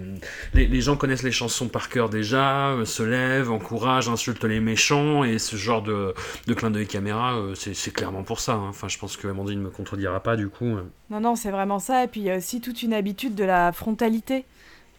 les, 0.55 0.81
gens 0.81 0.97
connaissent 0.97 1.23
les 1.23 1.33
chansons 1.33 1.69
par 1.69 1.89
cœur 1.89 2.09
déjà, 2.09 2.71
euh, 2.71 2.85
se 2.85 3.03
lèvent, 3.03 3.51
encouragent, 3.51 4.09
insultent 4.09 4.45
les 4.45 4.61
méchants, 4.61 5.25
et 5.25 5.39
ce 5.39 5.57
genre 5.57 5.83
de, 5.83 6.15
clin 6.55 6.71
d'œil 6.71 6.87
caméra, 6.87 7.39
c'est 7.55 7.93
clairement 7.93 8.23
pour 8.23 8.41
ça. 8.41 8.55
hein. 8.55 8.69
Enfin, 8.69 8.89
je 8.89 8.99
pense 8.99 9.17
que 9.17 9.29
Amandine 9.29 9.61
me 9.61 9.71
contredira 9.71 10.21
pas 10.21 10.37
du 10.37 10.49
coup. 10.49 10.77
Non, 11.11 11.21
non, 11.21 11.37
c'est 11.37 11.51
vraiment 11.51 11.79
ça. 11.79 12.05
Et 12.05 12.09
puis 12.09 12.21
il 12.21 12.27
y 12.27 12.31
a 12.31 12.37
aussi 12.37 12.61
toute 12.61 12.83
une 12.83 12.93
habitude 12.93 13.35
de 13.35 13.45
la 13.45 13.73
frontalité. 13.73 14.45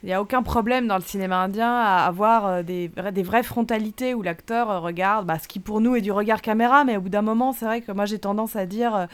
Il 0.05 0.09
n'y 0.09 0.13
a 0.13 0.21
aucun 0.21 0.43
problème 0.43 0.85
dans 0.85 0.97
le 0.97 1.01
cinéma 1.01 1.41
indien 1.41 1.73
à 1.73 2.05
avoir 2.05 2.45
euh, 2.45 2.61
des, 2.61 2.89
des 2.89 3.23
vraies 3.23 3.41
frontalités 3.41 4.13
où 4.13 4.21
l'acteur 4.21 4.69
euh, 4.69 4.79
regarde 4.79 5.25
bah, 5.25 5.39
ce 5.39 5.47
qui 5.47 5.59
pour 5.59 5.81
nous 5.81 5.95
est 5.95 6.01
du 6.01 6.11
regard 6.11 6.43
caméra, 6.43 6.83
mais 6.83 6.95
au 6.95 7.01
bout 7.01 7.09
d'un 7.09 7.23
moment, 7.23 7.53
c'est 7.53 7.65
vrai 7.65 7.81
que 7.81 7.91
moi 7.91 8.05
j'ai 8.05 8.19
tendance 8.19 8.55
à 8.55 8.67
dire 8.67 8.95
euh, 8.95 9.05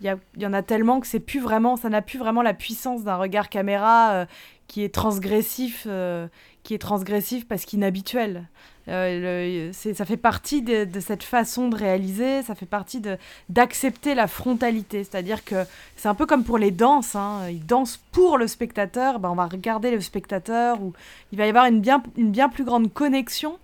il 0.00 0.16
y, 0.38 0.46
en 0.46 0.52
a 0.52 0.62
tellement 0.62 1.00
que 1.00 1.18
plus 1.18 1.40
vraiment, 1.40 1.74
ça 1.76 1.88
n'a 1.88 2.00
plus 2.00 2.16
vraiment 2.16 2.42
la 2.42 2.54
puissance 2.54 3.02
d'un 3.02 3.16
regard 3.16 3.48
caméra 3.48 4.24
qui 4.66 4.82
est 4.82 4.94
transgressif, 4.94 5.86
qui 6.62 6.72
est 6.72 6.78
transgressif 6.78 7.46
parce 7.46 7.66
qu'inhabituel. 7.66 8.48
Euh, 8.90 9.72
ça 9.72 10.04
fait 10.04 10.16
partie 10.16 10.62
de, 10.62 10.86
cette 11.00 11.22
façon 11.22 11.68
de 11.68 11.76
réaliser, 11.76 12.42
ça 12.42 12.54
fait 12.54 12.66
partie 12.66 13.00
d'accepter 13.48 14.14
la 14.14 14.26
frontalité, 14.26 15.04
c'est-à-dire 15.04 15.44
que 15.44 15.64
c'est 15.96 16.08
un 16.08 16.14
peu 16.14 16.26
comme 16.26 16.42
pour 16.42 16.58
les 16.58 16.72
danses, 16.72 17.14
hein. 17.14 17.48
ils 17.48 17.64
dansent 17.64 18.00
pour 18.10 18.36
le 18.36 18.48
spectateur, 18.48 19.20
ben 19.20 19.30
on 19.30 19.34
va 19.34 19.46
regarder 19.46 19.92
le 19.92 20.00
spectateur, 20.00 20.82
ou 20.82 20.92
il 21.30 21.38
va 21.38 21.46
y 21.46 21.48
avoir 21.50 21.66
une 21.66 21.80
bien, 21.80 22.48
plus 22.48 22.64
grande 22.64 22.92
connexion 22.92 23.58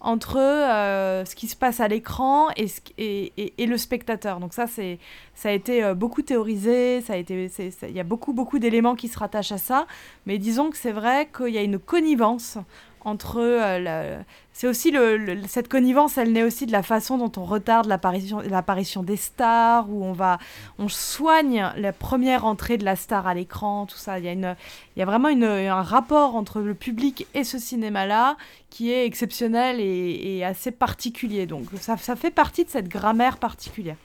entre 0.00 0.36
euh, 0.38 1.24
ce 1.24 1.36
qui 1.36 1.46
se 1.46 1.54
passe 1.54 1.78
à 1.78 1.86
l'écran 1.86 2.48
et, 2.56 3.32
le 3.56 3.76
spectateur. 3.76 4.40
Donc 4.40 4.52
ça, 4.52 4.66
ça 4.66 5.48
a 5.48 5.52
été 5.52 5.84
euh, 5.84 5.94
beaucoup 5.94 6.22
théorisé, 6.22 7.04
il 7.08 7.92
y 7.94 8.00
a 8.00 8.04
beaucoup 8.04 8.58
d'éléments 8.58 8.96
qui 8.96 9.06
se 9.06 9.16
rattachent 9.16 9.52
à 9.52 9.58
ça, 9.58 9.86
mais 10.26 10.38
disons 10.38 10.70
que 10.70 10.76
c'est 10.76 10.90
vrai 10.90 11.28
qu'il 11.34 11.54
y 11.54 11.58
a 11.58 11.62
une 11.62 11.78
connivence 11.78 12.58
entre 13.04 13.38
euh, 13.40 14.22
c'est 14.52 14.66
aussi 14.66 14.90
le, 14.90 15.38
cette 15.48 15.68
connivence 15.68 16.18
elle 16.18 16.32
naît 16.32 16.42
aussi 16.42 16.66
de 16.66 16.72
la 16.72 16.82
façon 16.82 17.18
dont 17.18 17.32
on 17.36 17.44
retarde 17.44 17.86
l'apparition 17.86 18.40
l'apparition 18.40 19.02
des 19.02 19.16
stars 19.16 19.90
où 19.90 20.04
on 20.04 20.12
va 20.12 20.38
on 20.78 20.88
soigne 20.88 21.70
la 21.76 21.92
première 21.92 22.44
entrée 22.44 22.78
de 22.78 22.84
la 22.84 22.96
star 22.96 23.26
à 23.26 23.34
l'écran 23.34 23.86
tout 23.86 23.96
ça. 23.96 24.18
Il 24.18 24.24
y 24.24 24.28
a 24.28 24.32
une 24.32 24.56
il 24.96 25.00
y 25.00 25.02
a 25.02 25.06
vraiment 25.06 25.28
une, 25.28 25.44
un 25.44 25.82
rapport 25.82 26.36
entre 26.36 26.60
le 26.60 26.74
public 26.74 27.26
et 27.34 27.44
ce 27.44 27.58
cinéma 27.58 28.06
là 28.06 28.36
qui 28.70 28.90
est 28.90 29.06
exceptionnel 29.06 29.80
et, 29.80 30.38
et 30.38 30.44
assez 30.44 30.70
particulier. 30.70 31.46
Donc 31.46 31.64
ça, 31.80 31.96
ça 31.96 32.16
fait 32.16 32.30
partie 32.30 32.64
de 32.64 32.70
cette 32.70 32.88
grammaire 32.88 33.38
particulière 33.38 33.96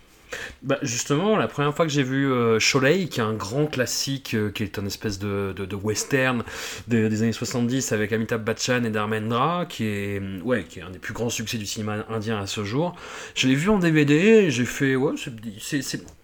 Bah 0.61 0.77
justement, 0.81 1.37
la 1.37 1.47
première 1.47 1.73
fois 1.75 1.85
que 1.85 1.91
j'ai 1.91 2.03
vu 2.03 2.29
euh, 2.31 2.59
qui 3.07 3.19
est 3.19 3.23
un 3.23 3.33
grand 3.33 3.67
classique, 3.67 4.33
euh, 4.33 4.51
qui 4.51 4.63
est 4.63 4.77
une 4.77 4.87
espèce 4.87 5.19
de, 5.19 5.53
western 5.75 6.43
de- 6.87 7.07
des 7.07 7.23
années 7.23 7.31
70 7.31 7.91
avec 7.91 8.11
Amitabh 8.11 8.43
Bachchan 8.43 8.83
et 8.83 8.89
Dharmendra, 8.89 9.65
qui 9.67 9.85
est, 9.85 10.21
ouais, 10.43 10.63
qui 10.67 10.79
est 10.79 10.83
un 10.83 10.89
des 10.91 10.99
plus 10.99 11.13
grands 11.13 11.29
succès 11.29 11.57
du 11.57 11.65
cinéma 11.65 12.05
indien 12.09 12.39
à 12.39 12.47
ce 12.47 12.63
jour. 12.63 12.95
Je 13.35 13.47
l'ai 13.47 13.55
vu 13.55 13.69
en 13.69 13.79
DVD 13.79 14.13
et 14.15 14.51
j'ai 14.51 14.65
fait, 14.65 14.95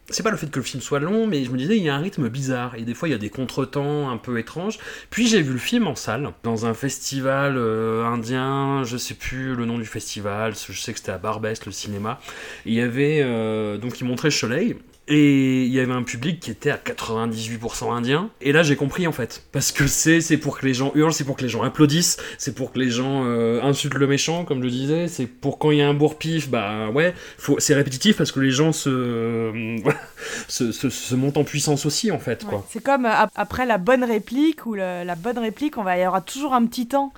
c'est... 0.10 0.24
pas 0.24 0.32
le 0.32 0.38
fait 0.38 0.50
que 0.50 0.60
le 0.60 0.64
film 0.64 0.82
soit 0.82 1.00
long, 1.00 1.28
mais 1.28 1.44
je 1.44 1.52
me 1.52 1.58
disais, 1.58 1.78
il 1.78 1.84
y 1.84 1.90
a 1.90 1.96
un 1.96 2.00
rythme 2.00 2.30
bizarre, 2.30 2.76
et 2.76 2.84
des 2.84 2.94
fois 2.94 3.08
il 3.08 3.12
y 3.12 3.16
a 3.16 3.20
des 3.20 3.30
contretemps 3.30 4.10
un 4.10 4.18
peu 4.18 4.38
étranges. 4.40 4.80
Puis 5.10 5.28
j'ai 5.28 5.42
vu 5.42 5.54
le 5.54 5.60
film 5.60 5.88
en 5.88 5.96
salle, 5.96 6.32
dans 6.44 6.66
un 6.66 6.74
festival 6.74 7.56
euh, 7.58 8.06
indien, 8.06 8.84
je 8.84 8.98
sais 8.98 9.16
plus 9.16 9.56
le 9.56 9.66
nom 9.66 9.78
du 9.78 9.86
festival, 9.86 10.54
je 10.56 10.80
sais 10.80 10.94
que 10.94 11.00
c'était 11.00 11.12
à 11.12 11.18
Barbès, 11.18 11.66
le 11.66 11.72
cinéma. 11.72 12.20
Il 12.66 12.74
y 12.74 12.82
avait, 12.82 13.22
euh, 13.22 13.78
donc 13.78 14.00
il 14.00 14.06
montrait 14.06 14.32
Soleil, 14.32 14.78
et 15.08 15.64
il 15.66 15.72
y 15.74 15.80
avait 15.80 15.92
un 15.94 16.04
public 16.04 16.40
qui 16.40 16.50
était 16.52 16.72
à 16.72 16.78
98% 16.78 17.92
indien. 17.92 18.30
Et 18.42 18.52
là, 18.52 18.64
j'ai 18.64 18.76
compris 18.76 19.06
en 19.08 19.12
fait. 19.12 19.44
Parce 19.52 19.72
que 19.72 19.86
c'est 19.88 20.22
c'est 20.22 20.38
pour 20.38 20.58
que 20.60 20.66
les 20.66 20.74
gens 20.74 20.92
hurlent, 20.96 21.14
c'est 21.14 21.24
pour 21.26 21.36
que 21.36 21.42
les 21.44 21.50
gens 21.50 21.62
applaudissent, 21.64 22.18
c'est 22.38 22.56
pour 22.56 22.72
que 22.72 22.80
les 22.80 22.90
gens 22.90 23.24
euh, 23.26 23.62
insultent 23.62 23.96
le 23.96 24.08
méchant, 24.08 24.46
comme 24.46 24.64
je 24.64 24.70
disais. 24.70 25.08
C'est 25.08 25.26
pour 25.28 25.60
quand 25.60 25.72
il 25.72 25.80
y 25.80 25.82
a 25.82 25.88
un 25.90 25.94
bourre-pif, 25.94 26.50
bah 26.50 26.90
ouais, 26.90 27.14
faut- 27.38 27.60
c'est 27.60 27.74
répétitif 27.76 28.18
parce 28.18 28.32
que 28.32 28.40
les 28.40 28.52
gens 28.52 28.72
se, 28.72 28.90
euh, 28.90 29.78
voilà, 29.84 30.00
se, 30.48 30.72
se, 30.72 30.90
se 30.90 31.16
montent 31.16 31.38
en 31.38 31.44
puissance 31.44 31.86
aussi 31.86 32.12
en 32.12 32.20
fait. 32.20 32.46
Quoi. 32.46 32.66
C'est 32.70 32.82
comme 32.84 33.06
euh, 33.06 33.12
ap- 33.12 33.32
après 33.36 33.66
la 33.66 33.78
bonne 33.78 34.04
réplique 34.04 34.66
ou 34.66 34.74
le- 34.76 35.04
la 35.04 35.16
bonne 35.16 35.38
réplique 35.40 35.78
on 35.78 35.84
va 35.84 35.98
il 35.98 36.04
y 36.04 36.08
aura 36.08 36.22
toujours 36.22 36.54
un 36.54 36.66
petit 36.66 36.88
temps 36.88 37.14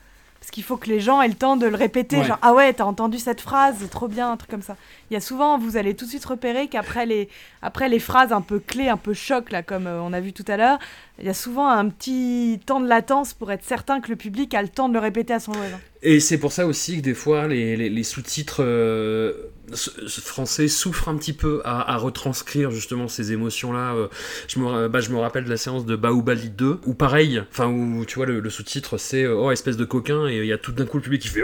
parce 0.45 0.51
qu'il 0.51 0.63
faut 0.63 0.77
que 0.77 0.87
les 0.89 0.99
gens 0.99 1.23
aient 1.23 1.27
le 1.27 1.33
temps 1.33 1.57
de 1.57 1.65
le 1.65 1.75
répéter 1.75 2.17
Ouais. 2.17 2.23
genre 2.23 2.37
ah 2.43 2.53
ouais 2.53 2.71
t'as 2.71 2.83
entendu 2.83 3.17
cette 3.17 3.41
phrase 3.41 3.77
c'est 3.79 3.89
trop 3.89 4.07
bien 4.07 4.31
un 4.31 4.37
truc 4.37 4.51
comme 4.51 4.61
ça 4.61 4.75
il 5.09 5.15
y 5.15 5.17
a 5.17 5.19
souvent 5.19 5.57
vous 5.57 5.75
allez 5.75 5.95
tout 5.95 6.05
de 6.05 6.09
suite 6.11 6.23
repérer 6.23 6.67
qu'après 6.67 7.07
les 7.07 7.29
après 7.63 7.89
les 7.89 7.97
phrases 7.97 8.31
un 8.31 8.41
peu 8.41 8.59
clés 8.59 8.87
un 8.87 8.97
peu 8.97 9.15
choc 9.15 9.49
là 9.51 9.63
comme 9.63 9.87
euh, 9.87 9.99
on 10.01 10.13
a 10.13 10.19
vu 10.19 10.33
tout 10.33 10.45
à 10.47 10.55
l'heure 10.55 10.77
il 11.19 11.25
y 11.25 11.29
a 11.29 11.33
souvent 11.33 11.67
un 11.67 11.89
petit 11.89 12.59
temps 12.63 12.79
de 12.79 12.87
latence 12.87 13.33
pour 13.33 13.51
être 13.51 13.63
certain 13.63 14.01
que 14.01 14.09
le 14.09 14.15
public 14.17 14.53
a 14.53 14.61
le 14.61 14.67
temps 14.67 14.87
de 14.87 14.93
le 14.93 14.99
répéter 14.99 15.33
à 15.33 15.39
son 15.39 15.51
voisin 15.53 15.79
Et 16.03 16.19
c'est 16.19 16.37
pour 16.37 16.51
ça 16.51 16.67
aussi 16.67 16.97
que 16.97 17.01
des 17.01 17.15
fois 17.15 17.47
les, 17.47 17.75
les- 17.75 17.89
les 17.89 18.03
sous-titres 18.03 18.57
euh, 18.63 19.33
français 19.74 20.68
souffrent 20.68 21.09
un 21.09 21.18
petit 21.18 21.34
peu 21.34 21.61
à, 21.66 21.97
retranscrire 21.97 22.72
justement 22.72 23.07
ces 23.07 23.32
émotions-là. 23.32 23.95
euh. 23.95 24.07
Je, 24.47 24.59
me, 24.59 24.66
ra- 24.66 24.88
bah, 24.88 24.99
je 24.99 25.09
me 25.09 25.18
rappelle 25.18 25.45
de 25.45 25.49
la 25.49 25.57
séance 25.57 25.86
de 25.86 25.95
Baobali 25.95 26.49
2, 26.49 26.80
où 26.86 26.93
pareil, 26.93 27.41
enfin 27.51 27.68
où 27.68 28.05
tu 28.05 28.16
vois 28.16 28.26
le, 28.26 28.49
sous-titre 28.49 28.97
c'est 28.97 29.24
euh, 29.24 29.36
oh 29.36 29.51
espèce 29.51 29.78
de 29.78 29.86
coquin 29.86 30.28
et 30.28 30.38
il 30.38 30.45
y 30.45 30.53
a 30.53 30.57
tout 30.57 30.72
d'un 30.72 30.86
coup 30.86 30.97
le 30.97 31.03
public 31.03 31.22
qui 31.22 31.28
fait 31.28 31.43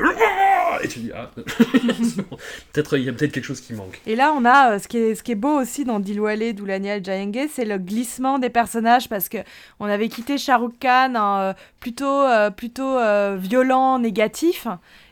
et 0.84 0.88
tu 0.88 1.00
dis 1.00 1.12
ah 1.14 1.30
peut-être 2.74 2.98
il 2.98 3.04
y 3.04 3.10
a 3.10 3.14
peut-être 3.14 3.32
quelque 3.32 3.46
chose 3.46 3.62
qui 3.62 3.74
manque. 3.74 4.02
Et 4.06 4.16
là, 4.16 4.34
on 4.36 4.46
a 4.46 4.74
euh, 4.74 4.80
ce, 4.80 4.88
qui 4.88 4.98
est, 4.98 5.36
beau 5.36 5.60
aussi 5.60 5.86
dans 5.86 6.00
Dilwale, 6.00 6.54
Doulanial, 6.54 7.04
Jayenge, 7.04 7.50
c'est 7.54 7.66
le 7.66 7.78
glissement 7.78 8.40
des 8.40 8.50
personnages 8.50 9.10
parce 9.10 9.30
que 9.30 9.38
on 9.80 9.86
avait 9.86 10.10
quitté 10.10 10.38
Shah 10.38 10.58
Rukh 10.58 10.80
Khan 10.80 11.14
euh, 11.16 11.54
plutôt, 11.80 12.06
euh, 12.06 12.50
plutôt 12.50 12.98
euh, 12.98 13.38
violent, 13.40 14.00
négatif. 14.00 14.68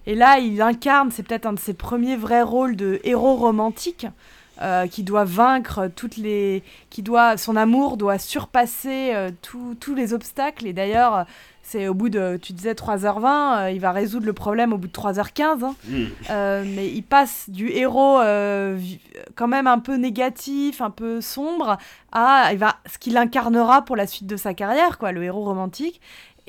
Et 0.10 0.16
là, 0.16 0.40
il 0.40 0.60
incarne, 0.60 1.12
c'est 1.12 1.22
peut-être 1.22 1.46
un 1.46 1.54
de 1.54 1.60
ses 1.60 1.76
premiers 1.76 2.16
vrais 2.16 2.42
rôles 2.42 2.76
de 2.76 3.00
héros 3.04 3.36
romantique. 3.36 4.08
euh, 4.62 4.88
qui 4.88 5.04
doit 5.04 5.24
vaincre 5.24 5.90
toutes 5.96 6.18
les 6.18 6.64
qui 6.90 7.02
doit 7.02 7.38
son 7.38 7.56
amour 7.56 7.96
doit 7.96 8.18
surpasser 8.20 9.12
euh, 9.16 9.30
tous- 9.42 9.76
tous 9.80 9.96
les 9.96 10.14
obstacles 10.14 10.68
et 10.68 10.74
d'ailleurs 10.74 11.26
c'est 11.64 11.88
au 11.88 11.94
bout 11.94 12.10
de 12.10 12.38
tu 12.42 12.52
disais 12.52 12.74
3h20 12.74 13.58
euh, 13.68 13.72
il 13.72 13.80
va 13.80 13.94
résoudre 13.94 14.26
le 14.26 14.34
problème 14.34 14.74
au 14.74 14.78
bout 14.78 14.88
de 14.88 14.92
3h15 14.92 15.64
hein. 15.64 15.76
Euh, 16.30 16.66
mais 16.76 16.90
il 16.90 17.04
passe 17.04 17.50
du 17.50 17.70
héros 17.72 18.20
quand 19.36 19.48
même 19.48 19.68
un 19.68 19.80
peu 19.80 19.96
négatif, 19.96 20.82
un 20.82 20.90
peu 20.90 21.22
sombre, 21.22 21.78
à 22.12 22.50
il 22.52 22.58
va, 22.58 22.76
ce 22.92 22.98
qu'il 22.98 23.16
incarnera 23.16 23.84
pour 23.84 23.96
la 23.96 24.08
suite 24.08 24.28
de 24.28 24.36
sa 24.36 24.54
carrière, 24.54 24.98
quoi, 24.98 25.14
le 25.14 25.24
héros 25.24 25.46
romantique. 25.46 26.02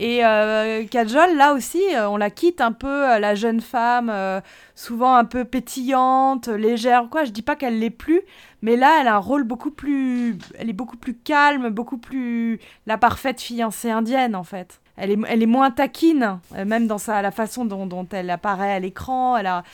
Et 0.03 0.25
euh, 0.25 0.87
Kajol, 0.87 1.37
là 1.37 1.53
aussi, 1.53 1.83
euh, 1.95 2.09
on 2.09 2.17
la 2.17 2.31
quitte 2.31 2.63
un 2.63 2.73
peu, 2.73 3.11
euh, 3.11 3.19
la 3.19 3.35
jeune 3.35 3.61
femme, 3.61 4.09
euh, 4.09 4.41
souvent 4.75 5.15
un 5.15 5.27
peu 5.27 5.45
pétillante, 5.45 6.49
légère, 6.49 7.09
quoi. 7.11 7.25
Je 7.25 7.31
dis 7.33 7.43
pas 7.43 7.55
qu'elle 7.55 7.79
l'est 7.79 7.91
plus, 7.91 8.23
mais 8.63 8.77
là, 8.77 8.97
elle 9.01 9.09
a 9.09 9.17
un 9.17 9.19
rôle 9.19 9.45
beaucoup 9.45 9.71
plus. 9.71 10.39
Elle 10.59 10.71
est 10.71 10.75
beaucoup 10.75 10.97
plus 10.97 11.13
calme, 11.13 11.69
beaucoup 11.69 11.99
plus. 11.99 12.61
La 12.87 12.97
parfaite 12.97 13.43
fiancée 13.43 13.91
indienne, 13.91 14.35
en 14.35 14.43
fait. 14.43 14.81
Elle 14.97 15.11
est, 15.11 15.19
elle 15.29 15.43
est 15.43 15.47
moins 15.47 15.71
taquine, 15.71 16.41
euh, 16.57 16.65
même 16.65 16.87
dans 16.87 16.97
sa, 16.97 17.21
la 17.21 17.31
façon 17.31 17.67
dont, 17.67 18.09
elle 18.13 18.31
apparaît 18.31 18.73
à 18.73 18.79
l'écran. 18.81 19.37
Elle 19.37 19.49
a. 19.49 19.65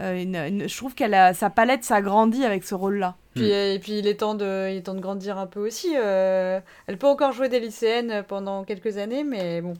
euh, 0.00 0.66
je 0.66 0.76
trouve 0.76 0.96
qu'elle 0.96 1.32
sa 1.36 1.48
palette 1.48 1.84
s'agrandit 1.84 2.44
avec 2.44 2.64
ce 2.64 2.74
rôle-là. 2.74 3.14
Puis, 3.36 3.52
euh, 3.52 3.74
et 3.74 3.78
puis 3.78 3.98
il 3.98 4.06
est 4.06 4.14
temps 4.20 4.34
de, 4.34 4.68
il 4.70 4.78
est 4.78 4.82
temps 4.82 4.94
de 4.94 5.00
grandir 5.00 5.38
un 5.38 5.46
peu 5.46 5.60
aussi. 5.60 5.92
euh, 5.96 6.58
elle 6.86 6.96
peut 6.98 7.06
encore 7.06 7.32
jouer 7.32 7.48
des 7.48 7.60
lycéennes 7.60 8.24
pendant 8.26 8.64
quelques 8.64 8.96
années, 8.96 9.24
mais 9.24 9.60
bon. 9.60 9.74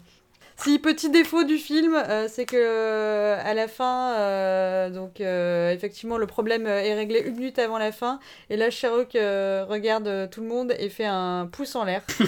Si 0.58 0.78
petit 0.78 1.10
défaut 1.10 1.44
du 1.44 1.58
film, 1.58 1.94
euh, 1.94 2.28
c'est 2.30 2.46
que 2.46 3.34
à 3.34 3.52
la 3.52 3.68
fin, 3.68 4.14
euh, 4.14 4.88
donc 4.90 5.20
effectivement 5.20 6.16
le 6.16 6.26
problème 6.26 6.66
est 6.66 6.94
réglé 6.94 7.20
une 7.20 7.36
minute 7.36 7.58
avant 7.58 7.76
la 7.78 7.92
fin, 7.92 8.20
et 8.48 8.56
là 8.56 8.70
Sherlock 8.70 9.12
regarde 9.12 10.30
tout 10.30 10.40
le 10.40 10.48
monde 10.48 10.72
et 10.78 10.88
fait 10.88 11.04
un 11.06 11.46
pouce 11.50 11.74
en 11.76 11.84
l'air. 11.84 12.02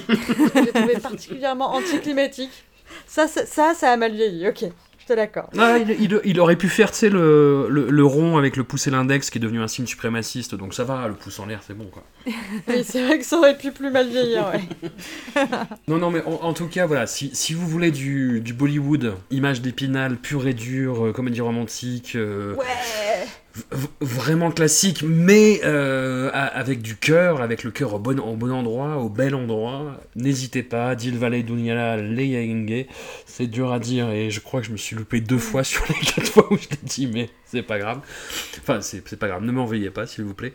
J'ai 0.54 0.72
trouvé 0.72 0.98
particulièrement 1.00 1.72
anticlimatique. 1.74 2.64
Ça, 3.06 3.28
ça, 3.28 3.46
ça, 3.46 3.74
ça 3.74 3.92
a 3.92 3.96
mal 3.96 4.12
vieilli. 4.12 4.48
Ok, 4.48 4.64
te 5.08 5.12
l'accorde. 5.14 5.48
Ah, 5.58 5.78
il, 5.78 5.90
il- 5.90 6.20
il 6.24 6.40
aurait 6.40 6.56
pu 6.56 6.68
faire, 6.68 6.90
le, 7.02 7.66
le, 7.68 7.90
le 7.90 8.04
rond 8.04 8.36
avec 8.38 8.56
le 8.56 8.64
pouce 8.64 8.86
et 8.86 8.90
l'index 8.90 9.30
qui 9.30 9.38
est 9.38 9.40
devenu 9.40 9.60
un 9.60 9.68
signe 9.68 9.86
suprémaciste, 9.86 10.54
donc 10.54 10.74
ça 10.74 10.84
va, 10.84 11.08
le 11.08 11.14
pouce 11.14 11.38
en 11.40 11.46
l'air, 11.46 11.60
c'est 11.66 11.74
bon, 11.76 11.86
quoi. 11.86 12.04
Oui, 12.68 12.84
c'est 12.84 13.04
vrai 13.04 13.18
que 13.18 13.24
ça 13.24 13.36
aurait 13.38 13.56
pu 13.58 13.72
plus 13.72 13.90
mal 13.90 14.08
vieillir. 14.08 14.50
Ouais. 14.52 15.42
Non, 15.88 15.98
non, 15.98 16.10
mais 16.10 16.22
en, 16.24 16.32
en 16.44 16.52
tout 16.52 16.66
cas, 16.68 16.86
voilà, 16.86 17.06
si, 17.06 17.30
si 17.34 17.54
vous 17.54 17.66
voulez 17.66 17.90
du, 17.90 18.40
du 18.40 18.52
Bollywood, 18.52 19.14
image 19.30 19.60
d'épinal, 19.62 20.16
pure 20.16 20.46
et 20.46 20.54
dure, 20.54 21.06
euh, 21.06 21.12
comédie 21.12 21.40
romantique, 21.40 22.12
euh, 22.14 22.54
ouais. 22.54 22.64
Vraiment 24.00 24.50
classique, 24.50 25.02
mais 25.06 25.60
euh, 25.64 26.30
avec 26.32 26.82
du 26.82 26.96
cœur, 26.96 27.40
avec 27.40 27.64
le 27.64 27.70
cœur 27.70 27.94
au 27.94 27.98
bon, 27.98 28.18
endroit, 28.20 28.96
au 28.96 29.08
bel 29.08 29.34
endroit, 29.34 30.00
n'hésitez 30.16 30.62
pas, 30.62 30.94
Dil 30.94 31.18
Valet 31.18 31.42
Dunyala 31.42 31.96
Leyaenge, 31.96 32.86
c'est 33.26 33.46
dur 33.46 33.72
à 33.72 33.78
dire, 33.78 34.10
et 34.10 34.30
je 34.30 34.40
crois 34.40 34.60
que 34.60 34.66
je 34.66 34.72
me 34.72 34.76
suis 34.76 34.96
loupé 34.96 35.20
deux 35.20 35.38
fois 35.38 35.64
sur 35.64 35.84
les 35.88 36.06
quatre 36.06 36.28
fois 36.28 36.52
où 36.52 36.56
je 36.56 36.68
l'ai 36.70 36.78
dit, 36.82 37.06
mais 37.06 37.30
c'est 37.46 37.62
pas 37.62 37.78
grave. 37.78 38.00
Enfin, 38.60 38.80
c'est 38.80 39.18
pas 39.18 39.28
grave, 39.28 39.42
ne 39.42 39.52
m'en 39.52 39.64
veuillez 39.64 39.90
pas, 39.90 40.06
s'il 40.06 40.24
vous 40.24 40.34
plaît. 40.34 40.54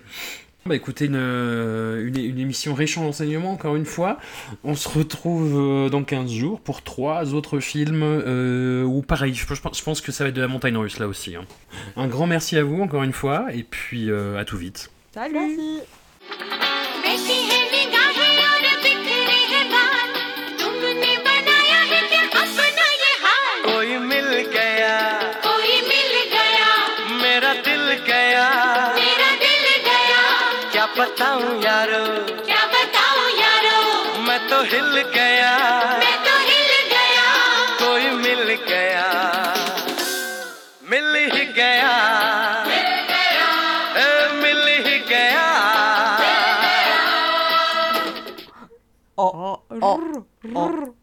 Bah 0.66 0.76
écoutez, 0.76 1.06
une, 1.08 1.16
euh, 1.18 2.08
une, 2.08 2.18
une 2.18 2.40
émission 2.40 2.74
riche 2.74 2.98
en 2.98 3.04
enseignements, 3.06 3.52
encore 3.52 3.76
une 3.76 3.86
fois. 3.86 4.18
On 4.64 4.76
se 4.76 4.88
retrouve 4.88 5.54
euh, 5.60 5.90
dans 5.90 6.04
15 6.06 6.32
jours 6.32 6.62
pour 6.62 6.82
trois 6.84 7.34
autres 7.34 7.60
films, 7.60 8.02
euh, 8.04 8.84
ou 8.84 9.02
pareil, 9.02 9.34
je, 9.34 9.46
pense- 9.46 9.78
je 9.78 9.84
pense 9.84 10.00
que 10.00 10.14
ça 10.14 10.24
va 10.24 10.30
être 10.30 10.36
de 10.36 10.42
la 10.42 10.48
montagne 10.48 10.78
russe 10.78 11.00
là 11.00 11.08
aussi. 11.08 11.36
hein. 11.36 11.44
Un 11.98 12.08
grand 12.08 12.28
merci 12.28 12.56
à 12.58 12.64
vous, 12.64 12.82
encore 12.82 13.04
une 13.04 13.12
fois, 13.12 13.48
et 13.54 13.64
puis 13.64 14.10
euh, 14.10 14.38
à 14.40 14.46
tout 14.46 14.58
vite. 14.58 14.90
Salut 15.14 15.34
Merci. 15.34 15.80
यारो। 31.84 32.44
क्या 32.46 32.66
बताऊँ 32.66 33.32
यारो? 33.32 34.20
मैं 34.20 34.50
तो 34.50 34.62
हिल 34.64 35.02
गया। 35.02 35.52
मैं 36.00 36.18
तो 36.24 36.38
हिल 36.40 36.72
गया। 36.90 37.26
कोई 37.78 38.10
मिल 38.10 38.54
गया। 38.54 39.08
मिल 40.90 41.16
ही 41.16 41.46
गया। 41.46 41.92
ए, 43.98 44.32
मिल 44.34 44.88
ही 44.88 45.00
गया। 45.00 45.44
Oh, 49.18 49.58
oh, 49.82 50.24
oh. 50.56 51.03